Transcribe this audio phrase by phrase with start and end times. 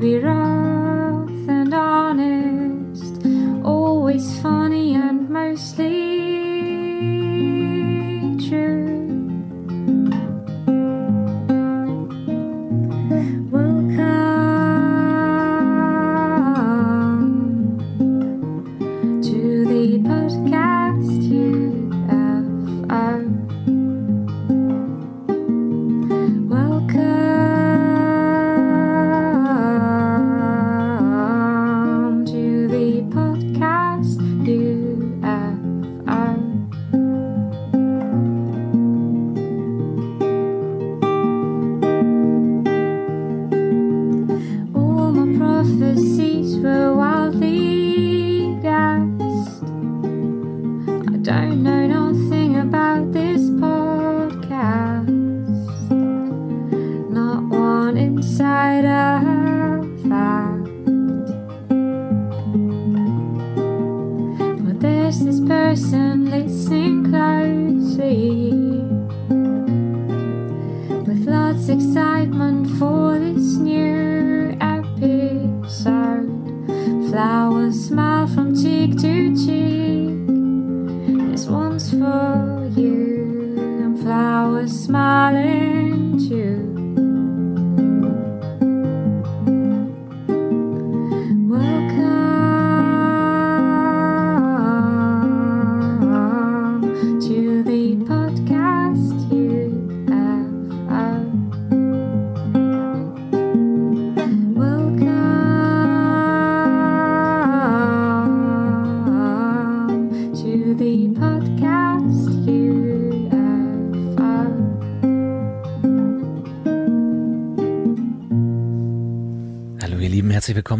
[0.00, 3.26] Be rough and honest,
[3.64, 6.27] always funny and mostly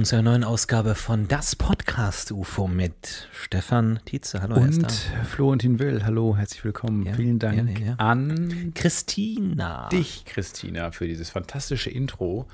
[0.09, 4.41] zu einer neuen Ausgabe von Das Podcast UFO mit Stefan Tietze.
[4.41, 4.91] Hallo Und.
[5.27, 7.05] Florentin Will, hallo, herzlich willkommen.
[7.05, 7.95] Ja, Vielen Dank ja, ja.
[7.99, 9.91] an Christina.
[9.91, 12.47] dich, Christina, für dieses fantastische Intro.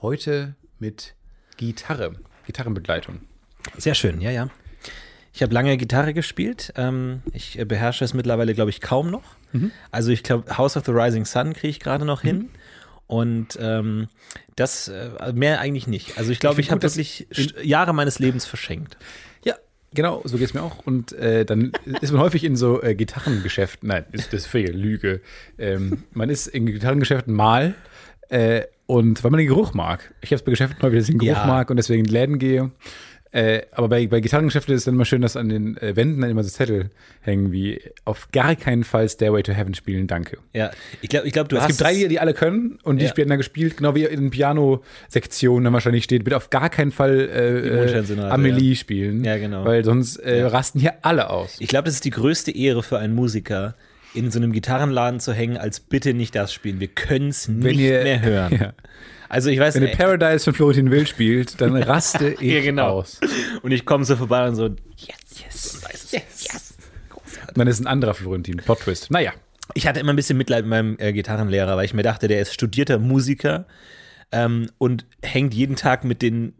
[0.00, 1.16] Heute mit
[1.56, 2.12] Gitarre,
[2.46, 3.22] Gitarrenbegleitung.
[3.76, 4.48] Sehr schön, ja, ja.
[5.32, 6.72] Ich habe lange Gitarre gespielt.
[6.76, 9.34] Ähm, ich beherrsche es mittlerweile, glaube ich, kaum noch.
[9.50, 9.72] Mhm.
[9.90, 12.50] Also ich glaube, House of the Rising Sun kriege ich gerade noch hin.
[13.06, 14.08] Und ähm,
[14.56, 16.18] das äh, mehr eigentlich nicht.
[16.18, 17.26] Also ich glaube, Ich ich, habe wirklich
[17.62, 18.96] Jahre meines Lebens verschenkt.
[19.44, 19.54] Ja,
[19.94, 20.78] genau, so geht es mir auch.
[20.84, 25.20] Und äh, dann ist man häufig in so äh, Gitarrengeschäften, nein, ist das für Lüge.
[25.58, 27.74] Ähm, man ist in Gitarrengeschäften mal
[28.28, 30.12] äh, und weil man den Geruch mag.
[30.20, 31.46] Ich habe es bei Geschäften häufig, dass ich den Geruch Ja.
[31.46, 32.72] mag und deswegen in Läden gehe.
[33.32, 36.20] Äh, aber bei, bei Gitarrengeschäften ist es dann immer schön, dass an den äh, Wänden
[36.22, 36.90] dann immer so Zettel
[37.20, 40.38] hängen wie auf gar keinen Fall Stairway to Heaven spielen, danke.
[40.54, 40.70] Ja,
[41.02, 43.04] ich glaube, ich glaub, du es hast gibt drei Lieder, die alle können und die
[43.04, 43.16] Ja.
[43.16, 47.16] werden dann gespielt, genau wie in Piano-Sektionen dann wahrscheinlich steht, bitte auf gar keinen Fall
[47.26, 49.24] Die äh, äh, Amelie spielen.
[49.24, 49.64] Ja, genau.
[49.64, 51.56] Weil sonst äh, rasten hier alle aus.
[51.58, 53.74] Ich glaube, das ist die größte Ehre für einen Musiker,
[54.14, 56.80] in so einem Gitarrenladen zu hängen, als bitte nicht das spielen.
[56.80, 58.52] Wir können es nicht ihr- mehr hören.
[58.60, 58.72] Ja.
[59.28, 59.98] Also ich weiß Wenn ihr nicht.
[59.98, 62.88] Paradise von Florentin Will spielt, dann raste ich Ja, genau.
[62.88, 63.20] aus.
[63.62, 66.74] Und ich komme so vorbei und so, yes, yes, und weiß es, yes.
[67.48, 69.10] Und dann ist ein anderer Florentin, Plot Twist.
[69.10, 69.32] Naja,
[69.74, 72.40] Ich hatte immer ein bisschen Mitleid mit meinem äh, Gitarrenlehrer, weil ich mir dachte, der
[72.40, 73.66] ist studierter Musiker
[74.32, 76.54] ähm, und hängt jeden Tag mit den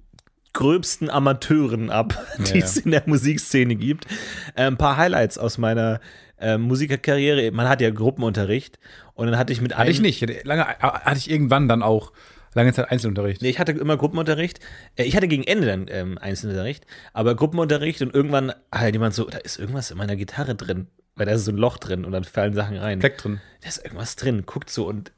[0.53, 2.65] gröbsten Amateuren ab, die Ja.
[2.65, 4.07] es in der Musikszene gibt.
[4.55, 6.01] Äh, ein paar Highlights aus meiner
[6.39, 7.51] äh, Musikerkarriere.
[7.53, 8.79] Man hat ja Gruppenunterricht
[9.15, 9.81] und dann hatte ich mit einem.
[9.81, 10.45] Hatte ich nicht.
[10.45, 12.13] Lange, hatte ich irgendwann dann auch
[12.57, 13.43] lange Zeit Einzelunterricht.
[13.43, 14.61] Nee, ich hatte immer Gruppenunterricht.
[14.97, 19.25] Äh, Ich hatte gegen Ende dann ähm, Einzelunterricht, aber Gruppenunterricht und irgendwann halt jemand so,
[19.25, 22.13] da ist irgendwas in meiner Gitarre drin, weil da ist so ein Loch drin und
[22.13, 23.01] dann fallen Sachen rein.
[23.01, 23.41] Fleck drin.
[23.63, 25.13] Da ist irgendwas drin, guckt so und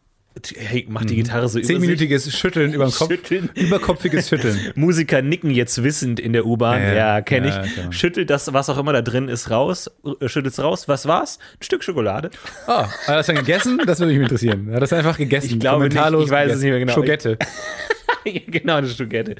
[0.56, 1.66] hey, macht die Gitarre so über.
[1.66, 3.08] Zehnminütiges Schütteln über den Kopf.
[3.10, 3.50] Schütteln.
[3.54, 4.58] Überkopfiges Schütteln.
[4.74, 6.80] Musiker nicken jetzt wissend in der U-Bahn.
[6.82, 7.74] Ja, Ja, kenne Ja, ich.
[7.74, 7.92] klar.
[7.92, 9.90] Schüttelt das, was auch immer da drin ist, raus.
[10.20, 10.88] äh, Schüttelt's raus.
[10.88, 11.38] Was war's?
[11.60, 12.30] Ein Stück Schokolade.
[12.66, 13.80] Ah, hat er das dann gegessen?
[13.86, 14.70] Das würde mich interessieren.
[14.72, 15.46] Hat das einfach gegessen?
[15.54, 16.94] Ich glaube nicht, ich weiß es nicht mehr genau.
[16.94, 17.38] Schogette.
[18.48, 19.36] Genau, eine Stückette.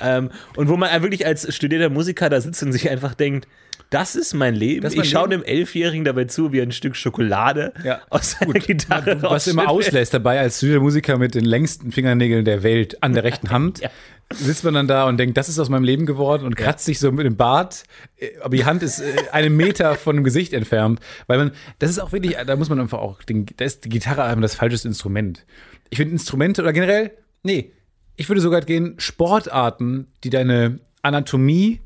[0.00, 3.48] Ähm, und wo man wirklich als studierter Musiker da sitzt und sich einfach denkt,
[3.90, 4.84] das ist mein Leben.
[4.86, 8.00] Ist mein ich schaue dem Elfjährigen dabei zu, wie er ein Stück Schokolade Ja.
[8.10, 13.02] aus seiner Gitarre Was immer auslässt dabei als Musiker mit den längsten Fingernägeln der Welt
[13.02, 13.80] an der rechten Hand.
[13.80, 13.90] Ja.
[14.30, 16.98] Sitzt man dann da und denkt, das ist aus meinem Leben geworden und kratzt sich
[16.98, 17.84] so mit dem Bart,
[18.18, 21.00] äh, aber die Hand ist äh, einen Meter von dem Gesicht entfernt.
[21.28, 23.88] Weil man, das ist auch wirklich, da muss man einfach auch, den, da ist die
[23.88, 25.46] Gitarre einfach das falsche Instrument.
[25.88, 27.12] Ich finde Instrumente oder generell,
[27.42, 27.72] nee,
[28.16, 31.80] ich würde sogar gehen, Sportarten, die deine Anatomie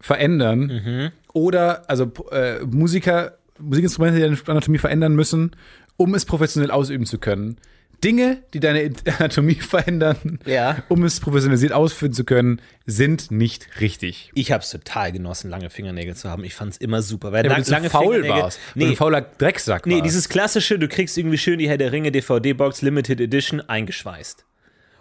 [0.00, 1.10] verändern Mhm.
[1.34, 5.50] Oder also äh, Musiker, Musikinstrumente, die deine Anatomie verändern müssen,
[5.98, 7.58] um es professionell ausüben zu können.
[8.02, 10.82] Dinge, die deine Anatomie verändern, Ja.
[10.88, 14.30] um es professionalisiert ausführen zu können, sind nicht richtig.
[14.34, 16.44] Ich habe es total genossen, lange Fingernägel zu haben.
[16.44, 17.32] Ich fand es immer super.
[17.32, 18.58] Weil Ja, weil lang- du zu faul warst.
[18.58, 20.04] weil du Nee, ein fauler Drecksack nee, warst.
[20.06, 24.44] dieses klassische, du kriegst irgendwie schön die Herr der Ringe DVD-Box Limited Edition eingeschweißt.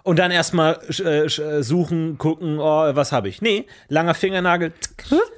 [0.03, 3.41] Und dann erstmal äh, äh, suchen, gucken, oh, was habe ich.
[3.41, 4.73] Nee, langer Fingernagel,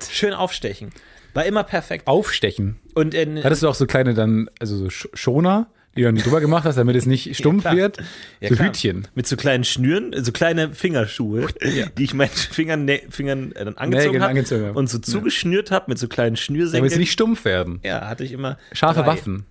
[0.09, 0.89] schön aufstechen.
[1.35, 2.07] War immer perfekt.
[2.07, 2.79] Aufstechen.
[2.95, 6.15] Und in, Hattest du auch so kleine dann, also so Sch- Schoner, die du dann
[6.15, 7.75] drüber gemacht hast, damit es nicht stumpf klar.
[7.75, 7.97] wird?
[8.39, 8.69] Ja, so klar.
[8.69, 9.07] Hütchen.
[9.15, 11.47] Mit so kleinen Schnüren, so kleine Fingerschuhe,
[11.97, 14.75] die ich meinen Fingern, Fingern äh, dann angezogen habe angezogen hab.
[14.77, 16.89] und so zugeschnürt habe mit so kleinen Damit Schnürsenkeln.
[16.89, 17.81] sie nicht stumpf werden.
[17.83, 18.57] ja, hatte ich immer.
[18.71, 19.07] Scharfe drei.
[19.07, 19.45] Waffen.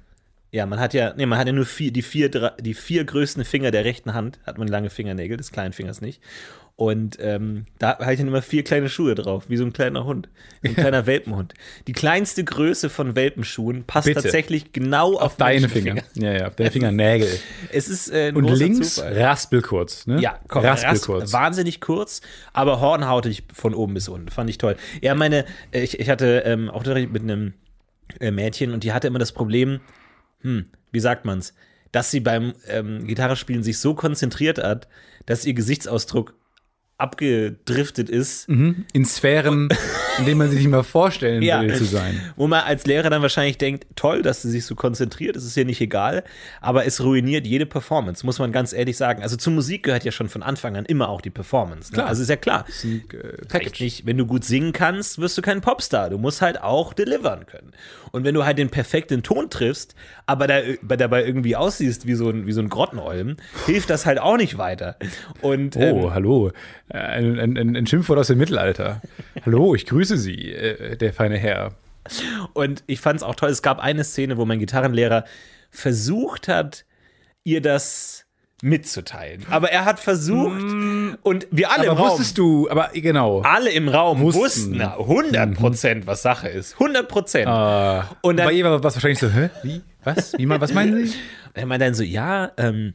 [0.55, 3.45] Ja, man hat ja, nee, man hat ja nur vier, die vier, die vier größten
[3.45, 6.21] Finger der rechten Hand, hat man lange Fingernägel, des kleinen Fingers nicht.
[6.77, 10.05] Und ähm, da hatte ich dann immer vier kleine Schuhe drauf, wie so ein kleiner
[10.05, 10.29] Hund,
[10.63, 11.55] wie ein kleiner Welpenhund.
[11.89, 14.23] Die kleinste Größe von Welpenschuhen passt Bitte.
[14.23, 16.03] tatsächlich genau auf, Auf deine Menschenfinger.
[16.13, 16.33] Finger.
[16.33, 17.29] Ja, ja, auf deine Fingernägel.
[17.73, 19.21] Es ist äh, ein Und links Zufall.
[19.21, 20.07] raspelkurz.
[20.07, 20.21] Ne?
[20.21, 21.23] Ja, komm, raspelkurz.
[21.25, 22.21] Rast, wahnsinnig kurz,
[22.53, 24.29] aber hornhautig von oben bis unten.
[24.29, 24.77] Fand ich toll.
[25.01, 27.55] Ja, meine, äh, ich, ich hatte ähm, auch mit einem
[28.21, 29.81] äh, Mädchen und die hatte immer das Problem,
[30.45, 31.55] hm, wie sagt man's,
[31.91, 34.89] dass sie beim ähm, Gitarrespielen sich so konzentriert hat,
[35.27, 36.35] dass ihr Gesichtsausdruck
[36.97, 39.69] abgedriftet ist, in Sphären,
[40.19, 41.61] in denen man sich nicht mal vorstellen Ja.
[41.63, 42.21] will zu sein.
[42.37, 45.57] wo man als Lehrer dann wahrscheinlich denkt, toll, dass sie sich so konzentriert, es ist
[45.57, 46.23] ihr nicht egal,
[46.61, 49.23] aber es ruiniert jede Performance, muss man ganz ehrlich sagen.
[49.23, 51.91] Also zur Musik gehört ja schon von Anfang an immer auch die Performance.
[51.91, 51.97] Ne?
[51.97, 52.09] Klar.
[52.09, 52.65] Also ist ja klar.
[52.85, 56.11] Äh, Reicht nicht, wenn du gut singen kannst, wirst du kein Popstar.
[56.11, 57.73] Du musst halt auch delivern können.
[58.13, 59.97] Und wenn du halt den perfekten Ton triffst,
[60.27, 63.37] aber da, aber dabei irgendwie aussiehst wie so ein, wie so ein Grottenolm,
[63.67, 64.97] hilft das halt auch nicht weiter.
[65.43, 66.53] Und Oh, ähm, hallo.
[66.89, 69.01] Äh, Ein, ein, ein, Schimpfwort aus dem Mittelalter.
[69.45, 71.75] hallo, ich grüße Sie, äh, der feine Herr.
[72.53, 73.51] Und ich fand es auch toll.
[73.51, 75.25] Es gab eine Szene, wo mein Gitarrenlehrer
[75.71, 76.85] versucht hat,
[77.45, 78.27] ihr das
[78.63, 79.45] mitzuteilen.
[79.51, 80.63] Aber er hat versucht
[81.23, 83.43] und wir alle Aber im Raum, wusstest du, aber genau.
[83.43, 84.41] alle im Raum Wussten.
[84.41, 86.75] wussten, na, 100 Prozent, was Sache ist.
[86.75, 87.47] 100 Prozent.
[87.47, 89.51] Äh, und dann, bei ihr war was wahrscheinlich so, hä?
[89.63, 89.83] Wie?
[90.03, 90.33] Was?
[90.39, 91.15] Wie, was meinen Sie?
[91.55, 92.95] er meinte dann so, ja, ähm,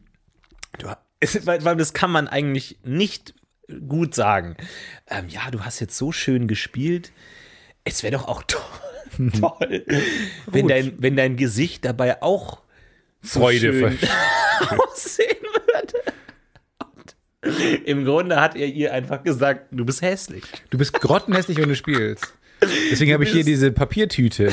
[0.80, 0.88] du,
[1.46, 3.36] weil, weil das kann man eigentlich nicht
[3.88, 4.56] gut sagen.
[5.08, 7.12] Ähm, ja, du hast jetzt so schön gespielt.
[7.84, 9.86] Es wäre doch auch toll, toll
[10.48, 12.62] wenn, dein, wenn dein Gesicht dabei auch
[13.22, 13.98] so Freude
[14.78, 16.14] aussehen würde.
[16.80, 20.44] Und Im Grunde hat er ihr einfach gesagt, du bist hässlich.
[20.70, 22.34] Du bist grottenhässlich, wenn du spielst.
[22.92, 24.51] Deswegen habe ich hier diese Papiertüte.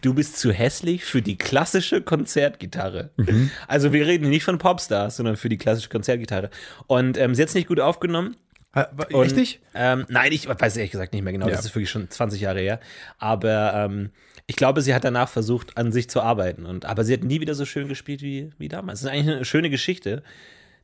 [0.00, 3.10] Du bist zu hässlich für die klassische Konzertgitarre.
[3.16, 3.50] Mhm.
[3.68, 6.50] Also wir reden nicht von Popstars, sondern für die klassische Konzertgitarre.
[6.86, 8.36] Und ähm, sie hat es nicht gut aufgenommen.
[8.72, 9.60] War- Und, Richtig?
[9.74, 11.46] Ähm, nein, ich weiß ehrlich gesagt nicht mehr genau.
[11.48, 11.56] Ja.
[11.56, 12.80] Das ist wirklich schon 20 Jahre her.
[13.18, 14.10] Aber ähm,
[14.46, 16.64] ich glaube, sie hat danach versucht, an sich zu arbeiten.
[16.64, 19.00] Und, aber sie hat nie wieder so schön gespielt wie, wie damals.
[19.00, 20.22] Das ist eigentlich eine schöne Geschichte,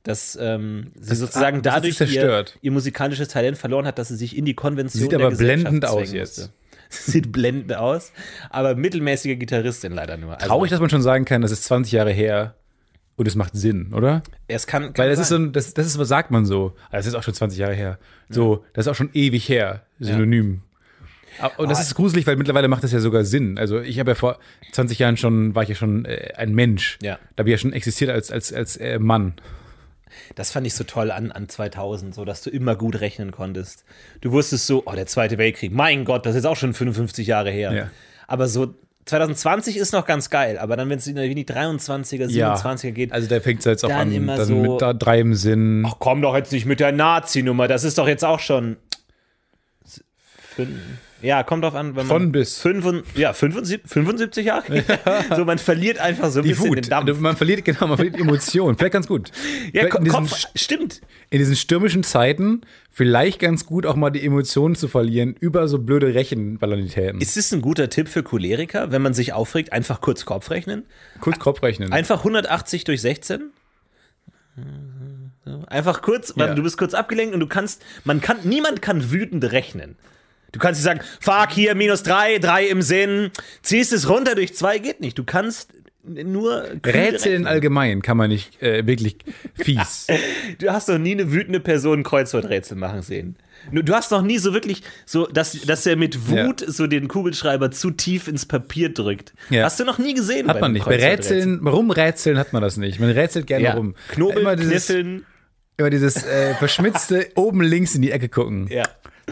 [0.03, 4.17] dass ähm, sie sozusagen das sie dadurch ihr, ihr musikalisches Talent verloren hat, dass sie
[4.17, 6.39] sich in die Konvention Sieht der aber blendend aus jetzt.
[6.39, 6.53] musste.
[6.91, 8.13] Sieht blendend aus,
[8.49, 10.35] aber mittelmäßige Gitarristin leider nur.
[10.35, 12.55] Also, Traurig, dass man schon sagen kann, das ist 20 Jahre her
[13.17, 14.23] und es macht Sinn, oder?
[14.47, 15.47] es kann, kann Weil das ist so sein.
[15.47, 16.75] ein, das, das ist, was sagt man so.
[16.91, 17.99] Das ist auch schon 20 Jahre her.
[18.31, 19.83] So, das ist auch schon ewig her.
[19.99, 20.63] Synonym.
[21.41, 23.59] Ah, Und das ist gruselig, weil mittlerweile macht das ja sogar Sinn.
[23.59, 24.39] Also ich habe ja vor
[24.73, 26.99] 20 Jahren schon, war ich ja schon äh, ein Mensch.
[27.03, 27.19] Ja.
[27.37, 29.35] Da habe ich ja schon existiert als, als, als äh, Mann.
[30.35, 33.85] Das fand ich so toll an, an 2000, so dass du immer gut rechnen konntest.
[34.21, 37.27] Du wusstest so, oh, der Zweite Weltkrieg, mein Gott, das ist jetzt auch schon 55
[37.27, 37.73] Jahre her.
[37.73, 37.91] Ja.
[38.27, 38.75] Aber so
[39.07, 43.27] 2020 ist noch ganz geil, aber dann, wenn es in die 23er, 27er geht, Also
[43.27, 45.83] da fängt es jetzt auch an, immer dann so- mit da drei im Sinn.
[45.87, 48.77] ach komm doch jetzt nicht mit der Nazi-Nummer, das ist doch jetzt auch schon.
[50.57, 50.79] Fün-
[51.21, 52.07] Ja, kommt drauf an, wenn man.
[52.07, 52.59] Von bis.
[52.61, 54.85] 75, ja, 75, 75 Jahre?
[55.37, 56.77] so, man verliert einfach so ein die bisschen Wut.
[56.77, 57.19] den Dampf.
[57.19, 58.79] Man verliert, genau, man verliert Emotionen.
[58.79, 59.33] Vielleicht ganz gut.
[59.73, 61.01] Ja, in, diesen, Kopf, stimmt.
[61.31, 62.61] in diesen stürmischen Zeiten
[62.91, 67.21] vielleicht ganz gut auch mal die Emotionen zu verlieren über so blöde Rechenbanalitäten.
[67.21, 70.85] Ist es ein guter Tipp für Choleriker, wenn man sich aufregt, einfach kurz Kopf rechnen?
[71.21, 71.93] Kurz Kopf rechnen.
[71.93, 73.51] Einfach 180 durch 16?
[75.67, 76.55] Einfach kurz, weil Ja.
[76.55, 79.97] du bist kurz abgelenkt und du kannst, man kann, niemand kann wütend rechnen.
[80.53, 83.31] Du kannst nicht sagen, fuck hier, minus 3, 3 im Sinn,
[83.63, 85.19] ziehst es runter durch 2, geht nicht.
[85.19, 85.73] Du kannst
[86.05, 87.47] nur kühl Rätsel in rechnen.
[87.47, 89.19] allgemein kann man nicht äh, wirklich
[89.55, 90.07] fies.
[90.59, 93.37] Du hast noch nie eine wütende Person Kreuzworträtsel machen sehen.
[93.73, 97.71] Du hast noch nie so wirklich so, dass, dass er mit Wut so den Kugelschreiber
[97.71, 99.35] zu tief ins Papier drückt.
[99.51, 99.65] Ja.
[99.65, 100.49] Hast du noch nie gesehen?
[100.49, 100.87] Hat man nicht.
[100.87, 100.97] Bei?
[100.97, 102.99] Rätseln, warum Rätseln hat man das nicht?
[103.01, 103.75] Man rätselt gerne Ja.
[103.75, 103.95] rum.
[104.09, 105.27] Knobeln, immer dieses, kniffeln.
[105.77, 108.69] immer dieses äh, verschmitzte oben links in die Ecke gucken.
[108.71, 108.85] Ja,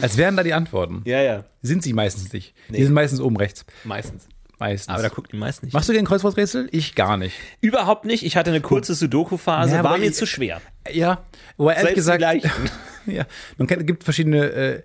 [0.02, 1.02] Als wären da die Antworten.
[1.04, 1.44] ja, ja.
[1.62, 2.54] Sind sie meistens nicht.
[2.68, 3.64] Die sind meistens oben rechts.
[3.84, 4.28] Meistens.
[4.58, 4.88] Meistens.
[4.94, 5.74] Aber da guckt die meisten nicht.
[5.74, 6.68] Machst du gerne Kreuzworträtsel?
[6.72, 7.36] Ich gar nicht.
[7.60, 8.24] Überhaupt nicht.
[8.24, 10.62] Ich hatte eine kurze Sudoku-Phase, Ja, war mir ich- zu schwer.
[10.90, 11.24] Ja,
[11.58, 12.22] wobei ehrlich gesagt,
[13.06, 13.26] ja,
[13.58, 14.82] man kann, gibt verschiedene, äh,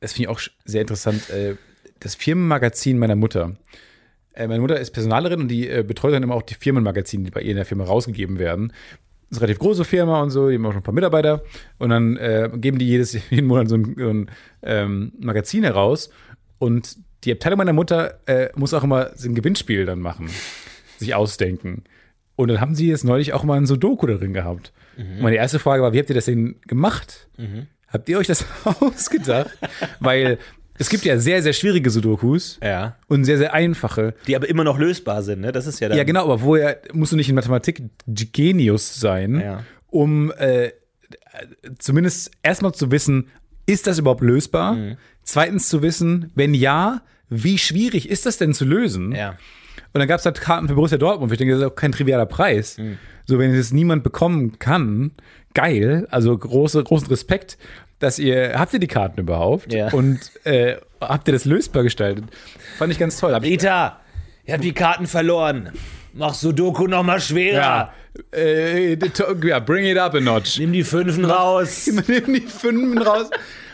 [0.00, 1.56] das finde ich auch sehr interessant, äh,
[2.00, 3.56] das Firmenmagazin meiner Mutter.
[4.34, 7.30] Äh, meine Mutter ist Personalerin und die äh, betreut dann immer auch die Firmenmagazine, die
[7.30, 8.72] bei ihr in der Firma rausgegeben werden.
[9.30, 11.42] Ist eine relativ große Firma und so, die haben auch schon ein paar Mitarbeiter
[11.78, 14.30] und dann äh, geben die jedes, jeden Monat so ein, so ein
[14.62, 16.10] ähm, Magazin heraus
[16.58, 20.30] und die Abteilung meiner Mutter äh, muss auch immer so ein Gewinnspiel dann machen,
[20.98, 21.84] sich ausdenken.
[22.36, 24.72] Und dann haben sie jetzt neulich auch mal ein Sudoku darin gehabt.
[25.16, 27.28] Und meine erste Frage war, wie habt ihr das denn gemacht?
[27.88, 28.44] Habt ihr euch das
[28.80, 29.58] ausgedacht?
[29.98, 30.38] Weil
[30.78, 32.96] es gibt ja sehr, sehr schwierige Sudokus Ja.
[33.08, 34.14] und sehr, sehr einfache.
[34.26, 35.52] Die aber immer noch lösbar sind, ne?
[35.52, 35.98] Das ist ja dann.
[35.98, 39.64] Ja, genau, aber woher musst du nicht in Mathematik Genius sein, Ja.
[39.88, 40.70] um äh,
[41.78, 43.28] zumindest erstmal zu wissen,
[43.66, 44.74] ist das überhaupt lösbar?
[44.74, 44.96] Mhm.
[45.22, 49.12] Zweitens zu wissen, wenn ja, wie schwierig ist das denn zu lösen?
[49.12, 49.30] Ja.
[49.92, 51.30] Und dann gab es halt Karten für Borussia Dortmund.
[51.32, 52.78] Ich denke, das ist auch kein trivialer Preis.
[52.78, 52.98] Mhm.
[53.26, 55.10] So, wenn es niemand bekommen kann,
[55.54, 56.06] geil.
[56.10, 57.58] Also große, großen Respekt,
[57.98, 59.72] dass ihr, habt ihr die Karten überhaupt?
[59.72, 59.92] Ja.
[59.92, 62.24] Und äh, habt ihr das lösbar gestaltet?
[62.78, 63.34] Fand ich ganz toll.
[63.34, 64.00] Hab ich, Rita,
[64.44, 65.72] ich hab die Karten verloren.
[66.14, 67.56] Mach Sudoku noch mal schwerer.
[67.56, 67.92] ja,
[68.32, 68.98] äh,
[69.44, 70.58] ja, bring it up a notch.
[70.58, 71.86] Nimm die Fünfen raus.
[72.08, 73.30] Nimm die Fünfen raus.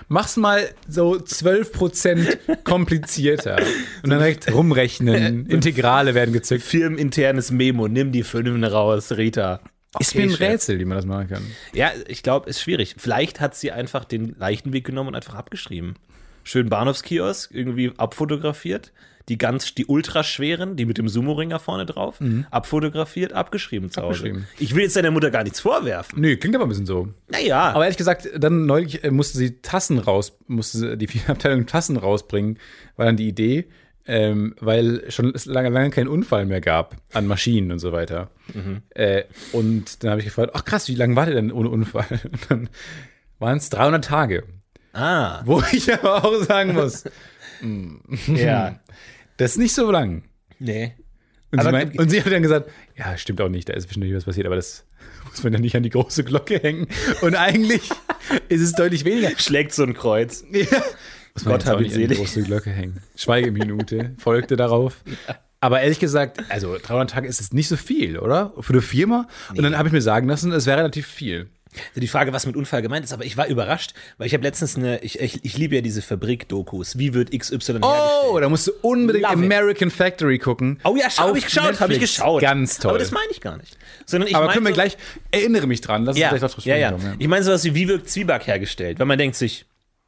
[0.08, 3.56] Mach's mal so 12% komplizierter.
[4.02, 5.46] Und dann direkt rumrechnen.
[5.48, 6.62] Integrale werden gezückt.
[6.62, 7.88] Firmeninternes Memo.
[7.88, 9.60] Nimm die Fünfen raus, Rita.
[10.00, 10.40] Ist mir ein Chef.
[10.40, 11.42] Rätsel, wie man das machen kann.
[11.72, 12.96] Ja, ich glaube, ist schwierig.
[12.98, 15.94] Vielleicht hat sie einfach den leichten Weg genommen und einfach abgeschrieben.
[16.42, 18.92] Schön Bahnhofskiosk, irgendwie abfotografiert.
[19.30, 22.18] Die ganz, die ultraschweren, die mit dem Sumo-Ringer vorne drauf,
[22.50, 24.24] abfotografiert, abgeschrieben zu Hause.
[24.24, 24.30] Mhm.
[24.36, 24.48] Abgeschrieben.
[24.58, 26.20] Ich will jetzt deiner Mutter gar nichts vorwerfen.
[26.20, 27.08] Nö, klingt aber ein bisschen so.
[27.28, 31.64] Naja, Aber ehrlich gesagt, dann neulich äh, musste sie Tassen raus, musste sie die Abteilung
[31.64, 32.58] Tassen rausbringen,
[32.96, 33.66] war dann die Idee,
[34.06, 38.30] ähm, weil schon es lange, lange keinen Unfall mehr gab an Maschinen und so weiter.
[38.90, 42.06] Äh, und dann habe ich gefragt, ach krass, wie lange war der denn ohne Unfall?
[42.32, 42.68] Und dann
[43.38, 44.44] waren es 300 Tage.
[44.92, 47.04] ah, Wo ich aber auch sagen muss,
[48.26, 48.78] ja.
[49.38, 50.24] das ist nicht so lang.
[50.58, 50.94] Nee.
[51.50, 54.12] Und, sie, meint, und sie hat dann gesagt, ja, stimmt auch nicht, da ist bestimmt
[54.12, 54.86] was passiert, aber das
[55.28, 56.88] muss man ja nicht an die große Glocke hängen.
[57.22, 57.88] Und eigentlich
[58.48, 59.30] ist es deutlich weniger.
[59.38, 60.44] Schlägt so ein Kreuz.
[60.50, 60.82] Ja.
[61.34, 62.18] Muss man Gott jetzt auch hab ihn selig.
[62.18, 62.98] große Glocke hängen.
[63.16, 64.96] Schweigeminute folgte darauf.
[65.60, 68.52] Aber ehrlich gesagt, also 300 Tage ist es nicht so viel, oder?
[68.60, 69.26] Für eine Firma.
[69.50, 71.48] Und dann habe ich mir sagen lassen, es wäre relativ viel.
[71.88, 74.44] Also Die Frage, was mit Unfall gemeint ist, aber ich war überrascht, weil ich habe
[74.44, 76.98] letztens eine, ich, ich, ich liebe ja diese Fabrik-Dokus.
[76.98, 77.82] Wie wird XY hergestellt?
[78.30, 79.44] Oh, da musst du unbedingt Love it.
[79.52, 80.78] American Factory gucken.
[80.84, 82.40] Oh ja, habe ich geschaut, habe ich geschaut.
[82.42, 82.90] Ganz toll.
[82.90, 83.76] Aber das meine ich gar nicht.
[84.06, 84.96] Sondern ich Aber können wir so- gleich,
[85.32, 86.92] erinnere mich dran, lass uns ja, gleich drauf ja, ja.
[86.92, 89.00] kommen, Ich meine sowas wie, wie wird Zwieback hergestellt?
[89.00, 89.64] Weil man denkt sich,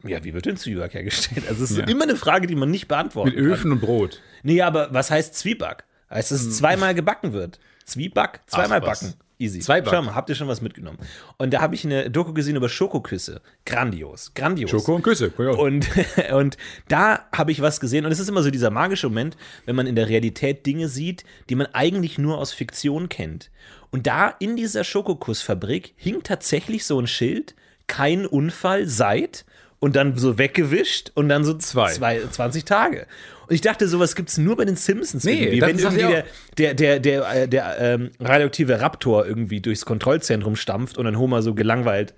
[0.09, 1.47] ja, wie wird denn Zwieback hergestellt?
[1.49, 1.87] Also es ist Ja.
[1.87, 4.21] immer eine Frage, die man nicht beantworten Mit Öfen und Brot.
[4.43, 5.85] Nee, aber was heißt Zwieback?
[6.11, 7.59] Heißt, dass es zweimal gebacken wird.
[7.85, 9.15] Zwieback, zweimal Ach, backen.
[9.39, 9.59] Easy.
[9.59, 9.93] Zweiback.
[9.93, 10.99] Schau mal, habt ihr schon was mitgenommen?
[11.37, 13.43] Und da habe ich eine Doku gesehen über Schokoküsse.
[13.67, 14.33] Grandios.
[14.35, 14.71] Grandios.
[14.71, 15.31] Schoko und Küsse.
[15.39, 15.51] Ja.
[15.51, 15.87] Und,
[16.33, 16.57] und
[16.89, 18.07] da habe ich was gesehen.
[18.07, 19.37] Und es ist immer so dieser magische Moment,
[19.67, 23.51] wenn man in der Realität Dinge sieht, die man eigentlich nur aus Fiktion kennt.
[23.91, 27.55] Und da in dieser Schokokussfabrik hing tatsächlich so ein Schild,
[27.89, 29.45] kein Unfall seit.
[29.78, 31.90] Und dann so weggewischt und dann so Zwei.
[31.92, 33.06] zwei 20 Tage.
[33.49, 35.61] Und ich dachte, sowas gibt es nur bei den Simpsons Nee, irgendwie.
[35.61, 36.25] Wenn irgendwie der,
[36.59, 41.42] der, der, der, äh, der ähm, radioaktive Raptor irgendwie durchs Kontrollzentrum stampft und dann Homer
[41.42, 42.14] so gelangweilt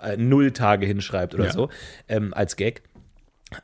[0.00, 1.52] äh, null Tage hinschreibt oder Ja.
[1.52, 1.68] so,
[2.08, 2.82] ähm, als Gag.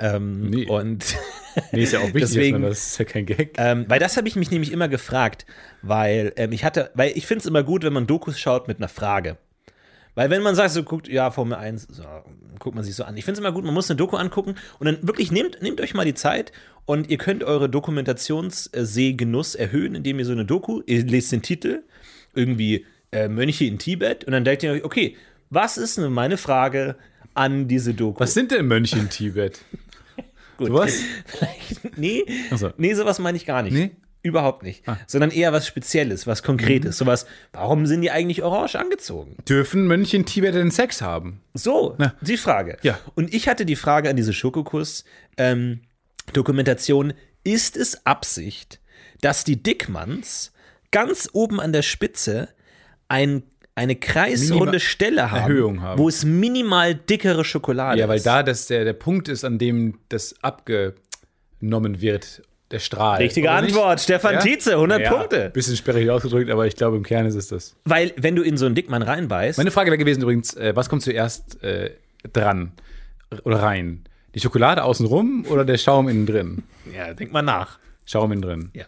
[0.00, 0.66] Ähm, Nee.
[0.66, 1.04] Und
[1.72, 3.54] Nee, ist ja auch wichtig, Deswegen- das ist ja kein Gag.
[3.58, 5.46] ähm, weil das habe ich mich nämlich immer gefragt,
[5.82, 8.78] weil ähm, ich hatte, weil ich finde es immer gut, wenn man Dokus schaut mit
[8.78, 9.36] einer Frage.
[10.14, 12.04] Weil wenn man sagt, so guckt, ja, Formel 1, so,
[12.58, 13.16] guckt man sich so an.
[13.16, 15.80] Ich finde es immer gut, man muss eine Doku angucken und dann wirklich nehmt, nehmt
[15.80, 16.52] euch mal die Zeit
[16.86, 21.82] und ihr könnt eure Dokumentationssehgenuss erhöhen, indem ihr so eine Doku, ihr lest den Titel,
[22.34, 25.16] irgendwie äh, Mönche in Tibet und dann denkt ihr euch, okay,
[25.50, 26.96] was ist denn meine Frage
[27.34, 28.20] an diese Doku?
[28.20, 29.60] Was sind denn Mönche in Tibet?
[30.56, 30.68] Gut.
[30.68, 30.94] Sowas?
[31.26, 32.70] Vielleicht, nee, so.
[32.76, 33.74] nee, sowas meine ich gar nicht.
[33.74, 33.90] Nee?
[34.24, 34.82] Überhaupt nicht.
[35.06, 36.96] Sondern eher was Spezielles, was Konkretes.
[36.98, 39.36] Sowas, warum sind die eigentlich orange angezogen?
[39.48, 41.42] Dürfen Mönche in Tibet denn Sex haben?
[41.52, 42.78] So, die Frage.
[42.82, 42.98] Ja.
[43.14, 45.04] Und ich hatte die Frage an diese Schokokuss
[45.36, 45.80] ähm,
[46.32, 47.12] Dokumentation,
[47.44, 48.80] ist es Absicht,
[49.20, 50.52] dass die Dickmanns
[50.90, 52.48] ganz oben an der Spitze
[53.08, 53.42] ein,
[53.74, 55.98] eine kreisrunde Minima- Stelle haben, Erhöhung haben.
[55.98, 58.26] wo es minimal dickere Schokolade Ja, weil ist?
[58.26, 63.18] da das der, der Punkt ist, an dem das abgenommen wird, der Strahl.
[63.18, 63.50] Richtige?
[63.50, 64.40] Antwort, Stefan Ja?
[64.40, 65.50] Tietze, 100 Ja, Punkte.
[65.50, 67.76] Bisschen sperrig ausgedrückt, aber ich glaube, im Kern ist es das.
[67.84, 70.88] Weil, wenn du in so einen Dickmann reinbeißt, Meine Frage wäre gewesen übrigens, äh, was
[70.88, 71.90] kommt zuerst äh,
[72.32, 72.72] dran
[73.44, 74.04] oder rein?
[74.34, 76.62] Die Schokolade außenrum oder der Schaum innen drin?
[76.94, 77.78] ja, denk mal nach.
[78.06, 78.70] Schaum innen drin.
[78.74, 78.84] Ja.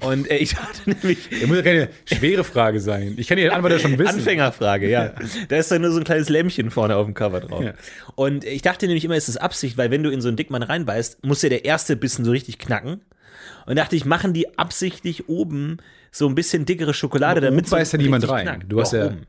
[0.00, 3.14] Und äh, ich hatte nämlich Das muss ja keine schwere Frage sein.
[3.16, 4.16] Ich kann die Antwort ja schon wissen.
[4.18, 5.14] Anfängerfrage, ja.
[5.48, 7.62] Da ist dann nur so ein kleines Lämpchen vorne auf dem Cover drauf.
[7.64, 7.74] Ja.
[8.14, 10.62] Und ich dachte nämlich immer, ist das Absicht, weil wenn du in so einen Dickmann
[10.62, 13.02] reinbeißt, muss ja der erste Bissen so richtig knacken.
[13.66, 15.78] Und dachte ich, machen die absichtlich oben
[16.10, 18.44] so ein bisschen dickere Schokolade, damit oben beißt ja niemand rein.
[18.46, 18.64] knackt.
[18.72, 19.26] Du hast Doch, ja- oben.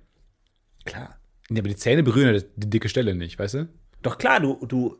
[0.86, 1.20] Klar.
[1.50, 3.70] Ja, aber die Zähne berühren ja die dicke Stelle nicht, weißt du?
[4.02, 4.98] Doch klar, du, du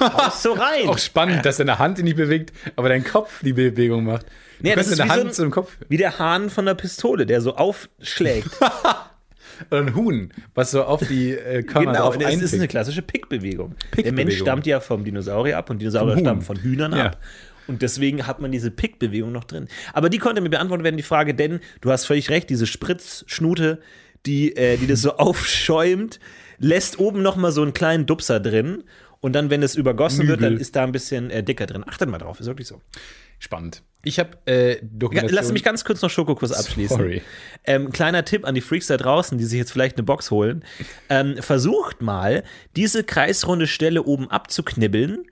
[0.00, 0.86] haust so rein.
[0.88, 4.26] Auch spannend, dass deine Hand dich nicht bewegt, aber dein Kopf die Bewegung macht.
[4.58, 5.76] Du Nee, das ist deine wie so Hand ein- zum Kopf.
[5.88, 8.48] Wie der Hahn von der Pistole, der so aufschlägt.
[9.70, 12.68] Oder ein Huhn, was so auf die äh, Körner Genau, drauf und es ist eine
[12.68, 13.70] klassische Pickbewegung.
[13.70, 14.14] Der Pickbewegung.
[14.16, 17.06] Mensch stammt ja vom Dinosaurier ab und Dinosaurier stammen von Hühnern Ja.
[17.06, 17.20] ab.
[17.66, 19.66] Und deswegen hat man diese Pickbewegung noch drin.
[19.94, 23.80] Aber die konnte mir beantwortet werden, die Frage, denn du hast völlig recht, diese Spritzschnute,
[24.26, 26.20] die, äh, die das so aufschäumt,
[26.58, 28.84] lässt oben noch mal so einen kleinen Dupser drin.
[29.20, 30.54] Und dann, wenn es übergossen wird, Mügel.
[30.54, 31.84] dann ist da ein bisschen äh, dicker drin.
[31.86, 32.80] Achtet mal drauf, ist wirklich so.
[33.38, 33.82] Spannend.
[34.02, 35.34] Ich habe äh, Dokumentation.
[35.34, 36.96] lass mich ganz kurz noch Schokokuss abschließen.
[36.96, 37.22] Sorry.
[37.64, 40.64] Ähm, kleiner Tipp an die Freaks da draußen, die sich jetzt vielleicht eine Box holen.
[41.08, 42.44] Ähm, versucht mal,
[42.76, 45.24] diese kreisrunde Stelle oben abzuknibbeln,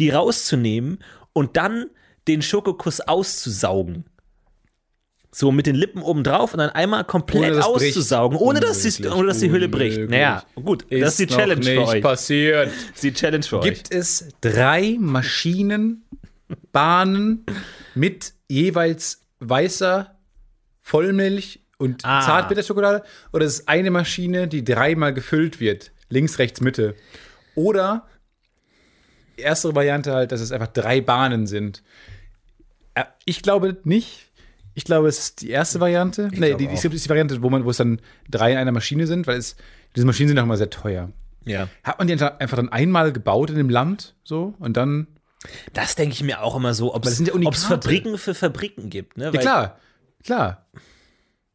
[0.00, 0.98] die rauszunehmen
[1.32, 1.86] und dann
[2.26, 4.06] den Schokokuss auszusaugen.
[5.34, 7.64] So mit den Lippen oben drauf und dann einmal komplett Ohne, bricht.
[7.96, 9.96] auszusaugen, ohne dass, die, Unmöglich, ohne dass die Hülle bricht.
[9.96, 10.20] unmöglich.
[10.20, 12.02] Naja, gut, das ist die Challenge nicht für euch.
[12.02, 12.66] passiert.
[12.68, 13.64] Das ist die Challenge für euch.
[13.74, 17.46] Gibt es drei Maschinenbahnen
[17.94, 20.14] mit jeweils weißer
[20.80, 22.20] Vollmilch und Ah.
[22.20, 23.02] Zartbitterschokolade?
[23.32, 25.92] Oder ist es eine Maschine, die dreimal gefüllt wird?
[26.08, 26.94] Links, rechts, Mitte.
[27.54, 28.06] Oder
[29.38, 31.82] die erste Variante halt, dass es einfach drei Bahnen sind.
[32.94, 34.28] Äh, Ich glaube nicht.
[34.74, 36.28] Ich glaube, es ist die erste Variante.
[36.32, 38.52] nee, glaube die, ich glaube, es ist die Variante, wo, man, wo es dann drei
[38.52, 39.56] in einer Maschine sind, weil es,
[39.94, 41.10] diese Maschinen sind auch immer sehr teuer.
[41.44, 41.68] ja.
[41.82, 45.06] Hat man die einfach dann einmal gebaut in dem Land so und dann.
[45.72, 47.20] Das denke ich mir auch immer so, ob es.
[47.64, 49.16] Fabriken für Fabriken gibt.
[49.16, 49.30] Ne?
[49.34, 49.78] Ja, klar,
[50.24, 50.66] klar.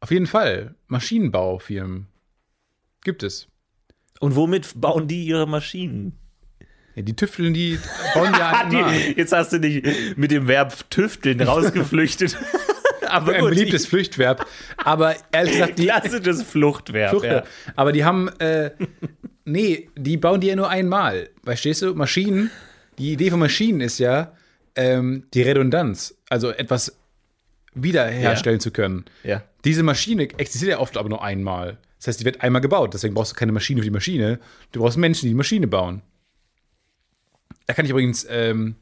[0.00, 0.74] Auf jeden Fall.
[0.86, 2.06] Maschinenbaufirmen
[3.02, 3.48] gibt es.
[4.20, 6.18] Und womit bauen die ihre Maschinen?
[6.94, 7.78] Ja, die tüfteln, die
[8.14, 12.36] bauen ja die, jetzt hast du dich mit dem Verb tüfteln rausgeflüchtet.
[13.08, 14.46] Aber Ein gut, beliebtes Flüchtverb.
[14.76, 17.10] Aber ehrlich gesagt, die, klassisches Fluchtverb.
[17.10, 17.44] Fluchtverb.
[17.46, 17.72] Ja.
[17.76, 18.70] Aber die haben, äh,
[19.44, 21.30] nee, die bauen die ja nur einmal.
[21.44, 21.94] Verstehst du?
[21.94, 22.50] Maschinen,
[22.98, 24.32] die Idee von Maschinen ist ja
[24.74, 26.16] ähm, die Redundanz.
[26.28, 26.96] Also etwas
[27.74, 29.04] wiederherstellen zu können.
[29.22, 29.42] Ja.
[29.64, 31.78] Diese Maschine existiert ja oft aber nur einmal.
[31.98, 32.94] Das heißt, die wird einmal gebaut.
[32.94, 34.38] Deswegen brauchst du keine Maschine für die Maschine.
[34.72, 36.02] Du brauchst Menschen, die die Maschine bauen.
[37.66, 38.76] Da kann ich übrigens, ähm,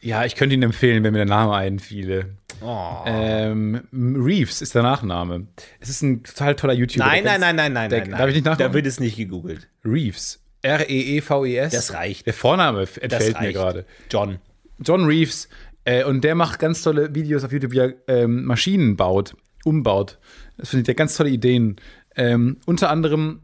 [0.00, 2.36] ja, ich könnte ihn empfehlen, wenn mir der Name einfiele.
[2.62, 3.02] Oh.
[3.06, 5.46] Ähm, Reeves ist der Nachname.
[5.78, 7.06] Es ist ein total toller YouTuber.
[7.06, 8.18] Nein, nein, nein, nein, nein, der, nein.
[8.18, 8.74] Darf ich nicht Da nachgucken?
[8.74, 9.68] wird es nicht gegoogelt.
[9.84, 10.40] Reeves.
[10.62, 11.72] R-E-E-V-E-S.
[11.72, 12.26] Das reicht.
[12.26, 13.86] Der Vorname entfällt mir gerade.
[14.10, 14.38] John.
[14.78, 15.48] John Reeves.
[15.84, 19.34] Äh, und der macht ganz tolle Videos auf YouTube, wie er ähm, Maschinen baut,
[19.64, 20.18] umbaut.
[20.58, 21.76] Das finde ich, der ganz tolle Ideen.
[22.16, 23.40] Ähm, unter anderem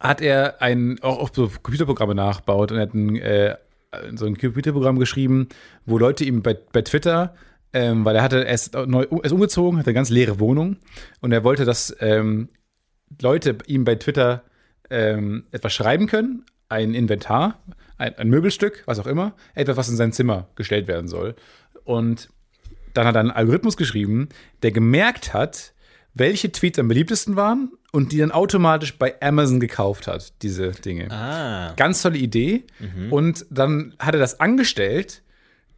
[0.00, 3.56] hat er ein, auch, auch so Computerprogramme nachbaut und er hat ein, äh,
[4.14, 5.48] so ein Computerprogramm geschrieben,
[5.84, 7.34] wo Leute ihm bei, bei Twitter,
[7.72, 10.76] ähm, weil er hatte, er ist, neu, er umgezogen, hat eine ganz leere Wohnung
[11.20, 12.48] und er wollte, dass ähm,
[13.20, 14.44] Leute ihm bei Twitter
[14.90, 17.60] ähm, etwas schreiben können, ein Inventar,
[17.98, 21.34] ein, ein Möbelstück, was auch immer, etwas, was in sein Zimmer gestellt werden soll.
[21.84, 22.28] Und
[22.94, 24.28] dann hat er einen Algorithmus geschrieben,
[24.62, 25.74] der gemerkt hat,
[26.14, 31.10] welche Tweets am beliebtesten waren und die dann automatisch bei Amazon gekauft hat, diese Dinge.
[31.10, 31.72] Ah.
[31.76, 32.64] Ganz tolle Idee.
[33.10, 35.22] Und dann hat er das angestellt.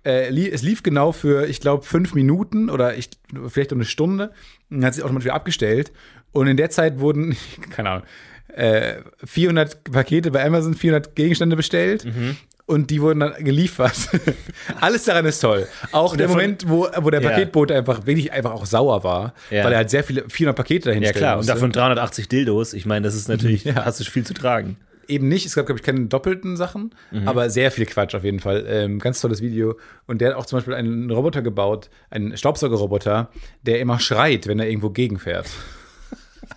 [0.04, 3.10] Äh, es lief genau für, ich glaube, fünf Minuten oder ich,
[3.48, 4.28] vielleicht noch eine Stunde.
[4.70, 5.92] Und dann hat sich automatisch wieder abgestellt.
[6.32, 7.36] Und in der Zeit wurden,
[7.70, 8.06] keine Ahnung,
[8.48, 12.04] äh, 400 Pakete bei Amazon, 400 Gegenstände bestellt.
[12.66, 13.92] Und die wurden dann geliefert.
[14.80, 15.66] Alles daran ist toll.
[15.90, 17.30] Auch der davon- Moment, wo, wo der Ja.
[17.30, 19.64] Paketbote einfach wirklich einfach auch sauer war, Ja.
[19.64, 21.52] weil er halt sehr viele, 400 Pakete dahin Ja klar, und musste.
[21.54, 22.72] davon 380 Dildos.
[22.72, 23.84] Ich meine, das ist natürlich, Ja.
[23.84, 24.76] hast du viel zu tragen.
[25.08, 25.44] eben nicht.
[25.44, 27.26] Es gab, glaube ich, keine doppelten Sachen, Mhm.
[27.28, 28.64] aber sehr viel Quatsch auf jeden Fall.
[28.68, 29.76] Ähm, ganz tolles Video.
[30.06, 33.28] Und der hat auch zum Beispiel einen Roboter gebaut, einen Staubsaugerroboter,
[33.62, 35.46] der immer schreit, wenn er irgendwo gegenfährt.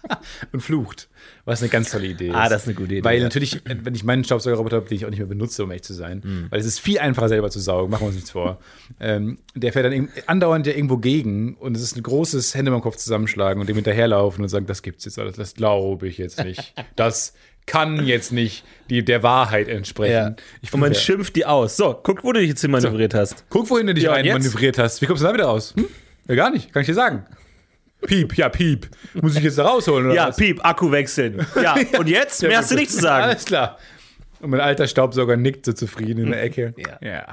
[0.51, 1.09] und flucht.
[1.45, 2.35] Was eine ganz tolle Idee ist.
[2.35, 3.23] Ah, das ist eine gute Idee, Weil ja.
[3.23, 5.93] natürlich, wenn ich meinen Staubsaugerroboter habe, den ich auch nicht mehr benutze, um echt zu
[5.93, 6.47] sein, Mhm.
[6.49, 8.59] weil es ist viel einfacher selber zu saugen, machen wir uns nichts vor.
[8.99, 12.81] ähm, der fährt dann andauernd ja irgendwo gegen und es ist ein großes Hände beim
[12.81, 16.43] Kopf zusammenschlagen und dem hinterherlaufen und sagen, das gibt's jetzt alles, das glaube ich jetzt
[16.43, 16.73] nicht.
[16.95, 17.33] Das
[17.67, 20.35] kann jetzt nicht die, der Wahrheit entsprechen.
[20.61, 20.99] Ich und man ja.
[20.99, 21.75] schimpft die aus.
[21.77, 23.43] So, guck, wo du dich jetzt hin manövriert hast.
[23.49, 25.01] Guck, wohin du dich Ja, rein manövriert hast.
[25.01, 25.73] Wie kommst du da wieder raus?
[25.75, 25.87] Hm?
[26.27, 26.71] Ja, gar nicht.
[26.71, 27.25] Kann ich dir sagen.
[28.07, 28.87] Piep, ja, piep.
[29.13, 30.37] Muss ich jetzt da rausholen, oder Ja, was?
[30.37, 31.45] Piep, Akku wechseln.
[31.61, 32.41] Ja, und jetzt?
[32.43, 33.25] Mehr hast du nicht zu sagen.
[33.25, 33.77] Alles klar.
[34.41, 36.73] Und mein alter Staubsauger nickt so zufrieden in der Ecke.
[37.01, 37.25] Ja.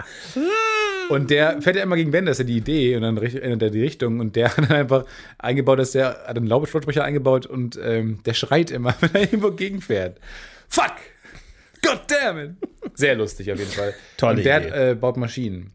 [1.11, 2.97] Und der fährt ja immer gegen Wände, das ist ja die Idee.
[2.97, 4.21] Und dann ändert er die Richtung.
[4.21, 5.05] Und der hat dann einfach
[5.39, 9.51] eingebaut, dass der hat einen Lautsprecher eingebaut und ähm, der schreit immer, wenn er irgendwo
[9.51, 10.19] gegenfährt.
[10.69, 10.95] Fuck!
[11.83, 12.51] God damn it!
[12.95, 13.95] Sehr lustig auf jeden Fall.
[14.17, 14.71] Tolle und der Idee.
[14.71, 15.73] Hat, äh, baut Maschinen.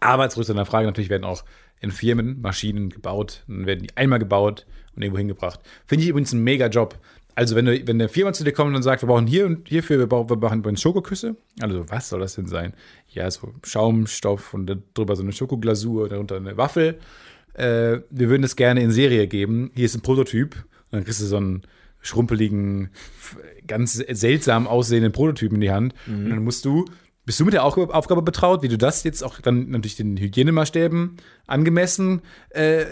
[0.00, 1.42] Aber zurück zu deiner Frage, natürlich werden auch
[1.80, 3.44] in Firmen Maschinen gebaut.
[3.48, 5.60] Dann werden die einmal gebaut und irgendwo hingebracht.
[5.86, 6.98] Finde ich übrigens einen mega Job.
[7.34, 9.68] Also, wenn, du, wenn eine Firma zu dir kommt und sagt, wir brauchen hier und
[9.68, 11.36] hierfür, wir brauchen, wir brauchen übrigens Schokoküsse.
[11.60, 12.74] Also, was soll das denn sein?
[13.08, 16.98] Ja, so Schaumstoff und darüber so eine Schokoglasur, darunter eine Waffel.
[17.54, 19.70] Äh, wir würden das gerne in Serie geben.
[19.74, 20.54] Hier ist ein Prototyp.
[20.54, 21.62] Und dann kriegst du so einen
[22.02, 22.90] schrumpeligen,
[23.66, 25.94] ganz seltsam aussehenden Prototypen in die Hand.
[26.06, 26.84] Und dann musst du,
[27.30, 31.16] bist du mit der Aufgabe, betraut, wie du das jetzt auch dann natürlich den Hygienemaßstäben
[31.46, 32.86] angemessen äh,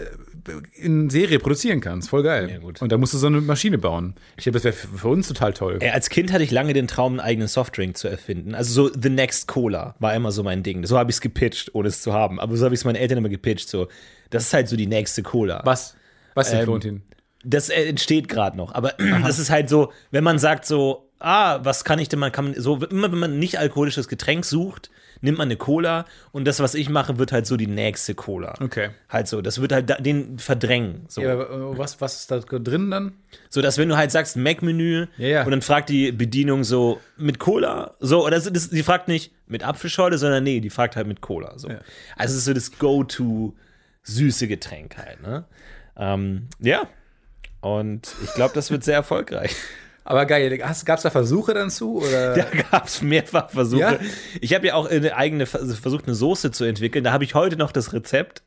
[0.75, 2.09] in Serie produzieren kannst.
[2.09, 2.49] Voll geil.
[2.49, 2.65] Ja.
[2.79, 4.15] Und da musst du so eine Maschine bauen.
[4.37, 5.79] Ich glaube, das wäre für uns total toll.
[5.81, 8.55] Ey, als Kind hatte ich lange den Traum, einen eigenen Softdrink zu erfinden.
[8.55, 10.85] Also so The Next Cola war immer so mein Ding.
[10.85, 12.39] So habe ich es gepitcht, ohne es zu haben.
[12.39, 13.67] Aber so habe ich es meinen Eltern immer gepitcht.
[13.67, 13.89] So,
[14.29, 15.63] das ist halt so die nächste Cola.
[15.65, 15.97] Was?
[16.33, 17.01] Was denn, Ähm, Florentin?
[17.43, 18.73] Das äh, entsteht gerade noch.
[18.73, 22.31] Aber das ist halt so, wenn man sagt so, ah, was kann ich denn, man
[22.31, 24.89] kann so, immer wenn man ein nicht alkoholisches Getränk sucht,
[25.21, 28.53] nimmt man eine Cola und das, was ich mache, wird halt so die nächste Cola.
[28.61, 28.91] Okay.
[29.09, 31.05] Halt so, das wird halt da, den verdrängen.
[31.09, 31.21] So.
[31.21, 33.13] Ja, aber, äh, was, was ist da drin dann?
[33.49, 35.43] So, dass wenn du halt sagst, Mac-Menü Ja, ja.
[35.43, 39.33] und dann fragt die Bedienung so mit Cola, so, oder das, das, die fragt nicht
[39.47, 41.57] mit Apfelschorle, sondern nee, die fragt halt mit Cola.
[41.57, 41.67] So.
[42.15, 43.55] Also es ist so das Go-To
[44.03, 45.45] süße Getränk halt, ne?
[45.97, 46.87] Ähm, ja.
[47.61, 49.53] Und ich glaube, das wird sehr erfolgreich.
[50.09, 51.97] Aber geil, gab es da Versuche dann zu?
[51.97, 52.33] Oder?
[52.35, 53.79] Da gab es mehrfach Versuche.
[53.79, 53.99] Ja?
[54.41, 57.03] Ich habe ja auch eine eigene also versucht, eine Soße zu entwickeln.
[57.03, 58.41] Da habe ich heute noch das Rezept.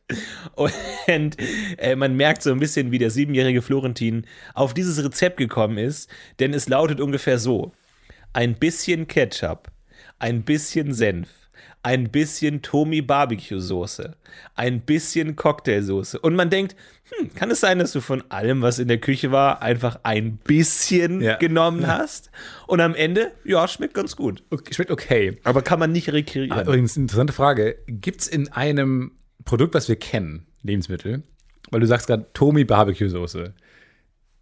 [0.57, 1.37] Und
[1.79, 6.11] äh, man merkt so ein bisschen, wie der siebenjährige Florentin auf dieses Rezept gekommen ist.
[6.41, 7.71] Denn es lautet ungefähr so:
[8.33, 9.69] Ein bisschen Ketchup,
[10.19, 11.29] ein bisschen Senf,
[11.85, 14.17] ein bisschen Tomi Barbecue Soße,
[14.55, 16.19] ein bisschen Cocktailsoße.
[16.21, 16.77] Und man denkt,
[17.19, 20.37] hm, kann es sein, dass du von allem, was in der Küche war, einfach ein
[20.37, 21.37] bisschen Ja.
[21.37, 22.31] genommen hast?
[22.69, 24.45] Und am Ende, ja, schmeckt ganz gut.
[24.51, 25.39] Okay, schmeckt okay.
[25.43, 26.53] Aber kann man nicht rekreieren.
[26.53, 27.77] Ah, übrigens, interessante Frage.
[27.89, 29.13] Gibt es in einem
[29.45, 31.25] Produkt, was wir kennen, Lebensmittel,
[31.73, 33.55] weil du sagst gerade Tomi Barbecue Soße,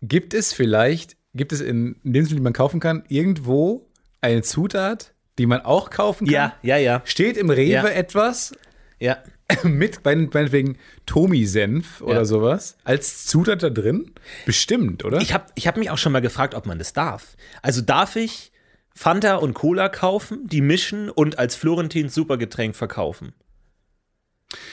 [0.03, 3.89] gibt es vielleicht, gibt es in Lebensmitteln, die man kaufen kann, irgendwo
[4.21, 6.35] eine Zutat, die man auch kaufen kann?
[6.35, 7.01] ja, ja, ja.
[7.07, 7.87] Steht im Rewe Ja.
[7.89, 8.55] etwas
[8.99, 9.17] Ja.
[9.65, 10.77] mit, mein- meinetwegen
[11.07, 12.25] Tomi-Senf oder Ja.
[12.25, 14.13] sowas, als Zutat da drin?
[14.47, 15.19] Bestimmt, oder?
[15.21, 17.37] Ich habe ich hab mich auch schon mal gefragt, ob man das darf.
[17.63, 18.53] Also darf ich
[18.95, 23.33] Fanta und Cola kaufen, die mischen und als Florentins Supergetränk verkaufen?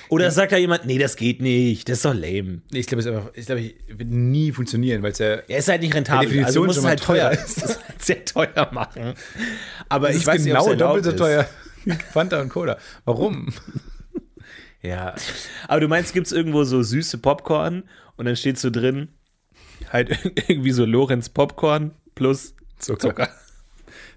[0.10, 2.62] Oder sagt da jemand, nee, das geht nicht, das ist doch lame.
[2.72, 5.36] Nee, ich glaube, es ist einfach, ich glaube, es wird nie funktionieren, weil es ja.
[5.48, 7.62] Er ist halt nicht rentabel, also muss es halt teuer, ist.
[7.62, 9.14] Das halt sehr teuer machen.
[9.90, 11.50] Aber Es ich ist weiß genau nicht, doppelt so teuer ist.
[11.86, 12.78] wie Fanta und Cola.
[13.06, 13.54] Warum?
[14.82, 15.14] ja.
[15.68, 17.84] Aber du meinst, gibt es irgendwo so süße Popcorn
[18.16, 19.10] und dann steht so drin,
[19.92, 23.10] halt irgendwie so Lorenz Popcorn plus Zucker.
[23.10, 23.30] Zucker.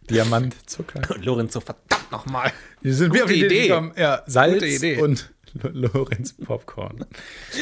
[0.09, 1.15] Diamantzucker.
[1.15, 2.53] Und Lorenz so, verdammt nochmal.
[2.83, 3.69] Wir sind wir auf die Idee Idee.
[3.69, 3.93] gekommen.
[3.97, 4.63] Ja, Salz
[5.01, 5.31] und
[5.73, 7.05] Lorenz Popcorn.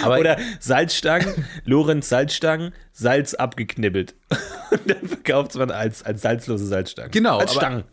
[0.03, 4.14] Aber Oder Salzstangen, Lorenz Salzstangen, Salz abgeknibbelt.
[4.70, 7.11] Und dann verkauft man als, als salzlose Salzstangen.
[7.11, 7.85] Genau, Als aber- Stangen.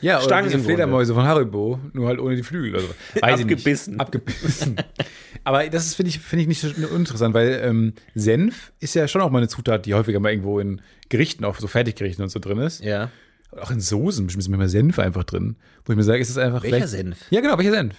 [0.00, 0.68] ja, oder Stangen diese Grunde.
[0.68, 2.74] Fledermäuse von Haribo, nur halt ohne die Flügel.
[2.74, 3.20] Oder so.
[3.22, 3.92] Weiß ich Abgebissen.
[3.94, 4.00] Nicht.
[4.00, 4.76] Abgebissen.
[5.44, 9.20] Aber das finde ich, finde ich nicht so uninteressant, weil ähm, Senf ist ja schon
[9.20, 12.40] auch mal eine Zutat, die häufiger mal irgendwo in Gerichten, auch so Fertiggerichten und so
[12.40, 12.82] drin ist.
[12.82, 13.10] Ja.
[13.60, 15.56] Auch in Soßen bestimmt ist manchmal Senf einfach drin.
[15.84, 17.16] Wo ich mir sage, ist es einfach Welcher Senf?
[17.30, 17.94] Ja, genau, welcher Senf?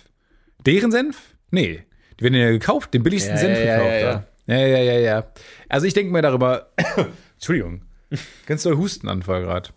[0.65, 1.36] Deren Senf?
[1.52, 1.84] Nee.
[2.20, 4.28] Die werden ja gekauft, den billigsten Ja, Senf ja, gekauft.
[4.48, 5.28] Ja, ja, ja, ja, ja.
[5.70, 6.72] Also ich denke mir darüber.
[7.36, 7.84] Entschuldigung.
[8.46, 9.70] Ganz doll Hustenanfall gerade.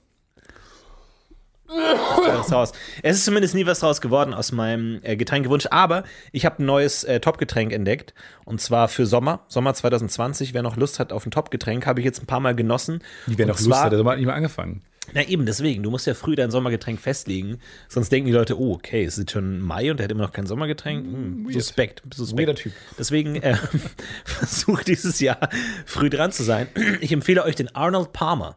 [2.50, 2.72] raus.
[3.02, 6.66] Es ist zumindest nie was draus geworden aus meinem äh, Getränkewunsch, aber ich habe ein
[6.66, 8.14] neues äh, Topgetränk entdeckt
[8.44, 10.54] und zwar für Sommer, Sommer 2020.
[10.54, 13.02] Wer noch Lust hat auf ein Topgetränk, habe ich jetzt ein paar Mal genossen.
[13.26, 14.82] Und auch Lust, hat der Sommer hat nicht mehr angefangen.
[15.14, 15.82] Na eben, deswegen.
[15.82, 17.58] Du musst ja früh dein Sommergetränk festlegen.
[17.88, 20.32] Sonst denken die Leute, oh, okay, es ist schon Mai und er hat immer noch
[20.32, 21.04] kein Sommergetränk.
[21.04, 22.38] Hm, suspekt, suspekt.
[22.38, 22.72] Weirder Typ.
[22.98, 23.56] Deswegen äh,
[24.24, 25.48] versucht dieses Jahr
[25.86, 26.68] früh dran zu sein.
[27.00, 28.56] Ich empfehle euch den Arnold Palmer.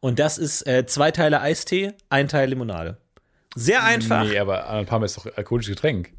[0.00, 2.98] Und das ist äh, zwei Teile Eistee, ein Teil Limonade.
[3.54, 4.24] Sehr einfach.
[4.24, 6.12] Nee, aber Arnold Palmer ist doch alkoholisches Getränk.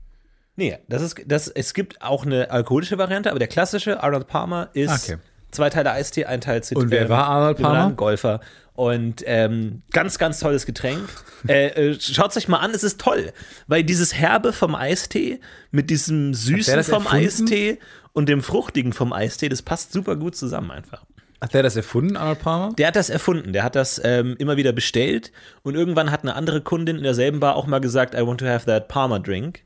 [0.56, 4.70] Nee, das ist, das, es gibt auch eine alkoholische Variante, aber der klassische Arnold Palmer
[4.74, 5.18] ist Okay.
[5.52, 7.74] zwei Teile Eistee, ein Teil Zit Und wer war Arnold Palmer?
[7.74, 8.40] Limonadengolfer.
[8.76, 11.08] Und ähm, ganz, ganz tolles Getränk.
[11.48, 13.32] äh, äh, Schaut euch mal an, es ist toll,
[13.68, 15.40] weil dieses Herbe vom Eistee
[15.72, 17.26] mit diesem Süßen vom erfunden?
[17.26, 17.80] Eistee
[18.14, 21.04] und dem Fruchtigen vom Eistee, das passt super gut zusammen einfach.
[21.40, 22.74] Hat der das erfunden, Arnold Palmer?
[22.78, 25.32] Der hat das erfunden, der hat das ähm, immer wieder bestellt
[25.62, 28.48] und irgendwann hat eine andere Kundin in derselben Bar auch mal gesagt, I want to
[28.48, 29.62] have that Palmer drink.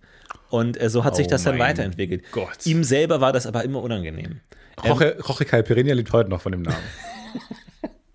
[0.50, 2.24] Und äh, so hat sich Oh das dann weiterentwickelt.
[2.32, 2.66] Gott.
[2.66, 4.40] Ihm selber war das aber immer unangenehm.
[4.84, 6.78] Roche, Roche Caipirinha lebt heute noch von dem Namen.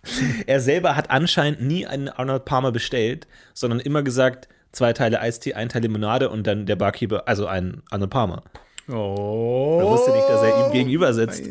[0.47, 5.55] Er selber hat anscheinend nie einen Arnold Palmer bestellt, sondern immer gesagt, zwei Teile Eistee,
[5.55, 8.43] ein Teil Limonade und dann der Barkeeper, also ein Arnold Palmer.
[8.89, 9.79] Oh.
[9.81, 11.45] Er wusste nicht, dass er ihm gegenüber sitzt.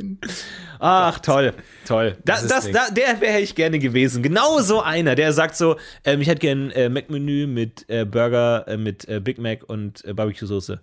[0.79, 1.53] Ach, toll,
[1.85, 2.17] toll.
[2.25, 2.77] Das, das, nix.
[2.77, 4.21] da, der wäre ich gerne gewesen.
[4.21, 8.67] Genau so einer, der sagt so, ähm, ich hätte gern äh, Mac-Menü mit äh, Burger,
[8.67, 10.81] äh, mit äh, Big Mac und äh, Barbecue-Soße.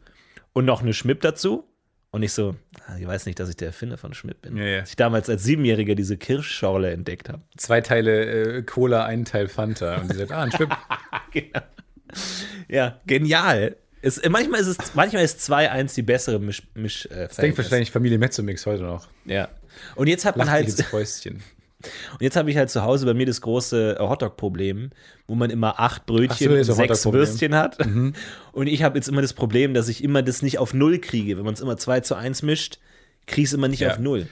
[0.55, 1.68] Und noch eine Schmipp dazu.
[2.11, 4.57] Und ich so, ah, ich weiß nicht, dass ich der Erfinder von Schmipp bin.
[4.57, 4.83] Ja, ja.
[4.83, 7.43] Ich damals als Siebenjähriger diese Kirschschorle entdeckt habe.
[7.57, 9.97] Zwei Teile äh, Cola, ein Teil Fanta.
[9.97, 10.71] Und die sagt, ah, ein Schwipp.
[11.31, 11.61] Genau.
[12.69, 13.77] Ja, genial.
[14.01, 17.59] Es, äh, manchmal ist es, manchmal ist 2-1 die bessere Misch, Misch äh, Denkt Verhältnis.
[17.67, 19.09] wahrscheinlich Familie Mezzomix heute noch.
[19.27, 19.49] Ja.
[19.95, 21.43] Und jetzt hat man Lacht halt, Fäustchen.
[22.13, 24.91] Und jetzt habe ich halt zu Hause bei mir das große äh, Hotdog-Problem,
[25.29, 27.07] wo man immer acht Brötchen so, und sechs.
[27.07, 27.79] Würstchen hat.
[28.53, 31.37] Und ich habe jetzt immer das Problem, dass ich immer das nicht auf Null kriege.
[31.39, 32.79] Wenn man es immer 2 zu 1 mischt,
[33.27, 33.91] kriege ich es immer nicht Ja.
[33.93, 34.27] auf Null.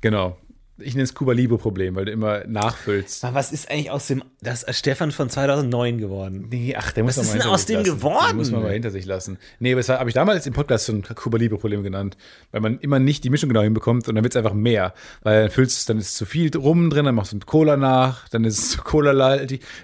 [0.00, 0.36] Genau.
[0.78, 3.24] Ich nenne es Cuba Libre-Problem, weil du immer nachfüllst.
[3.24, 6.48] Aber was ist eigentlich aus dem, das ist Stefan von 2009 geworden?
[6.50, 7.96] Nee, ach, der muss Was man ist mal denn hinter aus sich dem lassen.
[7.96, 8.26] geworden?
[8.30, 9.38] Den muss man mal hinter sich lassen.
[9.60, 12.16] Nee, aber das habe ich damals im Podcast schon Cuba Libre-Problem genannt,
[12.50, 14.94] weil man immer nicht die Mischung genau hinbekommt und dann wird es einfach mehr.
[15.22, 17.76] Weil dann füllst du es, dann ist zu viel rum drin, dann machst du Cola
[17.76, 19.12] nach, dann ist es zu Cola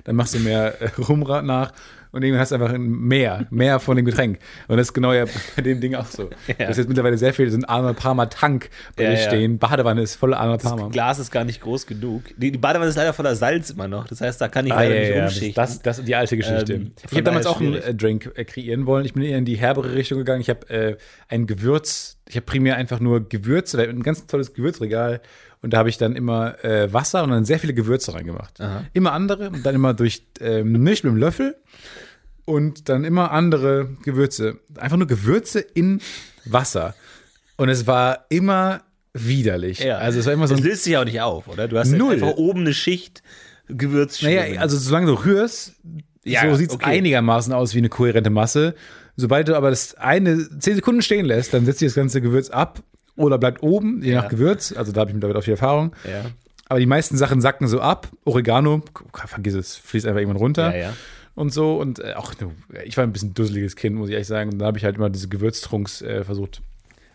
[0.04, 1.72] dann machst du mehr äh, Rum nach
[2.12, 4.38] und irgendwann hast du einfach mehr, mehr von dem Getränk.
[4.68, 5.24] Und das ist genau ja
[5.56, 6.30] bei dem Ding auch so.
[6.46, 6.54] Ja.
[6.66, 9.26] Das ist jetzt mittlerweile sehr viel, so ein Arnold Palmer Tank bei Ja, dir ja.
[9.28, 9.58] stehen.
[9.58, 10.84] Badewanne ist voller Arnold Palmer.
[10.84, 12.22] Das Glas ist gar nicht groß genug.
[12.36, 14.08] Die, die Badewanne ist leider voller Salz immer noch.
[14.08, 15.54] Das heißt, da kann ich Ah, leider ja, nicht ja, umschichten.
[15.54, 16.72] das, das ist die alte Geschichte.
[16.74, 17.88] Ähm, ich habe damals auch einen schwierig.
[17.88, 19.04] äh, Drink äh, kreieren wollen.
[19.04, 20.40] Ich bin eher in die herbere Richtung gegangen.
[20.40, 20.96] Ich habe äh,
[21.28, 25.20] ein Gewürz, ich habe primär einfach nur Gewürze, ein ganz tolles Gewürzregal.
[25.62, 28.58] Und da habe ich dann immer äh, Wasser und dann sehr viele Gewürze reingemacht.
[28.94, 31.56] Immer andere und dann immer durch äh, Milch mit dem Löffel
[32.46, 34.58] und dann immer andere Gewürze.
[34.76, 36.00] Einfach nur Gewürze in
[36.46, 36.94] Wasser.
[37.56, 39.80] Und es war immer widerlich.
[39.80, 39.98] Ja.
[39.98, 41.68] Also es war immer so das löst sich auch nicht auf, oder?
[41.68, 42.14] Du hast Null.
[42.14, 43.22] einfach oben eine Schicht
[43.68, 44.22] Gewürz.
[44.22, 45.74] Naja, also solange du rührst,
[46.24, 46.86] Ja, so sieht es okay.
[46.98, 48.74] einigermaßen aus wie eine kohärente Masse.
[49.16, 52.48] Sobald du aber das eine 10 Sekunden stehen lässt, dann setzt sich das ganze Gewürz
[52.50, 52.82] ab
[53.20, 54.72] oder bleibt oben, je nach Gewürz.
[54.72, 55.94] Also da habe ich mittlerweile auch viel Erfahrung.
[56.04, 56.30] Ja.
[56.68, 58.08] Aber die meisten Sachen sacken so ab.
[58.24, 58.82] Oregano,
[59.26, 60.76] vergiss es, fließt einfach irgendwann runter.
[60.76, 60.92] Ja.
[61.34, 61.76] Und so.
[61.78, 62.32] Und äh, auch,
[62.84, 64.50] ich war ein bisschen dusseliges Kind, muss ich ehrlich sagen.
[64.52, 66.62] Und dann habe ich halt immer diese Gewürztrunks äh, versucht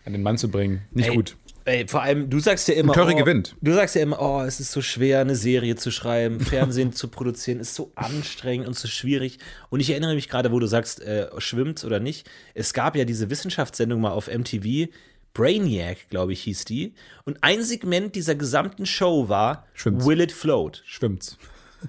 [0.04, 0.82] an den Mann zu bringen.
[0.92, 1.36] Nicht Ey, gut.
[1.64, 2.92] Ey, vor allem, du sagst ja immer.
[2.92, 3.56] Curry oh, gewinnt.
[3.60, 7.08] Du sagst ja immer, oh, es ist so schwer, eine Serie zu schreiben, Fernsehen zu
[7.08, 9.38] produzieren, ist so anstrengend und so schwierig.
[9.68, 12.30] Und ich erinnere mich gerade, wo du sagst, äh, schwimmt oder nicht.
[12.54, 14.88] Es gab ja diese Wissenschaftssendung mal auf MTV.
[15.36, 16.94] Brainiac, glaube ich, hieß die.
[17.24, 20.06] Und ein Segment dieser gesamten Show war Schwimmt's.
[20.06, 20.82] Will it float?
[20.86, 21.36] Schwimmt's.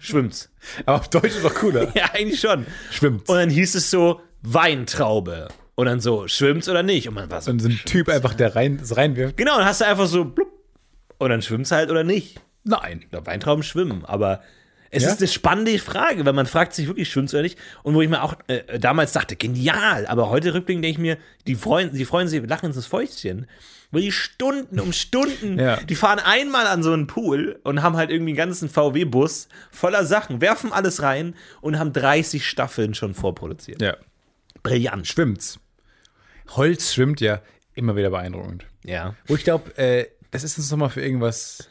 [0.02, 0.50] Schwimmt's.
[0.86, 1.92] Aber auf Deutsch ist doch cooler.
[1.96, 2.66] Ja, eigentlich schon.
[2.92, 3.30] Schwimmt's.
[3.30, 5.48] Und dann hieß es so, Weintraube.
[5.76, 7.08] Und dann so, schwimmt's oder nicht?
[7.08, 9.38] Und man war so, Und so ein Typ einfach, der rein, das reinwirft.
[9.38, 10.52] genau, dann hast du einfach so, blub.
[11.18, 12.42] Und dann schwimmt's halt oder nicht.
[12.66, 13.00] Nein.
[13.04, 14.42] Ich glaube, Weintrauben schwimmen, aber
[14.91, 15.10] Es Ja?
[15.12, 18.23] ist eine spannende Frage, weil man fragt sich wirklich schon ehrlich und wo ich mir
[18.23, 22.28] auch äh, damals dachte, genial, aber heute rückblickend denke ich mir, die freuen, die freuen
[22.28, 23.47] sich, lachen ins Fäustchen.
[23.91, 25.78] Weil die Stunden um Stunden, Ja.
[25.78, 30.06] die fahren einmal an so einen Pool und haben halt irgendwie einen ganzen VW-Bus voller
[30.06, 33.82] Sachen, werfen alles rein und haben 30 Staffeln schon vorproduziert.
[33.82, 33.95] Ja.
[34.62, 35.08] Brillant.
[35.08, 35.60] Schwimmt's.
[36.50, 37.41] Holz schwimmt ja
[37.76, 38.65] immer wieder beeindruckend.
[38.84, 39.15] Ja.
[39.26, 41.69] Wo ich glaube, äh, das ist uns nochmal für irgendwas.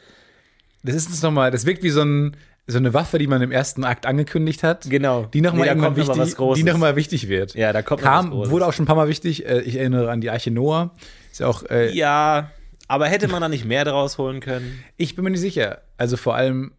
[0.83, 2.35] Das ist uns nochmal, das wirkt wie so, ein,
[2.69, 4.89] so eine Waffe, die man im ersten Akt angekündigt hat.
[4.89, 5.23] Genau.
[5.33, 6.63] Die nochmal Nee, irgendwann noch wichtig, Großes.
[6.63, 7.53] die noch mal wichtig wird.
[7.55, 9.45] Ja, da kommt noch Kam, wurde auch schon ein paar Mal wichtig.
[9.45, 10.93] Äh, ich erinnere an die Arche Noah.
[11.31, 12.51] Ist ja auch, äh, Ja,
[12.89, 14.83] aber hätte man da nicht mehr draus holen können?
[14.97, 15.81] ich bin mir nicht sicher.
[15.97, 16.73] Also vor allem,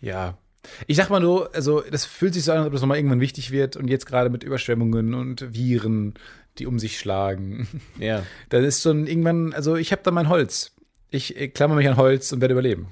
[0.00, 0.38] ja.
[0.86, 3.20] Ich sag mal nur, also das fühlt sich so an, als ob das nochmal irgendwann
[3.20, 3.76] wichtig wird.
[3.76, 6.14] Und jetzt gerade mit Überschwemmungen und Viren,
[6.58, 7.66] die um sich schlagen.
[7.98, 8.22] Ja.
[8.48, 10.72] Das ist so ein irgendwann, also ich habe da mein Holz.
[11.10, 12.88] Ich äh, klammer mich an Holz und werde überleben.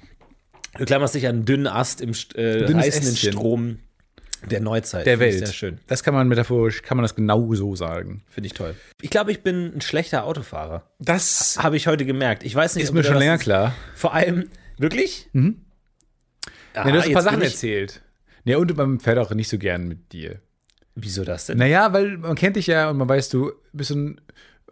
[0.79, 3.33] Du klammerst dich an einen dünnen Ast im äh, Dünnes reißenden Ästchen.
[3.33, 3.79] Strom
[4.49, 5.07] der Neuzeit.
[5.07, 5.39] Der Welt.
[5.39, 5.79] Sehr schön.
[5.87, 8.23] Das kann man metaphorisch, kann man das genau so sagen.
[8.29, 8.75] Finde ich toll.
[9.03, 10.85] Ich glaube, ich bin ein schlechter Autofahrer.
[10.99, 12.43] Das Habe ich heute gemerkt.
[12.43, 13.75] Ich weiß nicht, ist mir schon länger klar.
[13.95, 15.29] Vor allem, wirklich?
[15.33, 15.63] Mhm.
[16.75, 18.03] Ja, du hast ein paar Sachen erzählt.
[18.45, 20.41] Ja, und man fährt auch nicht so gern mit dir.
[20.95, 21.59] Wieso das denn?
[21.59, 24.21] Naja, weil man kennt dich ja und man weiß, du bist ein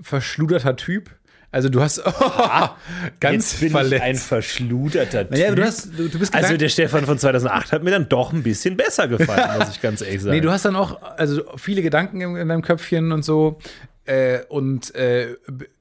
[0.00, 1.10] verschluderter Typ.
[1.50, 2.02] Also du hast
[3.20, 3.94] ganz Jetzt bin verletzt.
[3.94, 5.30] ich ein verschluderter Typ.
[5.30, 8.32] naja, du, hast, du, du bist also der Stefan von 2008 hat mir dann doch
[8.32, 10.34] ein bisschen besser gefallen, muss ich ganz ehrlich sagen.
[10.34, 13.58] Nee, du hast dann auch also viele Gedanken in, in deinem Köpfchen und so.
[14.04, 15.36] Äh, und äh,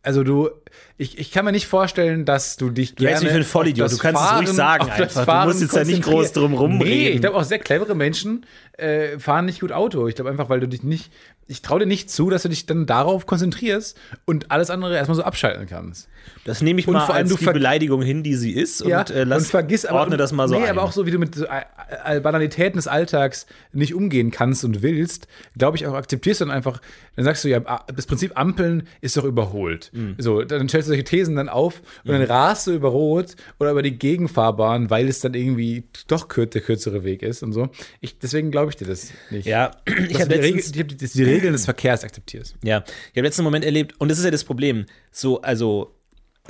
[0.08, 0.50] also du,
[0.98, 3.44] ich, ich kann mir nicht vorstellen, dass du dich Du hältst gerne mich für einen
[3.44, 3.92] Vollidiot.
[3.92, 5.08] Du kannst es ruhig sagen einfach.
[5.08, 6.88] Du Fahren musst jetzt ja nicht groß drum rumreden.
[6.88, 8.46] Nee, ich glaube auch sehr clevere Menschen
[8.78, 10.08] äh, fahren nicht gut Auto.
[10.08, 11.12] Ich glaube einfach, weil du dich nicht,
[11.48, 15.16] ich traue dir nicht zu, dass du dich dann darauf konzentrierst und alles andere erstmal
[15.16, 16.08] so abschalten kannst.
[16.46, 18.84] das nehme ich Und mal vor allem als die Beleidigung hin, die sie ist.
[18.84, 20.70] Und, äh, lass, und vergiss aber ordne das mal so nee, ein.
[20.70, 21.64] aber auch so, wie du mit so, äh,
[22.06, 26.54] äh, Banalitäten des Alltags nicht umgehen kannst und willst, glaube ich auch akzeptierst du dann
[26.54, 26.80] einfach,
[27.16, 29.90] dann sagst du ja, ah, das Prinzip Ampeln ist doch überholt.
[29.98, 30.16] Mhm.
[30.18, 33.72] So, dann stellst du solche Thesen dann auf und dann rast du über Rot oder
[33.72, 37.70] über die Gegenfahrbahn, weil es dann irgendwie doch kür der kürzere Weg ist und so.
[38.00, 39.48] Ich, deswegen glaube ich dir das nicht.
[39.48, 39.72] Ja,
[40.10, 42.56] ich habe die, Regel, letztens, die, die, die Regeln des Verkehrs akzeptierst.
[42.64, 45.96] ja, ich habe letzten Moment erlebt, und das ist ja das Problem, so, also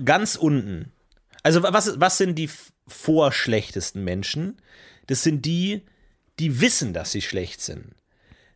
[0.03, 0.91] ganz unten,
[1.43, 2.49] also was, was sind die
[2.88, 4.57] vorschlechtesten Menschen?
[5.07, 5.83] Das sind die,
[6.39, 7.95] die wissen, dass sie schlecht sind.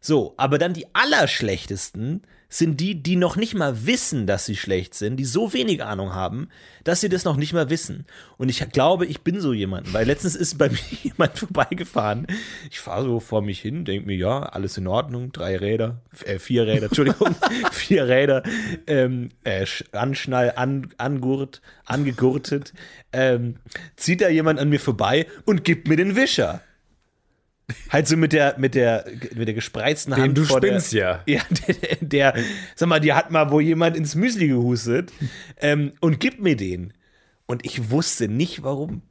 [0.03, 4.93] So, aber dann die allerschlechtesten sind die, die noch nicht mal wissen, dass sie schlecht
[4.93, 6.49] sind, die so wenig Ahnung haben,
[6.83, 8.05] dass sie das noch nicht mal wissen.
[8.37, 12.27] Und ich glaube, ich bin so jemand, weil letztens ist bei mir jemand vorbeigefahren.
[12.69, 16.39] Ich fahre so vor mich hin, denke mir, ja, alles in Ordnung, drei Räder, äh,
[16.39, 17.35] vier Räder, Entschuldigung,
[17.71, 18.43] vier Räder,
[18.87, 22.73] ähm, äh, Sch- Anschnall, an, angurt, angegurtet,
[23.13, 23.55] ähm,
[23.95, 26.61] zieht da jemand an mir vorbei und gibt mir den Wischer.
[27.89, 29.05] Halt so mit der, mit der,
[29.35, 30.37] mit der gespreizten Den Hand.
[30.37, 31.35] du vor spinnst der, ja.
[31.35, 31.97] Ja, der,
[32.33, 32.43] der,
[32.75, 35.11] sag mal, die hat mal wo jemand ins Müsli gehustet
[35.57, 36.93] ähm, und gibt mir den.
[37.45, 39.01] Und ich wusste nicht warum.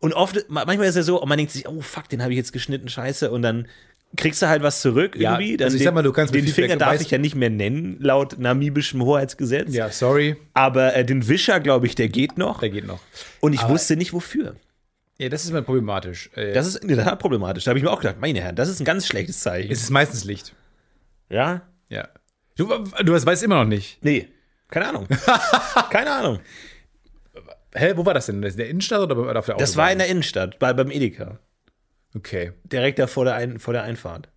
[0.00, 2.22] Und oft, ma- manchmal ist es ja so, und man denkt sich, oh fuck, den
[2.22, 3.30] habe ich jetzt geschnitten, scheiße.
[3.30, 3.68] Und dann
[4.16, 5.56] kriegst du halt was zurück Ja, irgendwie.
[5.56, 7.36] Dann also ich den, sag mal, du kannst den Finger darf weißt- ich ja nicht
[7.36, 9.72] mehr nennen, laut namibischem Hoheitsgesetz.
[9.72, 12.58] Ja, sorry, Aber äh, den Wischer, glaube ich, der geht noch.
[12.60, 13.00] der geht noch.
[13.40, 14.56] Und ich wusste nicht wofür.
[15.20, 16.30] Ja, das ist immer problematisch.
[16.34, 17.64] Äh, Das ist in der Tat problematisch.
[17.64, 19.70] Da habe ich mir auch gedacht, meine Herren, das ist ein ganz schlechtes Zeichen.
[19.70, 20.54] es ist meistens Licht.
[21.28, 21.62] ja?
[21.88, 22.08] Ja.
[22.56, 24.02] Du, du weißt immer noch nicht.
[24.04, 24.28] Nee.
[24.68, 25.08] Keine Ahnung.
[25.90, 26.40] Keine Ahnung.
[27.74, 28.42] Hä, wo war das denn?
[28.42, 29.58] In der Innenstadt oder auf der Autobahn?
[29.58, 31.38] Das war in der Innenstadt, bei, beim Edeka.
[32.14, 32.52] Okay.
[32.64, 34.28] Direkt da vor der, Ein vor der Einfahrt.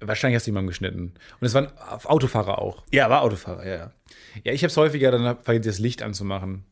[0.00, 1.14] Wahrscheinlich hast du jemanden geschnitten.
[1.40, 1.68] Und es waren
[2.04, 2.84] Autofahrer auch.
[2.92, 3.92] Ja, war Autofahrer, ja, ja.
[4.44, 6.64] Ja, ich habe es häufiger dann vergessen, das Licht anzumachen.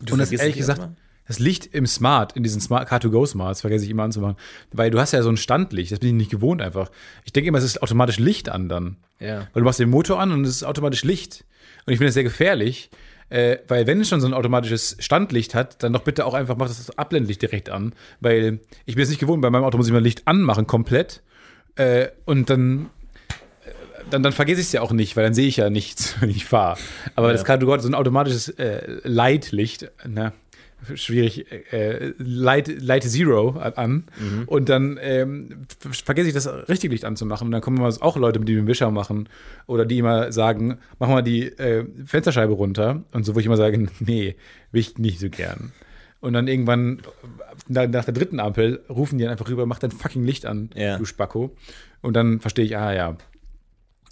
[0.00, 0.96] Du und das ehrlich gesagt, erstmal?
[1.28, 4.36] Das Licht im Smart, in diesen Smart Car2Go Smarts, vergesse ich immer anzumachen.
[4.72, 6.90] Weil du hast ja so ein Standlicht, das bin ich nicht gewohnt einfach.
[7.24, 8.96] Ich denke immer, es ist automatisch Licht an dann.
[9.20, 9.46] Ja.
[9.52, 11.44] Weil du machst den Motor an und es ist automatisch Licht.
[11.86, 12.90] Und ich finde das sehr gefährlich,
[13.28, 16.56] äh, weil wenn es schon so ein automatisches Standlicht hat, dann doch bitte auch einfach
[16.56, 17.92] mach das Abblendlicht direkt an.
[18.20, 21.22] Weil ich bin es nicht gewohnt, bei meinem Auto muss ich mal Licht anmachen, komplett.
[21.76, 22.88] Äh, und dann,
[23.66, 23.70] äh,
[24.10, 26.30] dann, dann vergesse ich es ja auch nicht, weil dann sehe ich ja nichts, wenn
[26.30, 26.78] ich fahre.
[27.16, 30.32] Aber das Car2Go hat so ein automatisches äh, Leitlicht, na,
[30.94, 34.04] schwierig, äh, Light, Light Zero an.
[34.46, 37.46] Und dann ähm, ver- vergesse ich das richtige Licht anzumachen.
[37.48, 39.28] Und dann kommen immer auch Leute, die den Wischer machen
[39.66, 43.02] oder die immer sagen, mach mal die äh, Fensterscheibe runter.
[43.12, 44.36] Und so, wo ich immer sage, nee,
[44.72, 45.72] will ich nicht so gern.
[46.20, 47.00] Und dann irgendwann,
[47.68, 50.70] nach, nach der dritten Ampel, rufen die dann einfach rüber, mach dein fucking Licht an,
[50.74, 50.98] Ja.
[50.98, 51.54] du Spacko.
[52.02, 53.16] Und dann verstehe ich, ah ja.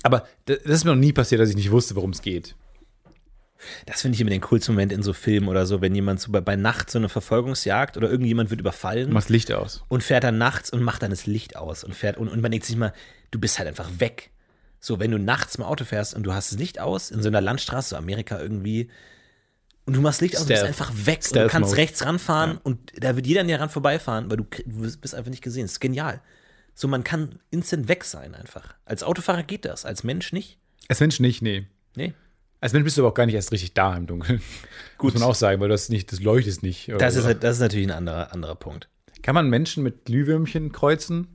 [0.03, 2.55] Aber das ist mir noch nie passiert, dass ich nicht wusste, worum es geht.
[3.86, 6.30] Das finde ich immer den coolsten Moment in so Filmen oder so, wenn jemand so
[6.30, 9.82] bei, bei Nacht so eine Verfolgungsjagd oder irgendjemand wird überfallen Du machst Licht aus.
[9.88, 12.50] und fährt dann nachts und macht dann das Licht aus und fährt und, und man
[12.50, 12.92] denkt sich mal,
[13.30, 14.30] du bist halt einfach weg.
[14.80, 17.28] So, wenn du nachts im Auto fährst und du hast das Licht aus in so
[17.28, 18.90] einer Landstraße, so Amerika irgendwie,
[19.86, 20.80] und du machst Licht aus und bist Stealth.
[20.80, 21.80] einfach weg und du Stealth kannst Mode.
[21.80, 25.30] rechts ranfahren und da wird jeder an dir ran vorbeifahren, weil du, du bist einfach
[25.30, 25.62] nicht gesehen.
[25.62, 26.20] Das ist genial.
[26.74, 28.74] So, man kann instant weg sein einfach.
[28.84, 30.59] Als Autofahrer geht das, als Mensch nicht.
[30.88, 31.66] Als Mensch nicht, nee.
[31.96, 32.12] Nee.
[32.66, 34.42] Als Mensch bist du aber auch gar nicht erst richtig da im Dunkeln.
[34.98, 35.12] Gut.
[35.12, 36.90] Muss man auch sagen, weil du hast nicht, das leuchtest nicht.
[36.98, 38.88] Das ist, halt- das ist natürlich ein anderer, anderer Punkt.
[39.22, 41.28] Kann man Menschen mit Glühwürmchen kreuzen?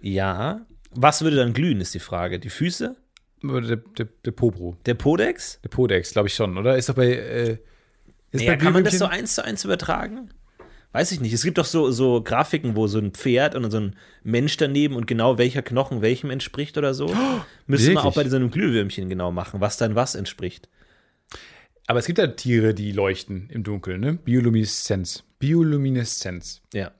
[0.00, 0.64] Ja.
[0.92, 2.38] Was würde dann glühen, ist die Frage.
[2.38, 2.96] Die Füße?
[3.44, 4.78] Oder der, der, der Popro?
[4.86, 5.60] Der Podex?
[5.62, 6.78] Der Podex, glaube ich schon, oder?
[6.78, 7.08] Ist doch bei.
[7.12, 7.58] Äh,
[8.30, 10.30] ist Ja, bei kann man das so eins zu eins übertragen?
[10.92, 11.32] Weiß ich nicht.
[11.32, 14.96] Es gibt doch so, so Grafiken, wo so ein Pferd und so ein Mensch daneben
[14.96, 17.14] und genau welcher Knochen welchem entspricht oder so.
[17.66, 18.24] Müsste man auch wirklich?
[18.24, 20.68] bei so einem Glühwürmchen genau machen, was dann was entspricht.
[21.86, 24.14] Aber es gibt ja Tiere, die leuchten im Dunkeln, ne?
[24.14, 25.24] Biolumineszenz.
[25.38, 26.62] Biolumineszenz.
[26.72, 26.92] Ja.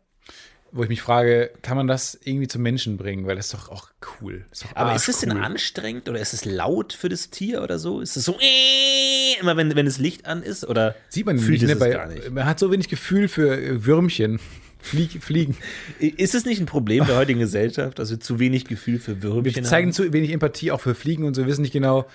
[0.73, 3.27] Wo ich mich frage, kann man das irgendwie zum Menschen bringen?
[3.27, 3.89] Weil das ist doch auch
[4.21, 4.45] cool.
[4.53, 5.45] Ist doch Aber ist es denn arschcool.
[5.47, 8.01] anstrengend oder ist es laut für das Tier oder so?
[8.01, 10.65] Ist es so äh, immer, wenn, wenn das Licht an ist?
[10.67, 11.77] Oder Sieht man fühlt nicht, ne?
[11.77, 12.31] Bei, gar nicht?
[12.31, 14.39] Man hat so wenig Gefühl für äh, Würmchen.
[14.83, 15.59] Flieg, fliegen.
[15.99, 19.55] Ist es nicht ein Problem der heutigen Gesellschaft, dass wir zu wenig Gefühl für Würmchen
[19.55, 19.93] Wir zeigen haben?
[19.93, 21.43] zu wenig Empathie auch für Fliegen und so.
[21.43, 22.07] Wir wissen nicht genau,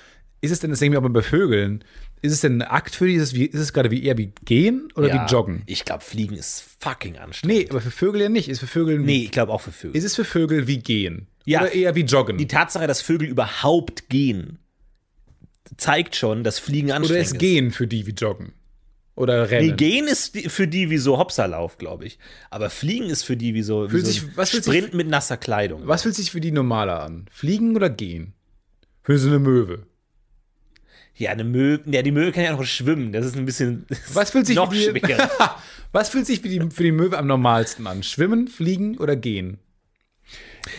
[0.42, 1.84] ist es denn, das wir auch mal bei Vögeln,
[2.26, 3.16] ist es denn ein Akt für die?
[3.16, 5.64] Ist es, wie, ist es gerade wie eher wie gehen oder Ja, wie joggen?
[5.66, 7.58] Ich glaube, Fliegen ist fucking anstrengend.
[7.58, 8.50] Nee, aber für Vögel ja nicht.
[8.50, 9.96] Ist für Vögel Nee, ich glaube auch für Vögel.
[9.98, 11.28] Ist es für Vögel wie gehen?
[11.46, 11.62] Ja.
[11.62, 12.38] Oder eher wie joggen?
[12.38, 14.60] die Tatsache, dass Vögel überhaupt gehen,
[15.78, 18.54] zeigt schon, dass Fliegen Oder anstrengend ist gehen für die wie joggen?
[19.16, 19.52] Oder ist.
[19.52, 19.78] Nee, rennen?
[19.78, 22.20] gehen ist für die wie so Hopserlauf, glaube ich.
[22.50, 25.38] Aber Fliegen ist für die wie so, wie so sich- fühlt sich- Sprint mit nasser
[25.38, 25.88] Kleidung.
[25.88, 27.26] Was fühlt sich für die normaler an?
[27.32, 28.34] Fliegen oder gehen?
[29.04, 29.86] Für so eine Möwe.
[31.18, 33.14] Ja, eine Möwe, ja, die Möwe kann ja noch schwimmen.
[33.14, 35.30] Das ist ein bisschen Was fühlt sich noch für die, schwerer.
[35.92, 38.04] Was fühlt sich für die, für die Möwe am normalsten an?
[38.04, 39.60] Schwimmen, fliegen oder gehen?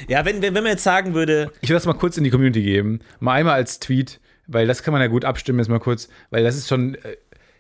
[0.09, 2.31] Ja, wenn, wenn, wenn man jetzt sagen würde, Ich will das mal kurz in die
[2.31, 3.01] Community geben.
[3.19, 6.45] Mal einmal als Tweet, weil das kann man ja gut abstimmen jetzt mal kurz, weil
[6.45, 7.17] das ist schon äh,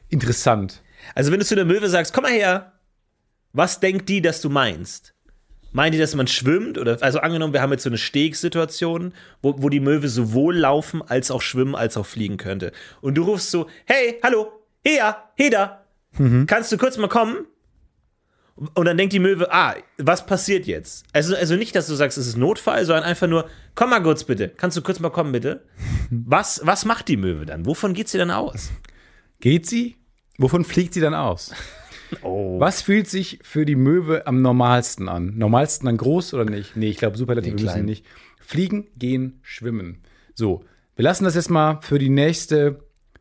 [0.08, 0.82] interessant.
[1.14, 2.72] also wenn du zu der Möwe sagst, komm mal her,
[3.52, 5.14] was denkt die, dass du meinst?
[5.76, 6.78] Meint die, dass man schwimmt?
[6.78, 9.12] Oder, also angenommen, wir haben jetzt so eine Stegsituation,
[9.42, 12.72] wo, wo die Möwe sowohl laufen als auch schwimmen als auch fliegen könnte.
[13.02, 14.50] Und du rufst so, hey, hallo,
[14.82, 15.84] her, Heda,
[16.46, 17.44] kannst du kurz mal kommen?
[18.54, 21.04] Und dann denkt die Möwe, ah, was passiert jetzt?
[21.12, 24.24] Also, also nicht, dass du sagst, es ist Notfall, sondern einfach nur, komm mal kurz
[24.24, 25.62] bitte, kannst du kurz mal kommen bitte?
[26.10, 27.66] Was, was macht die Möwe dann?
[27.66, 28.70] Wovon geht sie dann aus?
[29.40, 29.96] Geht sie?
[30.38, 31.52] Wovon fliegt sie dann aus?
[32.22, 32.58] Oh.
[32.60, 35.36] Was fühlt sich für die Möwe am normalsten an?
[35.36, 36.76] Normalsten dann groß oder nicht?
[36.76, 38.04] Nee, ich glaube, Superlative Nee, müssen nicht.
[38.40, 40.02] Fliegen, gehen, schwimmen.
[40.34, 42.80] So, wir lassen das jetzt mal für die nächste,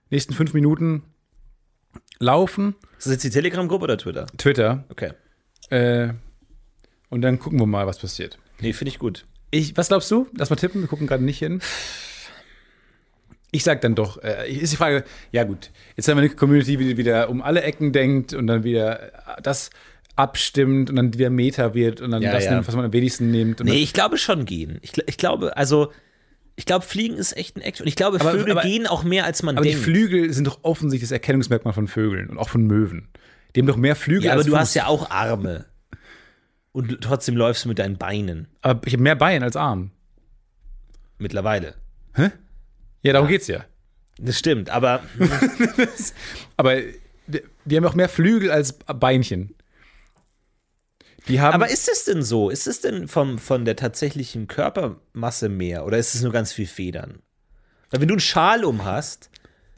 [0.09, 1.03] nächsten fünf Minuten
[2.19, 2.75] laufen.
[2.97, 4.25] Ist das jetzt die Telegram-Gruppe oder Twitter?
[4.37, 4.85] Twitter.
[4.89, 5.11] Okay.
[5.69, 6.13] Äh,
[7.09, 8.37] und dann gucken wir mal, was passiert.
[8.59, 9.25] Nee, finde ich gut.
[9.51, 10.27] Ich, was glaubst du?
[10.37, 11.61] Lass mal tippen, wir gucken gerade nicht hin.
[13.55, 16.75] Ich sag dann doch, äh, ist die Frage, ja gut, jetzt haben wir eine Community,
[16.75, 19.01] die wieder um alle Ecken denkt und dann wieder
[19.37, 19.69] äh, das
[20.17, 22.51] abstimmt und dann wieder Meta wird und dann Ja, das ja.
[22.53, 23.61] nimmt, was man am wenigsten nimmt.
[23.63, 24.77] Nee, ich glaube schon gehen.
[24.81, 25.91] Ich, ich glaube, also,
[26.57, 27.79] ich glaube, Fliegen ist echt ein Act.
[27.81, 29.85] Und ich glaube, Aber- Vögel aber- gehen auch mehr, als man aber die denkt.
[29.85, 33.07] Flügel sind doch offensichtlich das Erkennungsmerkmal von Vögeln und auch von Möwen.
[33.55, 35.65] Die haben doch mehr Flügel ja, aber als du hast ja auch Arme.
[36.73, 39.91] Und trotzdem läufst du mit deinen Beinen Aber ich habe mehr Bein als Arm.
[41.19, 41.75] mittlerweile.
[43.05, 43.63] Ja, darum geht's ja.
[44.17, 45.03] Das stimmt, aber
[46.57, 46.81] Aber
[47.27, 49.53] die, haben auch mehr Flügel als Beinchen.
[51.27, 52.49] Die haben Aber ist es denn so?
[52.49, 56.65] Ist es denn vom, von der tatsächlichen Körpermasse mehr oder ist es nur ganz viel
[56.65, 57.19] Federn?
[57.91, 59.29] Weil wenn du einen Schal um hast,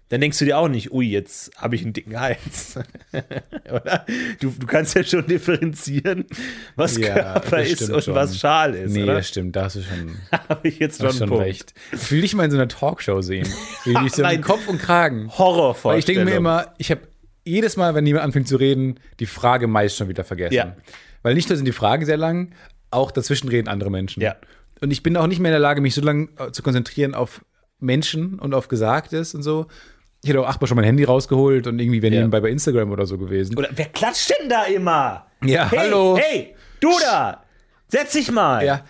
[0.10, 2.80] dann denkst du dir auch nicht, ui, jetzt habe ich einen dicken Hals.
[3.70, 4.06] oder?
[4.40, 6.26] Du, du kannst ja schon differenzieren,
[6.76, 8.16] was Ja, Körper ist und schon.
[8.16, 8.94] was Schal ist.
[8.94, 9.16] Nee, oder?
[9.16, 11.44] das stimmt, da hast du schon, habe ich jetzt schon, schon Punkt.
[11.44, 11.74] recht.
[11.92, 13.48] Ich will dich mal in so einer Talkshow sehen.
[13.84, 14.42] Wie die so Nein.
[14.42, 15.24] Kopf und Kragen.
[15.24, 16.06] Weil ich Horrorvorstellung.
[16.26, 17.02] denke mir immer, ich habe
[17.44, 20.54] jedes Mal, wenn jemand anfängt zu reden, die Frage meist schon wieder vergessen.
[20.54, 20.76] Ja.
[21.24, 22.54] Weil nicht nur sind die Fragen sehr lang,
[22.92, 24.22] auch dazwischen reden andere Menschen.
[24.22, 24.36] Ja.
[24.80, 27.14] Und ich bin auch nicht mehr in der Lage, mich so lange äh, zu konzentrieren
[27.16, 27.44] auf
[27.80, 29.68] Menschen und auf Gesagtes und so.
[30.28, 32.20] Ich hätte auch achtmal schon mein Handy rausgeholt und irgendwie wäre Ja.
[32.20, 33.58] nebenbei bei Instagram oder so gewesen.
[33.58, 35.26] Oder wer klatscht denn da immer?
[35.42, 36.18] Ja, hey, hallo.
[36.22, 37.46] Hey, du da!
[37.88, 38.66] Setz dich mal!
[38.66, 38.82] Ja.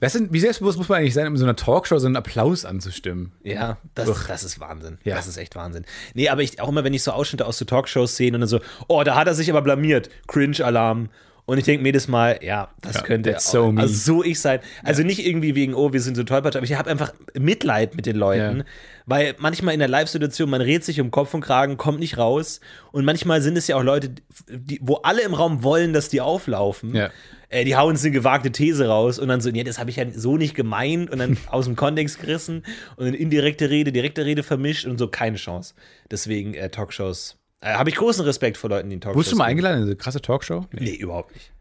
[0.00, 2.66] Was sind, wie selbstbewusst muss man eigentlich sein, um so einer Talkshow so einen Applaus
[2.66, 3.32] anzustimmen?
[3.42, 4.24] Ja, das, Uch.
[4.28, 4.98] das ist Wahnsinn.
[5.02, 5.16] Ja.
[5.16, 5.86] Das ist echt Wahnsinn.
[6.12, 8.46] Nee, aber ich auch immer, wenn ich so Ausschnitte aus so Talkshows sehe und dann
[8.48, 10.10] so, oh, da hat er sich aber blamiert.
[10.26, 11.08] Cringe-Alarm.
[11.50, 14.60] Und ich denke mir jedes Mal, ja, das Ja, könnte so also so ich sein.
[14.84, 18.06] Also nicht irgendwie wegen, oh, wir sind so tollpatsch, aber ich habe einfach Mitleid mit
[18.06, 18.58] den Leuten.
[18.58, 18.64] Ja.
[19.06, 22.60] Weil manchmal in der Live-Situation, man redet sich um Kopf und Kragen, kommt nicht raus.
[22.92, 24.14] Und manchmal sind es ja auch Leute,
[24.48, 26.94] die, wo alle im Raum wollen, dass die auflaufen.
[26.94, 27.10] Ja.
[27.48, 29.96] Äh, die hauen so eine gewagte These raus und dann so, nee, das habe ich
[29.96, 32.62] ja so nicht gemeint und dann aus dem Kontext gerissen
[32.94, 35.74] und dann indirekte Rede, direkte Rede vermischt und so, keine Chance.
[36.12, 37.39] Deswegen äh, Talkshows.
[37.60, 39.84] Äh, habe ich großen Respekt vor Leuten, die in Talkshows Wurdest du mal eingeladen in
[39.84, 40.66] eine krasse Talkshow?
[40.72, 41.52] Nee, überhaupt nicht.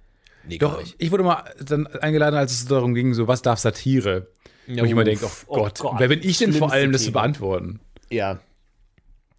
[0.47, 0.95] Nee, Doch, nicht.
[0.97, 4.27] ich wurde mal dann eingeladen, als es darum ging, so was darf Satire?
[4.67, 7.03] Wo ich immer denke, oh oh Gott, Gott, wer bin ich denn vor allem, das
[7.03, 7.79] zu beantworten?
[8.09, 8.39] Ja.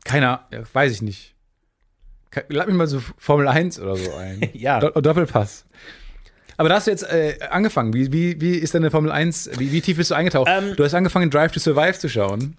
[0.04, 1.34] Keiner, ja, weiß ich nicht.
[2.48, 4.48] Lad mich mal so Formel 1 oder so ein.
[4.54, 4.80] Ja.
[4.80, 5.64] Do Doppelpass.
[6.56, 7.94] Aber da hast du jetzt äh, angefangen.
[7.94, 9.50] Wie, wie, wie ist deine Formel 1?
[9.58, 10.48] Wie, wie tief bist du eingetaucht?
[10.50, 12.56] Ähm, du hast angefangen, Drive to Survive zu schauen.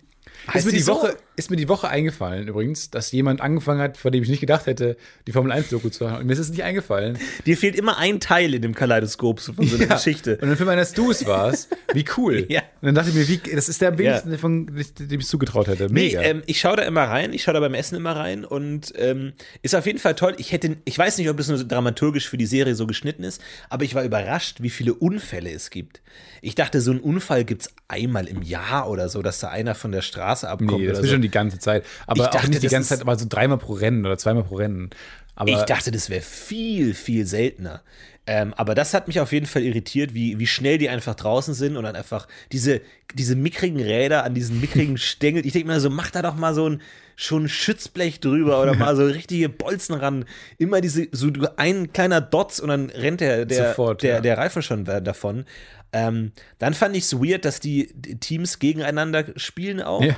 [0.47, 1.07] Ist Heißt mir, die die so?
[1.41, 4.67] Ist mir die Woche eingefallen übrigens, dass jemand angefangen hat, von dem ich nicht gedacht
[4.67, 6.19] hätte, die Formel 1-Doku zu hören.
[6.21, 7.17] Und mir ist es nicht eingefallen.
[7.47, 9.95] Dir fehlt immer ein Teil in dem Kaleidoskop so von so einer Ja.
[9.95, 10.37] Geschichte.
[10.39, 12.45] Und dann für meiner du es warst, wie cool.
[12.51, 12.61] Ja.
[12.81, 14.93] Und dann dachte ich mir, wie, das ist der am wenigsten, von dem ich
[15.25, 15.85] es zugetraut hätte.
[15.85, 16.21] Nee, Mega.
[16.21, 19.33] ähm, ich schaue da immer rein, ich schaue da beim Essen immer rein und ähm,
[19.63, 20.35] ist auf jeden Fall toll.
[20.37, 23.23] Ich hätte, ich weiß nicht, ob es nur so dramaturgisch für die Serie so geschnitten
[23.23, 26.01] ist, aber ich war überrascht, wie viele Unfälle es gibt.
[26.41, 29.75] Ich dachte, so einen Unfall gibt es einmal im Jahr oder so, dass da einer
[29.75, 31.11] von der Straße abkommt nee, das ist so.
[31.13, 31.85] schon die ganze Zeit.
[32.07, 34.43] Aber Ich auch dachte, nicht die ganze Zeit, aber so dreimal pro Rennen oder zweimal
[34.43, 34.89] pro Rennen.
[35.35, 37.81] Aber Ich dachte, das wäre viel, viel seltener.
[38.27, 41.55] Ähm, aber das hat mich auf jeden Fall irritiert, wie, wie schnell die einfach draußen
[41.55, 42.81] sind und dann einfach diese,
[43.15, 45.43] diese mickrigen Räder an diesen mickrigen Stängeln.
[45.45, 46.81] Ich denke mir so, mach da doch mal so ein
[47.15, 50.25] schon Schützblech drüber oder mal so richtige Bolzen ran.
[50.59, 54.21] Immer diese, so ein kleiner Dotz und dann rennt der, der, Sofort, der, ja.
[54.21, 55.45] der Reifen schon da- davon.
[55.93, 57.87] Ähm, dann fand ich es weird, dass die
[58.19, 60.01] Teams gegeneinander spielen auch.
[60.01, 60.15] Ja,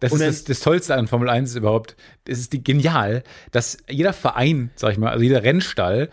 [0.00, 1.96] das Und ist das, das Tollste an Formel 1 überhaupt.
[2.26, 6.08] Es ist die, genial, dass jeder Verein, sag ich mal, also jeder Rennstall,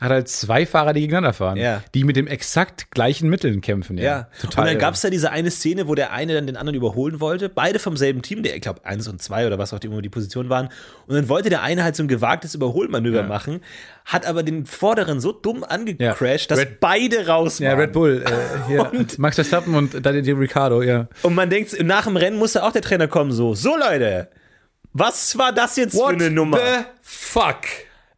[0.00, 1.82] hat halt zwei Fahrer, die gegeneinander fahren, Ja.
[1.94, 3.96] die mit dem exakt gleichen Mitteln kämpfen.
[3.96, 4.64] Ja, Ja, total.
[4.64, 7.20] und dann gab es da diese eine Szene, wo der eine dann den anderen überholen
[7.20, 7.48] wollte.
[7.48, 10.08] Beide vom selben Team, der, ich glaube, eins und zwei oder was auch immer die
[10.08, 10.68] Position waren.
[11.06, 13.60] Und dann wollte der eine halt so ein gewagtes Überholmanöver machen,
[14.04, 17.68] hat aber den vorderen so dumm angecrashed, dass Red- beide raus waren.
[17.70, 18.30] ja, Red Bull, äh,
[18.68, 21.08] hier, Max Verstappen und Daniel Ricciardo, ja.
[21.22, 24.28] Und man denkt, nach dem Rennen musste auch der Trainer kommen, so, so Leute,
[24.92, 26.58] was war das jetzt für eine Nummer?
[27.02, 27.56] fuck?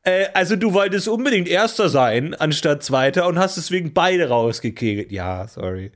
[0.08, 5.12] Äh, also du wolltest unbedingt Erster sein, anstatt Zweiter und hast deswegen beide rausgekegelt.
[5.12, 5.92] Ja, sorry.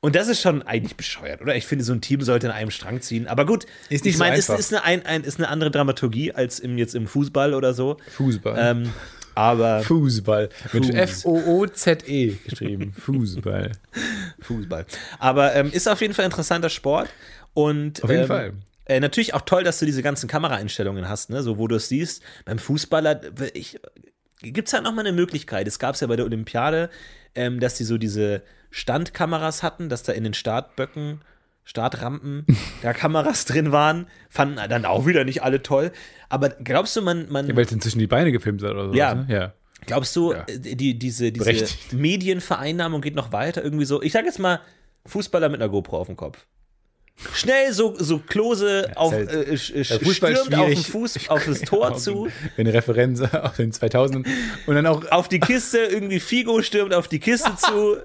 [0.00, 1.56] Und das ist schon eigentlich bescheuert, oder?
[1.56, 3.26] Ich finde, so ein Team sollte in einem Strang ziehen.
[3.26, 4.60] Aber gut, Ist nicht ich so meine, es einfach.
[4.60, 7.96] ist eine, ein, ist eine andere Dramaturgie als im, jetzt im Fußball oder so.
[8.16, 8.56] Fußball.
[8.56, 8.92] Ähm,
[9.34, 10.50] aber Fußball.
[10.72, 10.94] Mit.
[10.94, 12.92] F-O-O-Z-E geschrieben.
[12.96, 13.72] Fußball.
[14.40, 14.86] Fußball.
[15.18, 17.08] Aber ähm, ist auf jeden Fall ein interessanter Sport.
[17.54, 18.52] Und, Auf jeden ähm, Fall.
[18.88, 21.42] Äh, natürlich auch toll, dass du diese ganzen Kameraeinstellungen hast, ne?
[21.42, 22.22] so wo du es siehst.
[22.44, 23.20] Beim Fußballer,
[24.42, 25.68] gibt es halt nochmal eine Möglichkeit.
[25.68, 26.90] Es gab es ja bei der Olympiade,
[27.34, 31.20] ähm, dass die so diese Standkameras hatten, dass da in den Startböcken,
[31.64, 32.46] Startrampen,
[32.82, 34.06] da Kameras drin waren.
[34.30, 35.92] Fanden dann auch wieder nicht alle toll.
[36.28, 38.94] Aber glaubst du, man, man Ja, weil es inzwischen die Beine gefilmt hat oder so.
[38.94, 39.14] Ja.
[39.14, 39.26] Ne?
[39.28, 39.52] ja.
[39.86, 40.44] Glaubst du, Ja.
[40.48, 41.66] äh, die, diese, diese.
[41.94, 43.62] Medienvereinnahmung geht noch weiter?
[43.62, 44.60] Irgendwie so, ich sag jetzt mal,
[45.06, 46.46] Fußballer mit einer GoPro auf dem Kopf.
[47.34, 50.76] Schnell so, so Klose auf, halt- äh, Fußball stürmt auf den.
[50.76, 54.26] Fuß, auf das Tor zu, Eine Referenz auf den 2000
[54.66, 57.96] und dann auch auf die Kiste, irgendwie Figo stürmt auf die Kiste zu,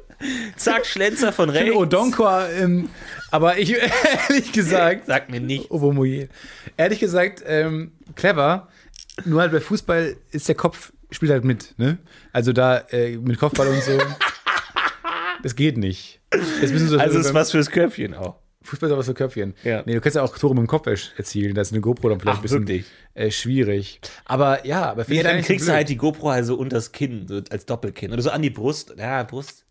[0.55, 1.75] zack, Schlenzer von rechts.
[1.75, 2.89] Odonkor, ähm,
[3.29, 3.75] aber ich,
[4.29, 5.69] ehrlich gesagt, Sag mir nicht.
[5.69, 6.27] Obomoye,
[6.77, 8.67] ehrlich gesagt, ähm, clever,
[9.25, 11.99] nur halt bei Fußball ist der Kopf, spielt halt mit, ne?
[12.31, 13.95] Also da äh, mit Kopfball und so,
[15.43, 16.19] das geht nicht.
[16.31, 18.37] Das müssen so Also ist was fürs Köpfchen auch.
[18.63, 19.53] Fußball ist aber so Köpfchen.
[19.63, 19.83] Ja.
[19.85, 22.19] Nee, du kannst ja auch Tore mit dem Kopf erzielen, das ist eine GoPro dann
[22.19, 22.85] vielleicht Ach, ein bisschen wirklich?
[23.13, 23.99] äh, schwierig.
[24.25, 26.91] Aber ja, aber Ja, dann nicht so kriegst du halt die GoPro halt so unters
[26.91, 28.11] Kinn, so als Doppelkinn.
[28.11, 28.95] Oder so an die Brust.
[28.97, 29.62] Ja, Brust.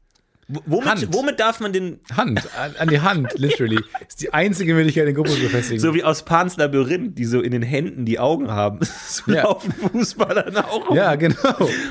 [0.66, 1.08] Womit, Hand.
[1.12, 3.78] womit darf man den Hand, an, an die Hand, literally.
[4.08, 5.80] ist die einzige Möglichkeit, den GoPro zu befestigen.
[5.80, 8.80] So wie aus Pans Labyrinth, die so in den Händen die Augen haben.
[9.12, 9.42] So Ja.
[9.44, 10.96] laufen Fußballer dann auch rum.
[10.96, 11.36] ja, genau.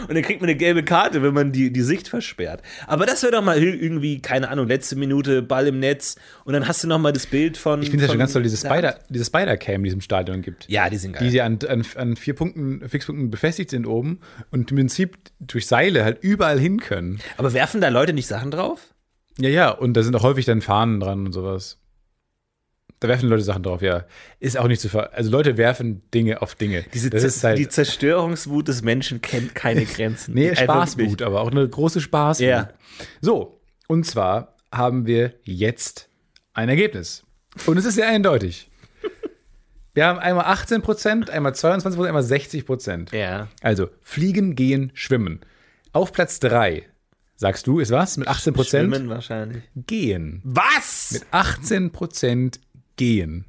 [0.07, 2.61] Und dann kriegt man eine gelbe Karte, wenn man die, die Sicht versperrt.
[2.87, 6.53] Aber das wäre doch mal ir- irgendwie, keine Ahnung, letzte Minute, Ball im Netz und
[6.53, 7.81] dann hast du noch mal das Bild von.
[7.81, 10.01] Ich finde es ja von- schon ganz toll, diese Spider, diese Spider-Cam, die es im
[10.01, 10.67] Stadion gibt.
[10.67, 11.29] Ja, die sind geil.
[11.29, 14.19] Die an, an, an vier Punkten, Fixpunkten befestigt sind oben
[14.51, 17.19] und im Prinzip durch Seile halt überall hin können.
[17.37, 18.93] Aber werfen da Leute nicht Sachen drauf?
[19.39, 21.77] Ja, ja, und da sind auch häufig dann Fahnen dran und sowas.
[22.99, 24.05] Da werfen Leute Sachen drauf, ja.
[24.39, 25.11] Ist auch nicht zu ver.
[25.13, 26.85] Also Leute werfen Dinge auf Dinge.
[26.93, 27.57] Diese ist halt.
[27.57, 30.35] die Zerstörungswut des Menschen kennt keine Grenzen.
[30.35, 32.45] nee, Spaßwut, aber auch eine große Spaßwut.
[32.45, 32.69] Ja.
[33.19, 36.09] So, und zwar haben wir jetzt
[36.53, 37.23] ein Ergebnis.
[37.65, 38.69] Und es ist sehr eindeutig.
[39.93, 43.11] Wir haben einmal 18 Prozent, einmal 22 Prozent, einmal 60 Prozent.
[43.11, 43.47] Ja.
[43.61, 45.41] Also fliegen, gehen, schwimmen.
[45.91, 46.85] Auf Platz 3,
[47.41, 48.17] sagst du, ist was?
[48.17, 48.93] Mit 18 Prozent?
[48.93, 49.63] Schwimmen wahrscheinlich.
[49.75, 50.41] Gehen.
[50.43, 51.09] Was?
[51.13, 52.59] Mit 18 Prozent
[52.97, 53.45] gehen.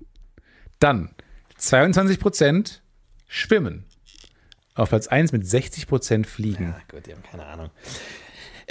[0.78, 1.10] Dann
[1.58, 2.82] 22 Prozent
[3.28, 3.84] schwimmen.
[4.74, 6.74] Auf Platz 1 mit 60 Prozent fliegen.
[6.74, 7.68] Ah, gut, die haben keine Ahnung.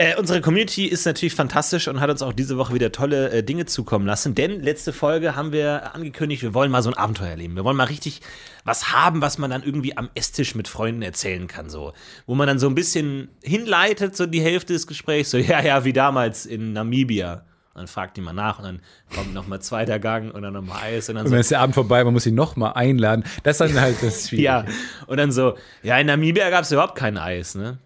[0.02, 3.43] Äh, unsere Community ist natürlich fantastisch und hat uns auch diese Woche wieder tolle äh,
[3.43, 4.34] Dinge zukommen lassen.
[4.34, 7.56] Denn letzte Folge haben wir angekündigt, wir wollen mal so ein Abenteuer erleben.
[7.56, 8.22] Wir wollen mal richtig
[8.64, 11.70] was haben, was man dann irgendwie am Esstisch mit Freunden erzählen kann.
[11.70, 11.93] So.
[12.26, 15.86] Wo man dann so ein bisschen hinleitet, so die Hälfte des Gesprächs, so, ja, ja,
[15.86, 17.45] wie damals in Namibia.
[17.76, 18.82] Und dann fragt die mal nach und dann
[19.14, 21.60] kommt nochmal zweiter Gang und dann nochmal Eis und dann Und so, dann ist der
[21.60, 23.24] Abend vorbei, man muss ihn nochmal einladen.
[23.43, 24.45] Das ist dann halt das Schwierige.
[24.45, 24.66] Ja,
[25.06, 27.78] und dann so, ja, in Namibia gab es überhaupt kein Eis, ne?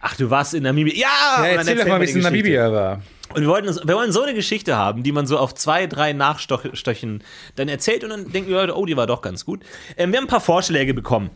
[0.00, 0.94] Ach, du warst in Namibia.
[0.94, 1.44] Ja!
[1.44, 2.22] Ja, erzähl doch mal, wie es in.
[2.22, 3.02] Namibia war.
[3.34, 6.12] Und wir wollten, wir wollen so eine Geschichte haben, die man so auf zwei, drei
[6.14, 7.22] Nachstöchen
[7.56, 9.62] dann erzählt und dann denken die Leute, oh, die war doch ganz gut.
[9.96, 11.30] Ähm, wir haben ein paar Vorschläge bekommen,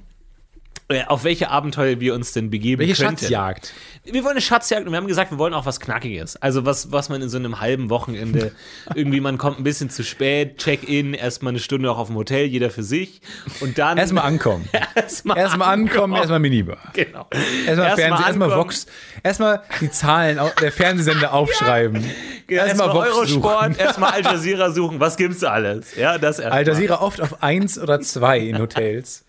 [1.07, 3.21] auf welche Abenteuer wir uns denn begeben Welche könnten.
[3.21, 3.73] Schatzjagd?
[4.05, 6.37] Wir wollen eine Schatzjagd und wir haben gesagt, wir wollen auch was Knackiges.
[6.37, 8.53] Also was, was man in so einem halben Wochenende
[8.95, 12.47] irgendwie, man kommt ein bisschen zu spät, Check-in, erstmal eine Stunde auch auf dem Hotel,
[12.47, 13.21] jeder für sich.
[13.61, 13.97] Und dann.
[13.99, 14.69] Erstmal ankommen.
[14.95, 16.79] erstmal Erstmal ankommen, erstmal Minibar.
[16.93, 17.29] Genau.
[17.67, 18.51] Erstmal Fernsehen, erstmal.
[18.51, 18.87] Vox.
[19.23, 22.05] Erstmal die Zahlen der Fernsehsender aufschreiben.
[22.49, 25.01] Genau, Erstmal Vox Eurosport, erstmal Al Jazeera suchen.
[25.01, 25.97] Was gibt's da alles?
[25.97, 26.59] Ja, das erstmal.
[26.59, 29.25] Al Jazeera oft auf 1 oder 2 in Hotels.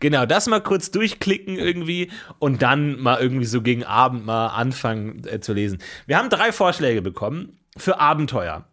[0.00, 5.22] Genau, das mal kurz durchklicken irgendwie und dann mal irgendwie so gegen Abend mal anfangen
[5.26, 5.78] äh, zu lesen.
[6.06, 8.64] Wir haben drei Vorschläge bekommen für Abenteuer.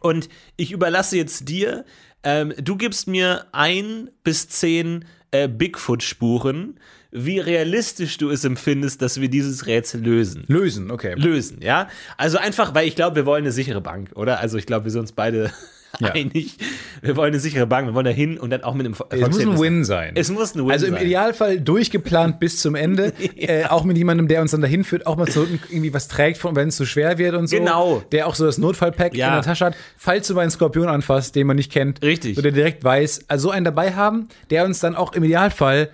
[0.00, 1.84] Und ich überlasse jetzt dir,
[2.24, 6.78] ähm, du gibst mir ein bis zehn äh, Bigfoot-Spuren,
[7.10, 10.44] wie realistisch du es empfindest, dass wir dieses Rätsel lösen.
[10.48, 11.14] Lösen, okay.
[11.14, 11.88] Lösen, ja?
[12.16, 14.40] Also einfach, weil ich glaube, wir wollen eine sichere Bank, oder?
[14.40, 15.52] Also ich glaube, wir sind uns beide
[16.00, 16.08] Ja.
[16.14, 16.56] einig.
[17.00, 19.20] Wir wollen eine sichere Bank, wir wollen da hin und dann auch mit einem Es
[19.20, 19.58] muss ein.
[19.60, 20.12] Win sein.
[20.14, 21.02] Es muss ein Win also im sein.
[21.02, 23.12] Idealfall durchgeplant bis zum Ende.
[23.36, 26.42] äh, auch mit jemandem, der uns dann dahin führt, auch mal zu irgendwie was trägt,
[26.44, 27.56] wenn es zu schwer wird und so.
[27.56, 28.02] Genau.
[28.12, 29.28] Der auch so das Notfallpack Ja.
[29.28, 32.02] in der Tasche hat, falls du mal einen Skorpion anfasst, den man nicht kennt.
[32.02, 32.36] Richtig.
[32.36, 33.26] So der direkt weiß.
[33.28, 35.90] Also so einen dabei haben, der uns dann auch im Idealfall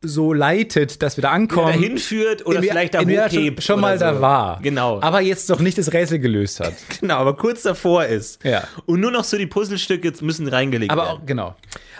[0.00, 1.66] so leitet, dass wir da ankommen.
[1.72, 4.04] dahin führt oder Im- vielleicht da hochhebt schon, schon mal so.
[4.04, 4.60] da war.
[4.62, 5.00] Genau.
[5.02, 6.74] Aber jetzt noch nicht das Rätsel gelöst hat.
[7.00, 8.44] Genau, aber kurz davor ist.
[8.44, 8.62] Ja.
[8.86, 11.18] Und nur noch so die Puzzlestücke müssen reingelegt Aber werden.
[11.22, 11.56] auch, genau.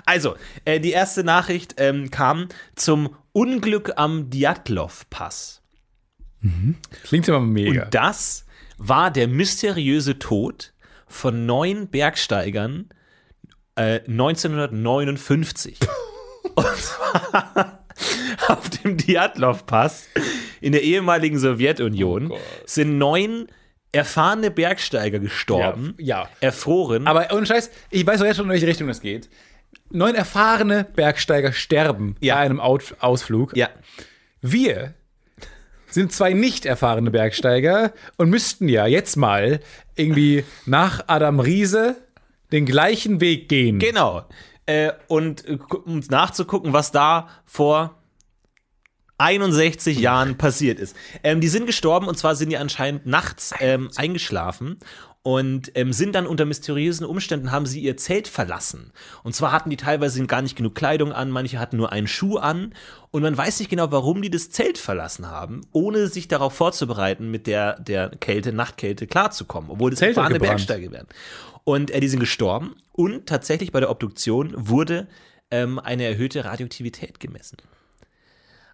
[0.07, 5.63] Also, äh, die erste Nachricht ähm, kam zum Unglück am Djatlov-Pass.
[7.03, 7.85] Klingt immer mega.
[7.85, 8.45] Und das
[8.79, 10.73] war der mysteriöse Tod
[11.09, 12.91] von neun Bergsteigern
[13.75, 15.79] äh, 1959.
[16.55, 17.78] Und zwar
[18.53, 20.09] auf dem Djatlov-Pass
[20.61, 22.33] in der ehemaligen Sowjetunion
[22.67, 23.47] sind neun
[23.93, 26.29] erfahrene Bergsteiger gestorben, Ja, ja.
[26.41, 27.07] erfroren.
[27.07, 29.29] Aber ohne Scheiß, ich weiß doch jetzt schon, in welche Richtung das geht.
[29.91, 32.35] Neun erfahrene Bergsteiger sterben Ja.
[32.37, 33.57] bei einem Out Ausflug.
[33.57, 33.69] ja,
[34.43, 34.95] Wir
[35.91, 39.61] sind zwei nicht erfahrene Bergsteiger und müssten ja jetzt mal
[39.97, 41.97] irgendwie nach Adam Riese
[42.53, 43.79] den gleichen Weg gehen.
[43.79, 44.27] Genau.
[44.67, 45.45] Äh, und
[45.87, 47.95] um nachzugucken, was da vor
[49.19, 50.97] 61 Jahren passiert ist.
[51.23, 54.79] Ähm, die sind gestorben und zwar sind die anscheinend nachts ähm, eingeschlafen
[55.23, 58.93] und ähm, sind dann unter mysteriösen Umständen haben sie ihr Zelt verlassen.
[59.25, 62.39] Und zwar hatten die teilweise gar nicht genug Kleidung an, manche hatten nur einen Schuh
[62.39, 62.75] an
[63.11, 67.31] und man weiß nicht genau, warum die das Zelt verlassen haben, ohne sich darauf vorzubereiten,
[67.31, 70.66] mit der, der Kälte, Nachtkälte klarzukommen, obwohl das Zelt hat erfahrene gebrannt.
[70.66, 71.09] Bergsteiger werden.
[71.64, 75.09] Und äh, die sind gestorben und tatsächlich bei der Obduktion wurde
[75.51, 77.59] ähm, eine erhöhte Radioaktivität gemessen.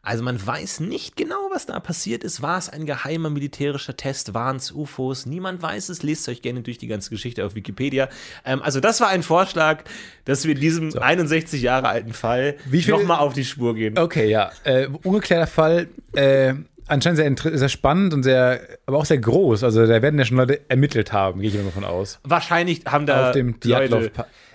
[0.05, 2.43] Also man weiß nicht genau, was da passiert ist.
[2.43, 4.35] War es ein geheimer militärischer Test?
[4.35, 5.25] Waren es UFOs?
[5.25, 6.03] Niemand weiß es.
[6.03, 8.09] Lest euch gerne durch die ganze Geschichte auf Wikipedia.
[8.45, 9.85] Ähm, also das war ein Vorschlag,
[10.27, 13.99] dass wir diesem 61 Jahre alten Fall nochmal auf die Spur gehen.
[13.99, 14.51] Okay, ja.
[14.65, 15.89] Äh, ungeklärter Fall.
[16.13, 16.55] Äh,
[16.87, 19.65] anscheinend sehr, sehr spannend und sehr, aber auch sehr groß.
[19.65, 22.21] Also da werden ja schon Leute ermittelt haben, gehe ich immer von aus.
[22.25, 24.13] Wahrscheinlich haben da auf dem Leute.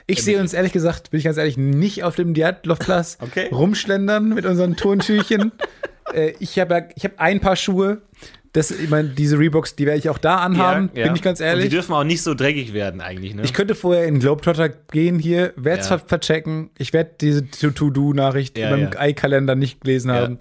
[0.09, 3.47] Ich sehe uns ehrlich gesagt, bin ich ganz ehrlich, nicht auf dem Djatlov-Platz Okay.
[3.51, 5.51] rumschlendern mit unseren Turntürchen.
[6.13, 8.01] äh, ich habe ja, ich habe ein paar Schuhe.
[8.51, 11.05] Das, ich meine, diese Reeboks, die werde ich auch da anhaben, Ja, ja.
[11.07, 11.65] bin ich ganz Und ehrlich.
[11.65, 13.43] die dürfen auch nicht so dreckig werden eigentlich, ne?
[13.43, 15.99] Ich könnte vorher in Globetrotter gehen hier, werde es Ja.
[15.99, 16.71] ver verchecken.
[16.79, 19.05] Ich werde diese To-Do-Nachricht in meinem ja.
[19.05, 20.39] i-Kalender nicht gelesen haben.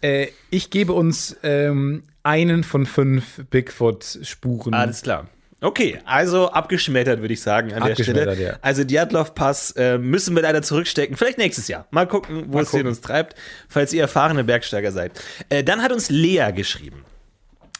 [0.00, 4.72] Äh, ich gebe uns ähm, einen von fünf Bigfoot-Spuren.
[4.72, 5.28] Alles klar.
[5.60, 8.34] Okay, also abgeschmettert, würde ich sagen, an der Stelle.
[8.34, 8.58] ja.
[8.60, 11.16] Also Djatlov-Pass äh, müssen wir leider zurückstecken.
[11.16, 11.86] Vielleicht nächstes Jahr.
[11.90, 12.80] Mal gucken, wo es gucken.
[12.80, 13.36] hin uns treibt,
[13.68, 15.12] falls ihr erfahrene Bergsteiger seid.
[15.48, 17.04] Äh, dann hat uns Lea geschrieben.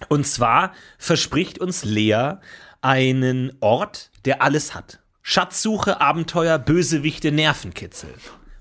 [0.08, 2.34] Und zwar verspricht uns Lea
[2.80, 5.00] einen Ort, der alles hat.
[5.22, 8.10] Schatzsuche, Abenteuer, Bösewichte, Nervenkitzel.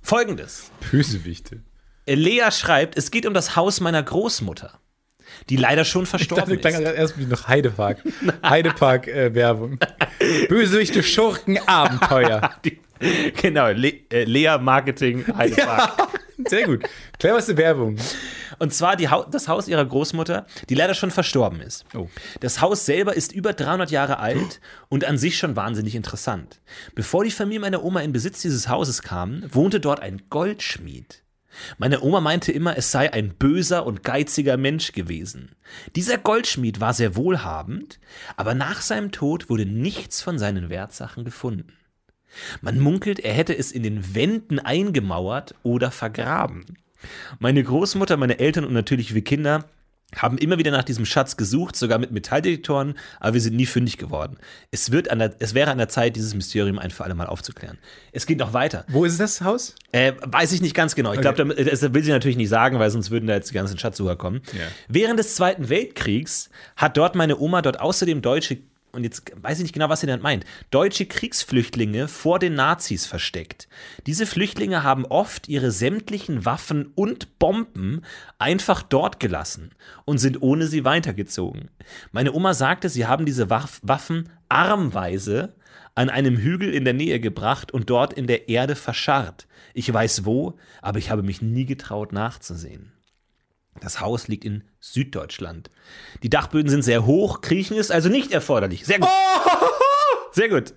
[0.01, 0.72] Folgendes.
[0.91, 1.61] Bösewichte.
[2.05, 4.80] Äh, Lea schreibt, es geht um das Haus meiner Großmutter,
[5.49, 6.95] die leider schon Ich verstorben dachte, klang ist.
[6.95, 8.01] erst wie noch Heidepark.
[8.43, 9.80] Heidepark-Werbung.
[10.49, 12.51] Bösewichte, Schurken, Abenteuer.
[12.65, 12.80] Die,
[13.41, 16.09] genau, Le äh, Lea Marketing Heidepark.
[16.47, 16.84] Sehr gut.
[17.19, 17.97] Cleverste Werbung.
[18.59, 21.86] Und zwar die Hau das Haus ihrer Großmutter, die leider schon verstorben ist.
[21.93, 22.09] Oh.
[22.41, 24.59] Das Haus selber ist über 300 Jahre alt
[24.89, 26.61] und an sich schon wahnsinnig interessant.
[26.93, 31.23] Bevor die Familie meiner Oma in Besitz dieses Hauses kam, wohnte dort ein Goldschmied.
[31.77, 35.51] Meine Oma meinte immer, es sei ein böser und geiziger Mensch gewesen.
[35.95, 37.99] Dieser Goldschmied war sehr wohlhabend,
[38.35, 41.73] aber nach seinem Tod wurde nichts von seinen Wertsachen gefunden.
[42.61, 46.65] Man munkelt, er hätte es in den Wänden eingemauert oder vergraben.
[47.39, 49.65] Meine Großmutter, meine Eltern und natürlich wir Kinder
[50.15, 53.97] haben immer wieder nach diesem Schatz gesucht, sogar mit Metalldetektoren, aber wir sind nie fündig
[53.97, 54.37] geworden.
[54.71, 57.27] Es, wird an der, es wäre an der Zeit, dieses Mysterium ein für alle Mal
[57.27, 57.77] aufzuklären.
[58.11, 58.85] Es geht noch weiter.
[58.87, 59.75] Wo ist das Haus?
[59.91, 61.13] Äh, weiß ich nicht ganz genau.
[61.13, 63.77] Ich glaube, das will sie natürlich nicht sagen, weil sonst würden da jetzt die ganzen
[63.77, 64.41] Schatzsucher kommen.
[64.53, 64.67] Ja.
[64.87, 68.59] Während des Zweiten Weltkriegs hat dort meine Oma dort außerdem deutsche,
[68.95, 73.05] und jetzt weiß ich nicht genau, was sie damit meint, deutsche Kriegsflüchtlinge vor den Nazis
[73.05, 73.67] versteckt.
[74.07, 78.01] Diese Flüchtlinge haben oft ihre sämtlichen Waffen und Bomben
[78.39, 79.71] einfach dort gelassen
[80.05, 81.69] und sind ohne sie weitergezogen.
[82.11, 85.53] Meine Oma sagte, sie haben diese Waff Waffen armweise
[85.95, 89.47] an einem Hügel in der Nähe gebracht und dort in der Erde verscharrt.
[89.73, 92.94] Ich weiß wo, aber ich habe mich nie getraut nachzusehen.
[93.82, 95.69] Das Haus liegt in Süddeutschland.
[96.23, 98.86] Die Dachböden sind sehr hoch, Kriechen ist also nicht erforderlich.
[98.86, 99.09] Sehr gut.
[100.32, 100.73] Sehr gut.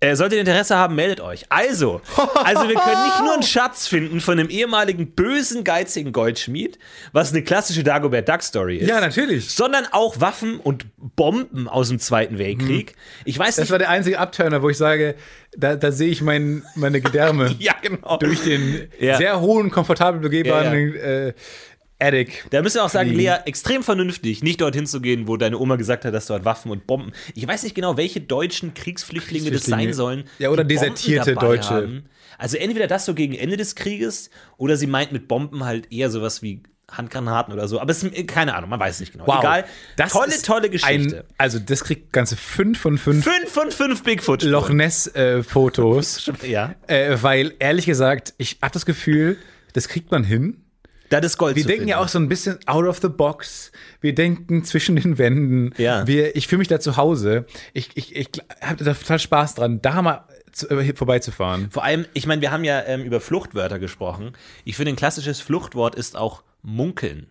[0.00, 1.46] Äh, solltet ihr Interesse haben, meldet euch.
[1.48, 2.00] Also,
[2.44, 6.78] also wir können nicht nur einen Schatz finden von einem ehemaligen bösen, geizigen Goldschmied,
[7.12, 8.88] was eine klassische Dagobert Duck Story ist.
[8.88, 9.50] Ja, natürlich.
[9.50, 12.94] Sondern auch Waffen und Bomben aus dem Zweiten Weltkrieg.
[13.24, 13.70] Ich weiß Das nicht.
[13.72, 15.16] war der einzige Abturner, wo ich sage,
[15.56, 18.18] da, da sehe ich mein, meine Gedärme ja, genau.
[18.18, 19.16] durch den Ja.
[19.16, 21.32] sehr hohen, komfortabel begehbaren Äh,
[22.00, 22.46] Attic.
[22.50, 23.10] Da müssen wir auch sagen.
[23.10, 26.70] Lea, extrem vernünftig, nicht dorthin zu gehen, wo deine Oma gesagt hat, dass dort Waffen
[26.70, 27.12] und Bomben.
[27.34, 29.94] Ich weiß nicht genau, welche deutschen Kriegsflüchtlinge das sein Kriegsflüchtlinge.
[29.94, 30.24] sollen.
[30.38, 31.70] Ja, oder desertierte Deutsche.
[31.70, 32.04] haben.
[32.38, 36.08] Also entweder das so gegen Ende des Krieges oder sie meint mit Bomben halt eher
[36.10, 37.80] sowas wie Handgranaten oder so.
[37.80, 39.24] Aber es ist keine Ahnung, man weiß es nicht genau.
[39.38, 39.64] Egal.
[39.96, 41.18] Das tolle, tolle Geschichte.
[41.18, 44.42] Ein, also, das kriegt ganze 5 von 5 Fünf von fünf Bigfoot.
[44.42, 46.30] Loch Ness-Fotos.
[46.46, 46.74] Ja.
[46.86, 49.36] äh, weil, ehrlich gesagt, ich habe das Gefühl,
[49.74, 50.62] das kriegt man hin.
[51.10, 51.88] Da das Gold Wir denken finden.
[51.88, 53.72] ja auch so ein bisschen out of the box.
[54.00, 55.72] Wir denken zwischen den Wänden.
[55.78, 56.06] Ja.
[56.06, 57.46] Wir, ich fühle mich da zu Hause.
[57.72, 58.28] Ich, ich, ich
[58.60, 61.70] habe da total Spaß dran, da mal zu, äh, vorbeizufahren.
[61.70, 64.32] Vor allem, ich meine, wir haben ja ähm, über Fluchtwörter gesprochen.
[64.64, 67.28] Ich finde, ein klassisches Fluchtwort ist auch munkeln.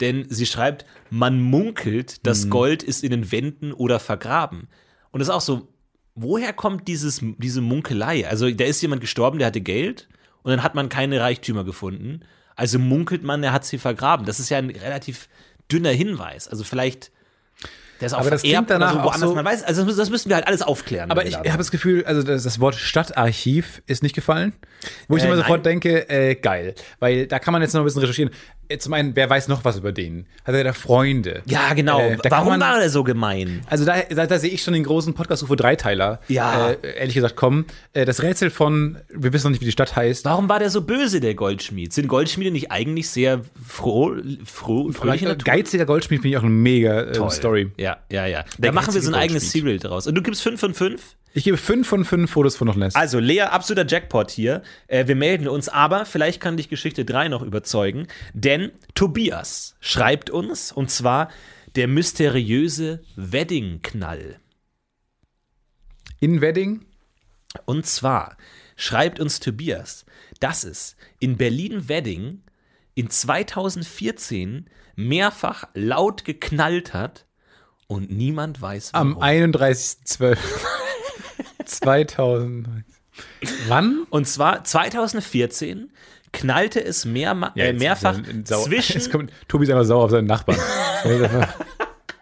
[0.00, 2.50] Denn sie schreibt, man munkelt, das Mhm.
[2.50, 4.68] Gold ist in den Wänden oder vergraben.
[5.10, 5.68] Und das ist auch so,
[6.14, 8.26] woher kommt dieses, diese Munkelei?
[8.26, 10.08] Also, da ist jemand gestorben, der hatte Geld
[10.42, 12.20] und dann hat man keine Reichtümer gefunden.
[12.60, 14.26] Also munkelt man, er hat sie vergraben.
[14.26, 15.30] Das ist ja ein relativ
[15.72, 16.46] dünner Hinweis.
[16.46, 17.10] Also vielleicht,
[18.00, 20.28] der ist auch Aber das klingt danach so, auch so- man weiß, also das müssen-
[20.30, 21.10] wir halt alles aufklären.
[21.10, 24.52] Aber ich habe da das Gefühl, also das, das Wort Stadtarchiv ist nicht gefallen.
[25.08, 25.44] Wo ich Äh, immer nein.
[25.44, 26.74] sofort denke, äh, geil.
[27.00, 28.32] Weil da kann man jetzt noch ein bisschen recherchieren.
[28.68, 30.26] Äh, Zum einen, wer weiß noch was über den?
[30.44, 31.42] Hat er da Freunde?
[31.44, 32.00] Ja, genau.
[32.00, 33.60] Äh, Warum man- war er so gemein?
[33.68, 36.20] Also da, da, da sehe ich schon den großen Podcast-UFO-Dreiteiler.
[36.28, 36.70] Ja.
[36.70, 37.66] Äh, ehrlich gesagt, kommen.
[37.92, 40.24] Äh, das Rätsel von, wir wissen noch nicht, wie die Stadt heißt.
[40.24, 41.92] Warum war der so böse, der Goldschmied?
[41.92, 45.44] Sind Goldschmiede nicht eigentlich sehr froh, froh fröhliche Natur?
[45.44, 47.30] Geiziger Goldschmied finde ich auch eine mega.
[47.30, 47.70] Story.
[47.76, 48.42] Ja, ja, ja.
[48.42, 49.50] Da Der machen wir so ein eigenes.
[49.50, 50.06] Serial draus.
[50.06, 51.16] Und du gibst 5 von 5?
[51.32, 52.96] Ich gebe fünf von fünf Fotos von Loch Ness.
[52.96, 54.62] Also, Lea, absoluter Jackpot hier.
[54.88, 58.08] Äh, wir melden uns, aber vielleicht kann dich Geschichte 3 noch überzeugen.
[58.34, 61.30] Denn Tobias schreibt uns, und zwar
[61.76, 64.40] der mysteriöse Wedding-Knall.
[66.18, 66.84] In Wedding.
[67.64, 68.36] Und zwar
[68.76, 70.04] schreibt uns Tobias,
[70.40, 72.42] dass es in Berlin-Wedding
[72.94, 77.26] in 2014 mehrfach laut geknallt hat
[77.90, 79.18] und niemand weiß warum.
[79.18, 80.38] Am 31.12.
[81.64, 82.68] 2000.
[83.66, 84.06] Wann?
[84.10, 85.90] und zwar 2014
[86.32, 90.58] knallte es mehr, äh, mehrfach zwischen Jetzt kommt Tobi ist einfach sauer auf seinen Nachbarn.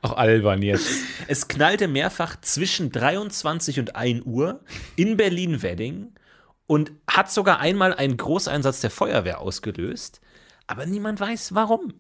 [0.02, 0.88] Auch albern jetzt.
[1.26, 4.60] es knallte mehrfach zwischen 23 und 1 Uhr
[4.96, 6.12] in Berlin-Wedding
[6.66, 10.20] und hat sogar einmal einen Großeinsatz der Feuerwehr ausgelöst,
[10.66, 11.92] aber niemand weiß warum.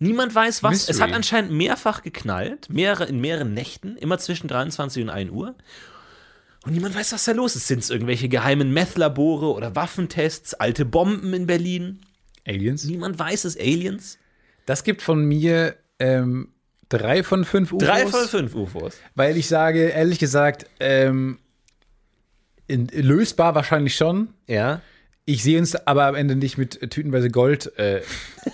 [0.00, 0.72] Niemand weiß was.
[0.72, 1.08] Es Mystery.
[1.08, 5.54] hat anscheinend mehrfach geknallt, mehrere, in mehreren Nächten, immer zwischen 23 und 1 Uhr.
[6.64, 7.68] Und niemand weiß, was da los ist.
[7.68, 12.00] Sind es irgendwelche geheimen Meth-Labore oder Waffentests, alte Bomben in Berlin?
[12.46, 12.84] Aliens?
[12.84, 13.58] Niemand weiß es.
[13.58, 14.18] Aliens?
[14.64, 16.48] Das gibt von mir ähm,
[16.88, 17.86] drei von fünf UFOs.
[17.86, 18.98] Drei von fünf UFOs.
[19.14, 21.38] Weil ich sage, ehrlich gesagt, ähm,
[22.66, 24.28] in, lösbar wahrscheinlich schon.
[24.46, 24.80] Ja.
[25.30, 28.00] Ich sehe uns aber am Ende nicht mit tütenweise Gold äh,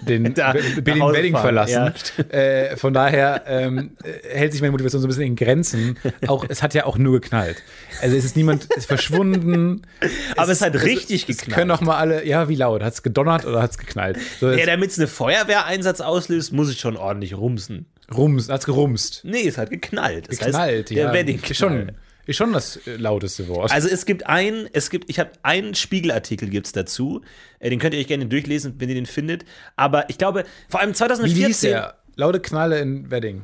[0.02, 0.52] den Da
[0.82, 1.94] Berlin Wedding verlassen.
[2.30, 5.96] äh, von daher ähm, äh, hält sich meine Motivation so ein bisschen in Grenzen.
[6.26, 7.62] Auch es hat ja auch nur geknallt.
[8.02, 9.82] Also es ist niemand ist verschwunden.
[10.36, 11.48] Aber es hat ist- richtig es, geknallt.
[11.48, 12.26] Es können auch mal alle.
[12.26, 12.82] Ja, wie laut?
[12.82, 14.18] Hat es gedonnert oder hat es geknallt?
[14.40, 17.86] So, Ja, es damit es eine Feuerwehreinsatz auslöst, muss ich schon ordentlich rumsen.
[18.14, 19.22] rums, hat es gerumst.
[19.24, 20.28] Nee, es hat geknallt.
[20.28, 21.12] Das Geknallt, heißt, der ja.
[21.12, 21.92] Wedding ist schon,
[22.26, 23.70] ist schon das äh, lauteste Wort.
[23.72, 27.22] Also es gibt ein, es gibt, ich habe einen Spiegelartikel gibt's dazu.
[27.60, 29.44] Äh, Den könnt ihr euch gerne durchlesen, wenn ihr den findet.
[29.76, 31.94] Aber ich glaube, vor allem wie 2014 hieß der?
[32.16, 33.42] Laute Knalle in Wedding.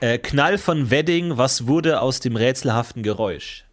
[0.00, 3.64] äh, Knall von Wedding, was wurde aus dem rätselhaften Geräusch?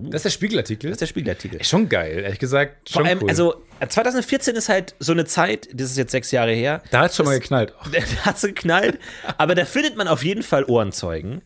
[0.00, 0.90] Das ist der Spiegelartikel.
[0.90, 1.60] Das ist der Spiegelartikel.
[1.60, 2.88] Ist schon geil, ehrlich gesagt.
[2.88, 3.28] Schon Vor allem, cool.
[3.28, 6.82] also äh, 2014 ist halt so eine Zeit, das ist jetzt sechs Jahre her.
[6.92, 7.74] da hat es schon mal geknallt.
[7.92, 8.98] Da hat sie geknallt.
[9.38, 11.42] Aber da findet man auf jeden Fall Ohrenzeugen.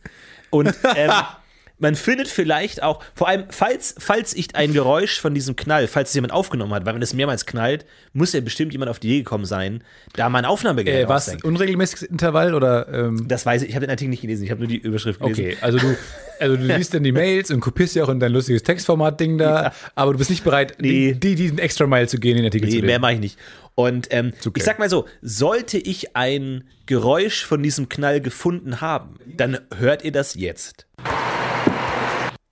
[0.52, 1.10] Und ähm,
[1.82, 6.08] man findet vielleicht auch, vor allem, falls, falls ich ein Geräusch von diesem Knall, falls
[6.10, 9.08] es jemand aufgenommen hat, weil wenn es mehrmals knallt, muss ja bestimmt jemand auf die
[9.08, 11.42] Idee gekommen sein, da mal ein Aufnahmegerät Äh, aufzuhängen.
[11.44, 12.88] unregelmäßiges Intervall oder?
[12.88, 15.20] Ähm, Das weiß ich, ich habe den Artikel nicht gelesen, ich habe nur die Überschrift
[15.20, 15.40] gelesen.
[15.44, 15.96] okay, also du,
[16.40, 19.72] also du liest dann die Mails und kopierst ja auch in dein lustiges Textformat-Ding da,
[19.94, 21.12] aber du bist nicht bereit, Nee.
[21.14, 22.86] die, die, diesen extra Mile zu gehen, den Artikel zu Nee, lesen.
[22.86, 23.38] mehr mache ich nicht.
[23.74, 24.52] Und ähm, okay.
[24.56, 30.04] ich sag mal so, sollte ich ein Geräusch von diesem Knall gefunden haben, dann hört
[30.04, 30.86] ihr das jetzt.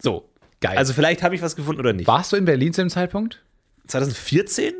[0.03, 0.28] So.
[0.61, 0.76] Geil.
[0.76, 2.07] Also vielleicht habe ich was gefunden oder nicht.
[2.07, 3.42] Warst du in Berlin zu dem Zeitpunkt?
[3.86, 4.74] 2014?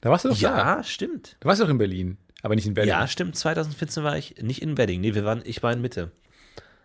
[0.00, 0.76] Da warst du doch da.
[0.76, 1.36] Ja, stimmt.
[1.40, 2.90] Da warst du doch in Berlin, aber nicht in Berlin.
[2.90, 3.36] Ja, stimmt.
[3.36, 5.00] 2014 war ich nicht in Wedding.
[5.00, 6.12] Nee, wir waren, ich war in Mitte.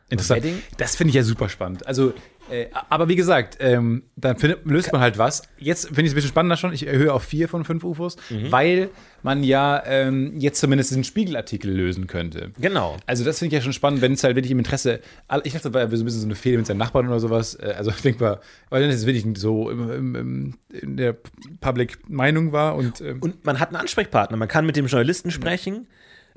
[0.10, 0.44] Interessant.
[0.44, 0.62] Wedding?
[0.78, 1.88] Das finde ich ja super spannend.
[1.88, 2.14] Also,
[2.52, 5.42] äh, aber wie gesagt, ähm, dann findet, löst man halt was.
[5.58, 6.74] Jetzt finde ich es ein bisschen spannender schon.
[6.74, 8.52] Ich erhöhe auf vier von fünf UFOs, Mhm.
[8.52, 8.90] weil
[9.24, 12.52] man ja ähm, jetzt zumindest diesen Spiegelartikel lösen könnte.
[12.60, 12.98] Genau.
[13.06, 15.00] Also das finde ich ja schon spannend, wenn es halt wirklich im Interesse.
[15.44, 17.56] Ich dachte, das war so ein bisschen so eine Fehde mit seinen Nachbarn oder sowas.
[17.56, 21.16] Äh, Also denkbar, weil dann ist es wirklich so im, im, im, in der
[21.62, 24.38] Public-Meinung war und, ähm, Und man hat einen Ansprechpartner.
[24.38, 25.88] Man kann mit dem Journalisten sprechen.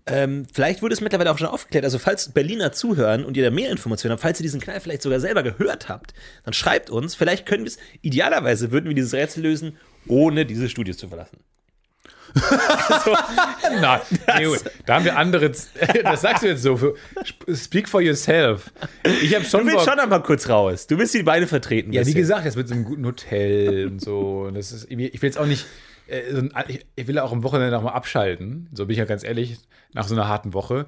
[0.07, 1.84] Ähm, vielleicht wurde es mittlerweile auch schon aufgeklärt.
[1.84, 5.02] Also, falls Berliner zuhören und ihr da mehr Informationen habt, falls ihr diesen Knall vielleicht
[5.02, 6.12] sogar selber gehört habt,
[6.44, 7.14] dann schreibt uns.
[7.14, 11.38] Vielleicht können wir es, idealerweise würden wir dieses Rätsel lösen, ohne diese Studios zu verlassen.
[13.80, 14.00] Nein,
[14.38, 15.52] nee, da haben wir andere.
[16.02, 16.76] Das sagst du jetzt so.
[16.76, 16.96] Für,
[17.55, 18.72] speak for yourself.
[19.22, 20.86] Ich habe schon Du willst schon noch mal kurz raus.
[20.86, 21.92] Du willst die Beine vertreten.
[21.92, 22.20] Ja, wie bisschen.
[22.20, 24.46] gesagt, jetzt mit so einem guten Hotel und so.
[24.48, 25.64] Und das ist, ich will jetzt auch nicht.
[26.09, 28.68] Äh, Ich will auch am Wochenende auch mal abschalten.
[28.72, 29.59] So bin ich ja ganz ehrlich,
[29.92, 30.86] nach so einer harten Woche.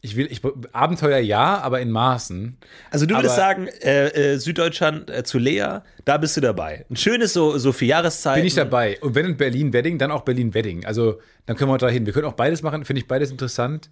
[0.00, 0.40] Ich will, ich,
[0.72, 2.56] Abenteuer ja, aber in Maßen.
[2.90, 6.86] Also du würdest Aber- sagen, äh, äh, Süddeutschland äh, zu Lea, da bist du dabei.
[6.88, 8.40] Ein schönes so, so für Jahreszeiten.
[8.40, 8.98] Bin ich dabei.
[9.00, 10.84] Und wenn in Berlin-Wedding, dann auch Berlin-Wedding.
[10.86, 11.18] Also
[11.48, 12.04] dann können wir da hin.
[12.04, 13.88] Wir können auch beides machen, finde ich beides interessant.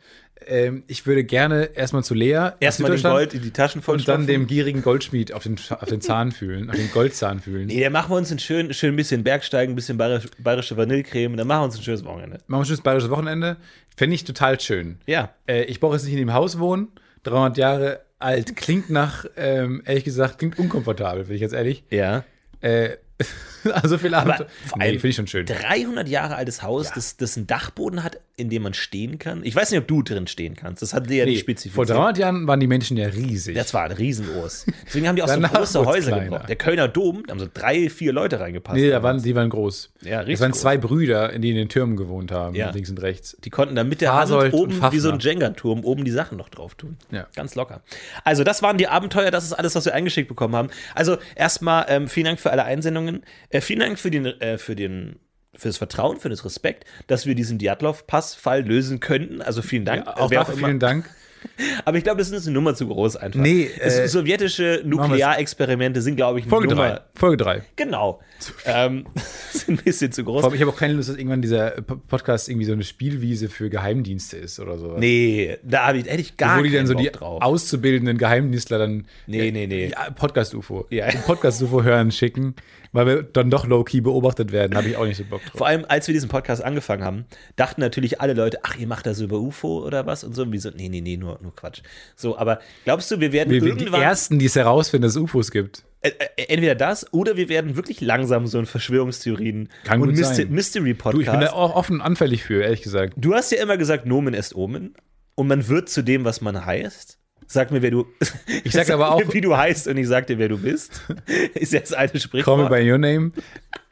[0.47, 2.51] Ähm, ich würde gerne erstmal zu Lea.
[2.61, 6.03] Erstmal den Gold in die Taschen Und dann dem gierigen Goldschmied auf den, auf den
[6.03, 7.69] Zahn fühlen, auf den Goldzahn fühlen.
[7.69, 11.35] Nee, dann machen wir uns ein schön, schön bisschen Bergsteigen, ein bisschen bayerisch, bayerische Vanillecreme,
[11.35, 12.41] dann machen wir uns ein schönes Wochenende.
[12.47, 13.57] Machen wir ein schönes bayerisches Wochenende.
[13.97, 14.99] Fände ich total schön.
[15.07, 15.31] Ja.
[15.47, 16.89] Äh, ich brauche jetzt nicht in dem Haus wohnen.
[17.23, 18.55] 300 Jahre alt.
[18.57, 21.85] Klingt nach, ähm, ehrlich gesagt, klingt unkomfortabel, bin ich jetzt ehrlich.
[21.89, 22.23] Ja.
[22.61, 22.99] Äh,
[23.73, 24.51] also viel Aber Abend.
[24.67, 25.47] vor Nee, finde ich schon schön.
[25.47, 29.41] 300 Jahre altes Haus, das, das einen Dachboden hat, in dem man stehen kann.
[29.45, 30.83] Ich weiß nicht, ob du drin stehen kannst.
[30.83, 31.75] Das hat dir ja Nee, nicht spezifiziert.
[31.75, 33.55] vor 300 Jahren waren die Menschen ja riesig.
[33.57, 34.67] Das war ein Riesengroß.
[34.87, 36.25] Deswegen haben die auch so große Häuser kleiner.
[36.25, 36.49] gebaut.
[36.49, 38.77] Der Kölner Dom, da haben so drei, vier Leute reingepasst.
[38.77, 39.91] nee, da waren, die waren groß.
[40.03, 40.61] Ja, Das richtig waren groß.
[40.61, 42.71] zwei Brüder, die in den Türmen gewohnt haben, Ja.
[42.71, 43.37] links und rechts.
[43.43, 45.19] Die konnten da mit der Hand oben wie so ein.
[45.19, 46.99] Jenga-Turm oben die Sachen noch drauf tun.
[47.11, 47.27] Ja.
[47.35, 47.81] Ganz locker.
[48.23, 50.69] Also, das waren die Abenteuer, das ist alles, was wir eingeschickt bekommen haben.
[50.95, 53.23] Also, erstmal ähm, vielen Dank für alle Einsendungen.
[53.49, 55.17] Äh, vielen Dank für den, äh, für den
[55.59, 59.43] für das Vertrauen, für das Respekt, dass wir diesen Diatlov-Pass-Fall lösen könnten.
[59.43, 60.07] Also vielen Dank.
[60.07, 61.09] Auch Äh, wer dafür vielen Dank.
[61.85, 63.41] Aber ich glaube, das ist eine Nummer zu groß einfach.
[63.41, 66.89] Nee, äh, sowjetische Nuklearexperimente sind, glaube ich, eine Folge Nummer.
[66.89, 67.01] 3.
[67.15, 67.63] Folge 3.
[67.77, 68.21] Genau.
[68.65, 69.07] Ähm,
[69.53, 70.41] sind ein bisschen zu groß.
[70.41, 73.49] Vor allem, ich habe auch keine Lust, dass irgendwann dieser Podcast irgendwie so eine Spielwiese
[73.49, 74.99] für Geheimdienste ist oder sowas.
[75.01, 77.43] Nee, da ich, hätte ich gar Wo die dann so die drauf.
[77.43, 79.89] auszubildenden Geheimdienstler dann Nee, nee, nee.
[79.89, 80.87] Ja, Podcast-UFO.
[80.91, 81.09] Ja.
[81.27, 82.55] Podcast-UFO hören schicken,
[82.93, 84.77] weil wir dann doch low-key beobachtet werden.
[84.77, 85.59] Habe ich auch nicht so Bock drauf.
[85.59, 87.25] Vor allem, als wir diesen Podcast angefangen haben,
[87.57, 90.43] dachten natürlich alle Leute, ach, ihr macht das über UFO oder was und so.
[90.43, 91.81] Und wir so, nee, nee, nee, nur, nur Quatsch.
[92.15, 95.13] So, aber glaubst du, wir werden Wir, wir die irgendwann, Ersten, die es herausfinden, dass
[95.13, 95.85] es UFOs gibt.
[96.03, 100.47] äh, äh, entweder das oder wir werden wirklich langsam so ein Verschwörungstheorien Kann und Myster.
[100.47, 101.53] Mystery Du, ich bin da Podcast.
[101.55, 103.15] auch offen anfällig für, ehrlich gesagt.
[103.17, 104.95] Du hast ja immer gesagt, Nomen est Omen
[105.35, 107.19] und man wird zu dem, was man heißt.
[107.49, 108.07] Sag mir, wer du.
[108.65, 111.03] Ich sag aber auch- mir, wie du heißt und ich sag dir, wer du bist.
[111.55, 112.71] Ist ja das alte Call me Sprichwort.
[112.71, 113.31] by your name.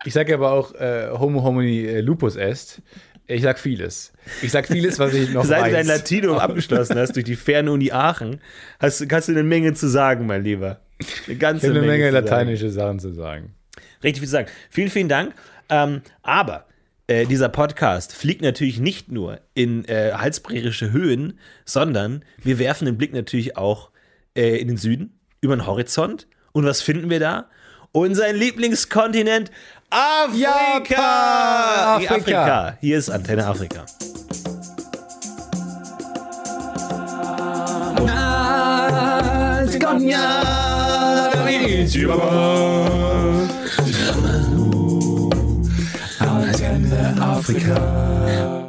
[0.04, 2.82] Ich sage aber auch äh, Homo homini äh, lupus est.
[3.26, 4.12] Ich sag vieles.
[4.42, 5.72] Ich sag vieles, was ich noch Seit du weiß.
[5.72, 8.40] dein Latinum abgeschlossen hast durch die Fernuni Aachen,
[8.78, 10.80] hast, kannst du eine Menge zu sagen, mein Lieber.
[11.26, 12.26] Eine ganze ich eine Menge zu sagen.
[12.26, 13.54] lateinische Sachen zu sagen.
[14.02, 14.48] Richtig viel zu sagen.
[14.70, 15.34] Vielen, vielen Dank.
[15.70, 16.66] Ähm, aber
[17.06, 22.98] äh, dieser Podcast fliegt natürlich nicht nur in äh, halsbrecherische Höhen, sondern wir werfen den
[22.98, 23.90] Blick natürlich auch
[24.36, 26.26] äh, in den Süden, über den Horizont.
[26.52, 27.48] Und was finden wir da?
[27.92, 29.50] Unseren Lieblingskontinent
[29.94, 31.94] Afrika!
[31.94, 32.14] Afrika.
[32.16, 32.76] Afrika.
[32.80, 33.84] Hier ist Antenne Afrika.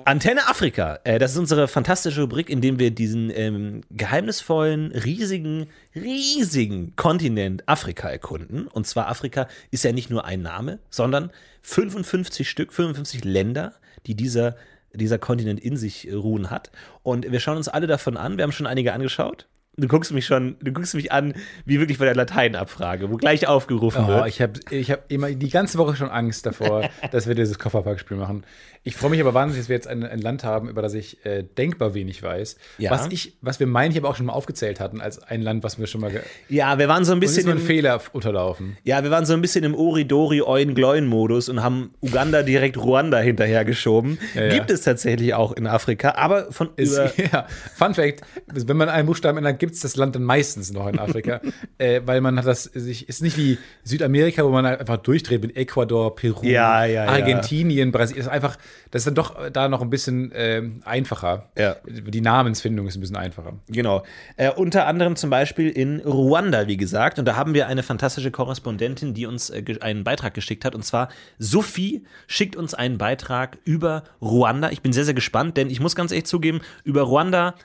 [0.07, 5.65] Antenne Afrika, äh, das ist unsere fantastische Rubrik, in dem wir diesen ähm, geheimnisvollen, riesigen,
[5.95, 8.67] riesigen Kontinent Afrika erkunden.
[8.67, 11.31] Und zwar Afrika ist ja nicht nur ein Name, sondern
[11.63, 13.73] 55 Stück, 55 Länder,
[14.05, 14.55] die dieser,
[14.93, 16.71] dieser Kontinent in sich ruhen hat.
[17.01, 18.37] Und wir schauen uns alle davon an.
[18.37, 19.47] Wir haben schon einige angeschaut.
[19.77, 21.33] Du guckst mich schon, du guckst mich an,
[21.65, 24.27] wie wirklich bei der Lateinabfrage, wo gleich aufgerufen Oh, wird.
[24.27, 28.15] ich habe ich hab immer die ganze Woche schon Angst davor, dass wir dieses Kofferpackspiel
[28.17, 28.45] machen.
[28.87, 31.25] Ich freue mich aber wahnsinnig, dass wir jetzt ein, ein Land haben, über das ich
[31.25, 32.55] äh, denkbar wenig weiß.
[32.77, 32.91] Ja.
[32.91, 35.63] Was ich, was wir meinen, ich aber auch schon mal aufgezählt hatten, als ein Land,
[35.63, 36.11] was wir schon mal.
[36.49, 38.77] ja, wir waren so ein bisschen im, Fehler unterlaufen.
[38.83, 42.77] Ja, wir waren so ein bisschen im Oridori Euen Gleuen Modus und haben Uganda direkt
[42.77, 44.19] Ruanda hinterhergeschoben.
[44.35, 44.49] ja.
[44.49, 48.21] Gibt es tatsächlich auch in Afrika, aber von Ist, über ja, Fun Fact:
[48.53, 51.41] Wenn man einen Buchstaben ändert, gibt es das Land dann meistens noch in Afrika,
[51.79, 55.57] äh, weil man hat das sich ist nicht wie Südamerika, wo man einfach durchdreht mit
[55.57, 57.11] Ecuador, Peru, Ja, ja, ja.
[57.11, 58.21] Argentinien, Brasilien.
[58.21, 58.57] Ist einfach,
[58.91, 61.49] das ist dann doch da noch ein bisschen ähm, einfacher.
[61.57, 61.77] Ja.
[61.87, 63.53] Die Namensfindung ist ein bisschen einfacher.
[63.67, 64.03] Genau.
[64.37, 67.17] Äh, unter anderem zum Beispiel in Ruanda, wie gesagt.
[67.17, 70.75] Und da haben wir eine fantastische Korrespondentin, die uns äh, einen Beitrag geschickt hat.
[70.75, 71.09] Und zwar
[71.39, 74.69] Sophie schickt uns einen Beitrag über Ruanda.
[74.69, 77.55] Ich bin sehr, sehr gespannt, denn ich muss ganz ehrlich zugeben, über Ruanda,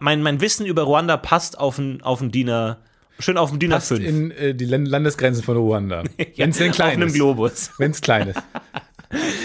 [0.00, 2.76] mein, mein Wissen über Ruanda passt auf ein, auf ein DIN
[3.18, 3.98] schön auf dem DIN Passt A5.
[3.98, 6.04] in äh, die Land Landesgrenzen von Ruanda.
[6.36, 7.14] Wenn es denn klein auf einem ist.
[7.14, 7.70] Globus.
[7.78, 8.40] Wenn es klein ist.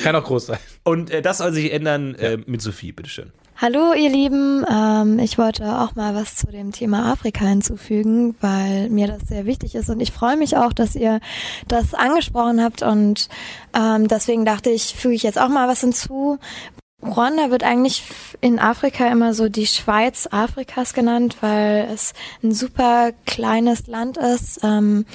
[0.04, 0.60] Kann auch groß sein.
[0.84, 3.32] Und äh, das soll sich ändern äh, mit Sophie, bitteschön.
[3.56, 8.90] Hallo ihr Lieben, ähm, ich wollte auch mal was zu dem Thema Afrika hinzufügen, weil
[8.90, 11.22] mir das sehr wichtig ist und ich freue mich auch, dass ihr
[11.68, 13.30] das angesprochen habt und
[13.74, 16.40] ähm, deswegen dachte ich, füge ich jetzt auch mal was hinzu.
[17.06, 18.04] Ruanda wird eigentlich
[18.40, 24.62] in Afrika immer so die Schweiz Afrikas genannt, weil es ein super kleines Land ist,
[24.64, 25.06] ähm,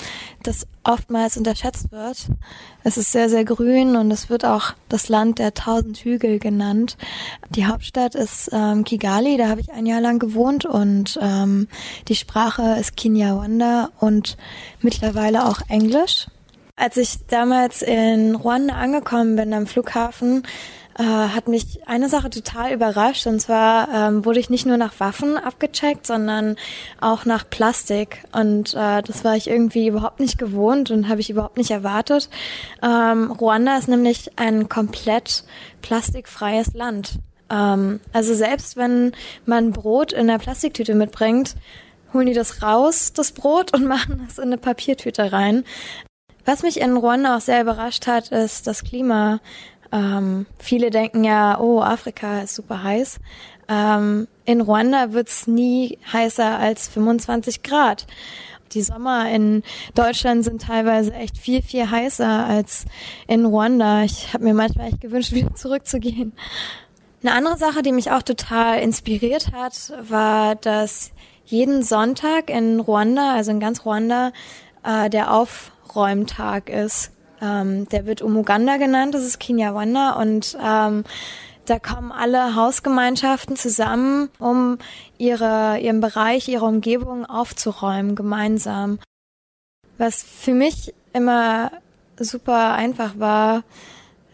[0.42, 2.28] das oftmals unterschätzt wird.
[2.84, 6.96] Es ist sehr, sehr grün und es wird auch das Land der tausend Hügel genannt.
[7.50, 11.68] Die Hauptstadt ist ähm, Kigali, da habe ich ein Jahr lang gewohnt und ähm,
[12.08, 14.36] die Sprache ist Kinyarwanda und
[14.80, 16.26] mittlerweile auch Englisch.
[16.76, 20.44] Als ich damals in Ruanda angekommen bin am Flughafen,
[20.98, 23.26] äh, hat mich eine Sache total überrascht.
[23.26, 26.56] Und zwar ähm, wurde ich nicht nur nach Waffen abgecheckt, sondern
[27.00, 28.24] auch nach Plastik.
[28.32, 32.28] Und äh, das war ich irgendwie überhaupt nicht gewohnt und habe ich überhaupt nicht erwartet.
[32.82, 35.44] Ähm, Ruanda ist nämlich ein komplett
[35.82, 37.20] plastikfreies Land.
[37.48, 39.12] Ähm, also selbst wenn
[39.46, 41.54] man Brot in einer Plastiktüte mitbringt,
[42.12, 45.64] holen die das raus, das Brot, und machen es in eine Papiertüte rein.
[46.44, 49.38] Was mich in Ruanda auch sehr überrascht hat, ist das Klima.
[49.92, 53.20] Ähm, viele denken ja, oh, Afrika ist super heiß.
[53.68, 58.06] Ähm, in Ruanda wird's nie heißer als 25 Grad.
[58.72, 59.62] Die Sommer in
[59.94, 62.84] Deutschland sind teilweise echt viel, viel heißer als
[63.26, 64.02] in Ruanda.
[64.02, 66.32] Ich habe mir manchmal echt gewünscht, wieder zurückzugehen.
[67.22, 71.10] Eine andere Sache, die mich auch total inspiriert hat, war, dass
[71.44, 74.32] jeden Sonntag in Ruanda, also in ganz Ruanda,
[74.84, 77.10] äh, der Aufräumtag ist.
[77.40, 81.04] Ähm, der wird Umuganda genannt, das ist Kinyarwanda und ähm,
[81.66, 84.78] da kommen alle Hausgemeinschaften zusammen, um
[85.18, 88.98] ihre, ihren Bereich, ihre Umgebung aufzuräumen, gemeinsam.
[89.98, 91.70] Was für mich immer
[92.18, 93.64] super einfach war,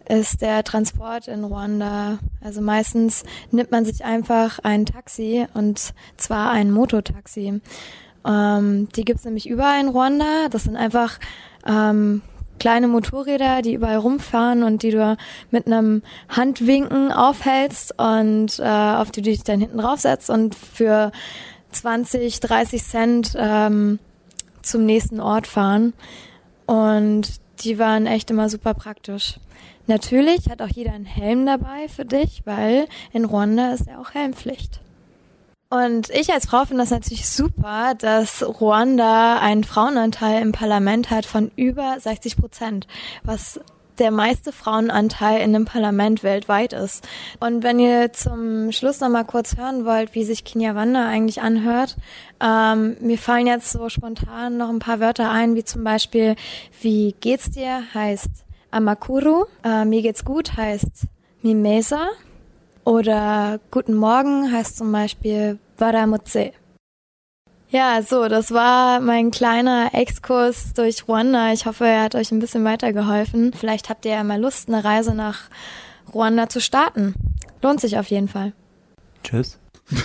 [0.09, 2.19] ist der Transport in Ruanda.
[2.43, 7.61] Also meistens nimmt man sich einfach ein Taxi und zwar ein Mototaxi.
[8.27, 10.49] Ähm, die gibt's nämlich überall in Ruanda.
[10.51, 11.19] Das sind einfach
[11.67, 12.23] ähm,
[12.59, 15.17] kleine Motorräder, die überall rumfahren und die du
[15.51, 21.13] mit einem Handwinken aufhältst und äh, auf die du dich dann hinten draufsetzt und für
[21.73, 23.99] 20, 30 Cent ähm,
[24.63, 25.93] zum nächsten Ort fahren.
[26.67, 29.39] Und die waren echt immer super praktisch.
[29.87, 34.15] Natürlich hat auch jeder einen Helm dabei für dich, weil in Ruanda ist ja auch
[34.15, 34.81] Helmpflicht.
[35.75, 41.27] Und ich als Frau finde das natürlich super, dass Ruanda einen Frauenanteil im Parlament hat
[41.27, 42.87] von über 60 Prozent,
[43.25, 43.59] was
[43.99, 47.05] der meiste Frauenanteil in dem Parlament weltweit ist.
[47.41, 51.97] Und wenn ihr zum Schluss noch mal kurz hören wollt, wie sich Kinyarwanda eigentlich anhört,
[52.41, 56.37] ähm, mir fallen jetzt so spontan noch ein paar Wörter ein, wie zum Beispiel,
[56.83, 58.31] wie geht's dir heißt
[58.71, 59.47] Amakuru.
[59.65, 61.09] Äh, mir geht's gut heißt
[61.43, 62.11] Mimesa.
[62.85, 66.53] Oder Guten Morgen heißt zum Beispiel Waramutse.
[67.71, 71.53] Ja, so, das war mein kleiner Exkurs durch Ruanda.
[71.53, 73.53] Ich hoffe, er hat euch ein bisschen weitergeholfen.
[73.53, 75.51] Vielleicht habt ihr ja mal Lust, eine Reise nach
[76.13, 77.15] Ruanda zu starten.
[77.63, 78.53] Lohnt sich auf jeden Fall.
[79.25, 79.59] Tschüss.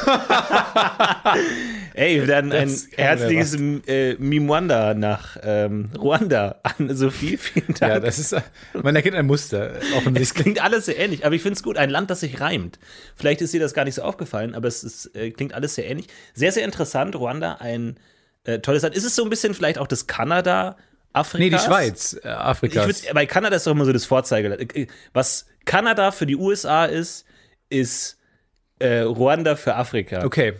[1.99, 3.55] Ey, dann ein Das kann herzliches
[3.87, 7.35] äh, Mimwanda nach ähm, Ruanda an Sophie.
[7.35, 7.93] Vielen Dank.
[7.93, 8.33] Ja, das ist,
[8.73, 9.73] man erkennt ein Muster,
[10.15, 11.75] es klingt alles sehr ähnlich, aber ich finde es gut.
[11.75, 12.79] Ein Land, das sich reimt.
[13.17, 15.89] Vielleicht ist dir das gar nicht so aufgefallen, aber es ist, äh, klingt alles sehr
[15.89, 16.07] ähnlich.
[16.33, 17.17] Sehr, sehr interessant.
[17.17, 17.99] Ruanda, ein
[18.45, 18.95] äh, tolles Land.
[18.95, 20.77] Ist es so ein bisschen vielleicht auch das Kanada
[21.11, 21.39] Afrikas?
[21.39, 22.85] Nee, die Schweiz, äh, Afrikas.
[22.85, 24.73] würd, bei Kanada ist doch immer so das Vorzeigeland.
[24.73, 27.25] Äh, Was Kanada für die USA ist,
[27.67, 28.17] ist
[28.79, 30.23] äh, Ruanda für Afrika.
[30.23, 30.53] okay.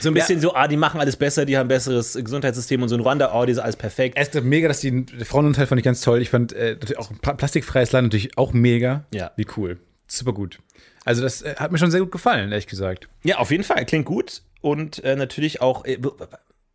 [0.00, 2.88] So ein bisschen so, ah, die machen alles besser, die haben ein besseres Gesundheitssystem und
[2.88, 4.16] so in Ruanda, oh, die ist alles perfekt.
[4.18, 6.20] Erst mega, dass die der Frauenanteil fand ich ganz toll.
[6.20, 9.04] Ich fand äh, natürlich auch plastikfreies Land natürlich auch mega.
[9.12, 9.30] Ja.
[9.36, 9.78] Wie cool.
[10.06, 10.58] Super gut.
[11.04, 13.08] Also das äh, hat mir schon sehr gut gefallen, ehrlich gesagt.
[13.24, 14.42] Ja, auf jeden Fall, klingt gut.
[14.60, 16.16] Und äh, natürlich auch, äh, wo-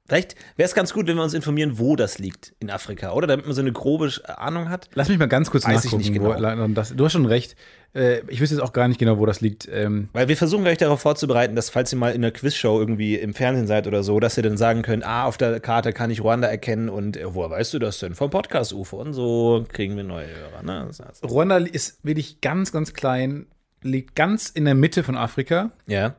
[0.08, 3.28] vielleicht wäre es ganz gut, wenn wir uns informieren, wo das liegt in Afrika, oder?
[3.28, 4.90] Damit man so eine grobe Ahnung hat.
[4.94, 6.12] Lass mich mal ganz kurz Weiß ich nachgucken.
[6.14, 6.68] nicht wo, genau.
[6.70, 7.56] das, du hast schon recht.
[7.96, 9.68] Äh, ich wüsste jetzt auch gar nicht genau, wo das liegt.
[9.72, 13.16] Ähm, Weil wir versuchen gleich darauf vorzubereiten, dass falls ihr mal in einer Quizshow irgendwie
[13.16, 16.12] im Fernsehen seid oder so, dass ihr dann sagen könnt, ah, auf der Karte kann
[16.12, 18.16] ich Ruanda erkennen und äh, woher weißt du das denn?
[18.16, 20.64] Vom Podcast UFO und so kriegen wir neue Hörer.
[20.64, 20.86] Ne?
[20.88, 23.48] Das heißt, Ruanda ist wirklich ganz, ganz klein,
[23.82, 26.16] liegt ganz in der Mitte von Afrika ja.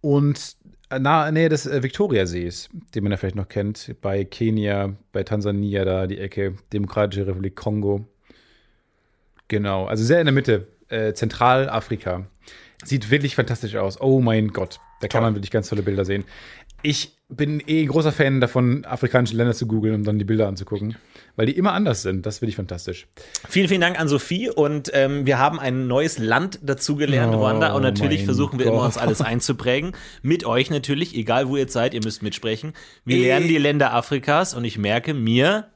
[0.00, 0.56] und
[0.98, 5.84] nahe Nähe des äh, Viktoriasees, den man ja vielleicht noch kennt, bei Kenia, bei Tansania
[5.84, 8.06] da die Ecke, Demokratische Republik Kongo.
[9.50, 12.26] Genau, also sehr in der Mitte, äh, Zentralafrika.
[12.84, 14.00] Sieht wirklich fantastisch aus.
[14.00, 15.22] Oh mein Gott, da kann Toll.
[15.22, 16.24] man wirklich ganz tolle Bilder sehen.
[16.82, 20.96] Ich bin eh großer Fan davon, afrikanische Länder zu googeln und dann die Bilder anzugucken,
[21.36, 22.24] weil die immer anders sind.
[22.26, 23.06] Das finde ich fantastisch.
[23.48, 27.72] Vielen, vielen Dank an Sophie und ähm, wir haben ein neues Land dazugelernt, Oh, Ruanda.
[27.74, 28.86] Und natürlich versuchen wir immer, Gott.
[28.86, 29.92] uns alles einzuprägen.
[30.22, 32.72] Mit euch natürlich, egal wo ihr seid, ihr müsst mitsprechen.
[33.04, 33.22] Wir Äh.
[33.24, 35.66] lernen die Länder Afrikas und ich merke mir,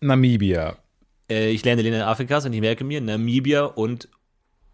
[0.00, 0.76] Namibia.
[1.30, 4.08] Äh, ich lerne die Länder Afrikas und ich merke mir Namibia und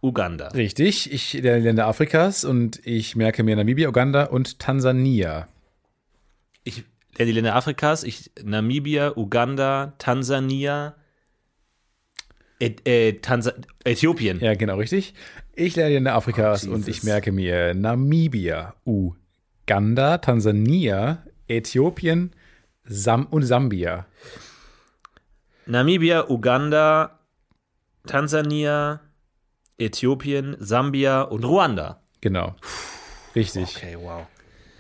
[0.01, 0.49] Uganda.
[0.49, 5.49] Richtig, ich lerne die Länder Afrikas und ich merke mir Namibia, Uganda und Tansania.
[6.65, 6.85] Ich
[7.17, 10.95] lerne die Länder Afrikas, ich Namibia, Uganda, Tansania,
[12.61, 13.53] Ä äh, Tansa
[13.85, 14.41] Äthiopien.
[14.41, 15.15] Ja, genau, richtig.
[15.55, 22.33] Ich lerne Länder Afrikas Oh, und ich merke mir Namibia, Uganda, Tansania, Äthiopien
[22.85, 24.07] Sam und Sambia.
[25.71, 27.21] Namibia, Uganda,
[28.07, 29.01] Tansania,
[29.79, 32.01] Äthiopien, Sambia und Ruanda.
[32.21, 32.57] Genau.
[33.37, 33.77] Richtig.
[33.77, 34.27] Okay, wow.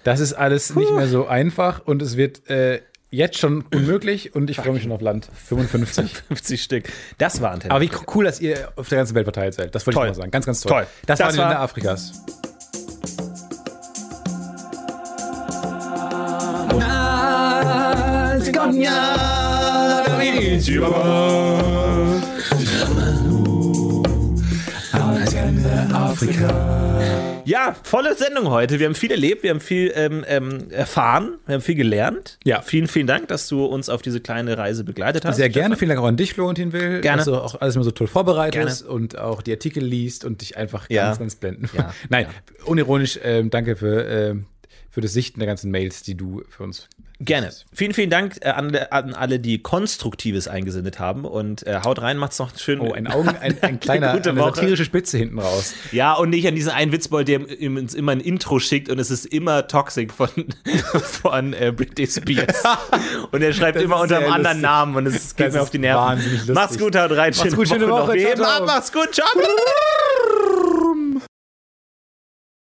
[0.02, 2.80] Das ist alles nicht mehr so einfach und es wird äh,
[3.10, 6.12] jetzt schon unmöglich und ich freue mich schon auf Land 55.
[6.28, 6.92] 50 Stück.
[7.18, 7.72] Das war Antenne.
[7.72, 9.74] Aber wie cool, dass ihr auf der ganzen Welt verteilt seid.
[9.74, 10.06] Das wollte Toll.
[10.06, 10.30] ich mal sagen.
[10.32, 10.72] Ganz, ganz toll.
[10.72, 10.86] Toll.
[11.06, 12.12] Das, Das waren die war- Länder Afrikas.
[27.44, 28.78] Ja, volle Sendung heute.
[28.78, 32.38] Wir haben viel erlebt, wir haben viel ähm, ähm, erfahren, wir haben viel gelernt.
[32.44, 32.62] Ja.
[32.62, 35.36] Vielen, vielen Dank, dass du uns auf diese kleine Reise begleitet hast.
[35.36, 35.74] Sehr gerne.
[35.74, 35.78] Stefan.
[35.78, 37.00] Vielen Dank auch an dich, Florentin Will.
[37.00, 37.18] Gerne.
[37.18, 40.56] Dass du auch alles immer so toll vorbereitest und auch die Artikel liest und dich
[40.56, 41.06] einfach Ja.
[41.06, 41.68] ganz, ganz blenden.
[41.76, 41.92] Ja.
[42.08, 42.26] Nein,
[42.66, 44.46] unironisch, ähm, danke für, ähm,
[44.90, 46.88] für das Sichten der ganzen Mails, die du für uns.
[47.22, 47.50] Gerne.
[47.74, 51.26] Vielen, vielen Dank äh, an, an alle, die Konstruktives eingesendet haben.
[51.26, 52.80] Und äh, haut rein, macht's noch schön.
[52.80, 54.54] Oh, ein Augen, ein, ein kleiner, gute eine Woche.
[54.56, 55.74] satirische Spitze hinten raus.
[55.92, 59.10] Ja, und nicht an diesen einen Witzbold, der uns immer ein Intro schickt und es
[59.10, 60.30] ist immer Toxic von,
[61.02, 62.62] von äh, Britney Spears.
[63.32, 64.60] Und er schreibt Das immer unter einem anderen.
[64.60, 66.02] Namen und es geht Das mir auf die Nerven.
[66.02, 66.54] wahnsinnig lustig.
[66.54, 67.32] Macht's gut, haut rein.
[67.36, 68.14] Macht's gut, schöne Woche.
[68.14, 68.66] Wir Ciao, ciao.
[68.66, 69.26] Macht's gut, ciao.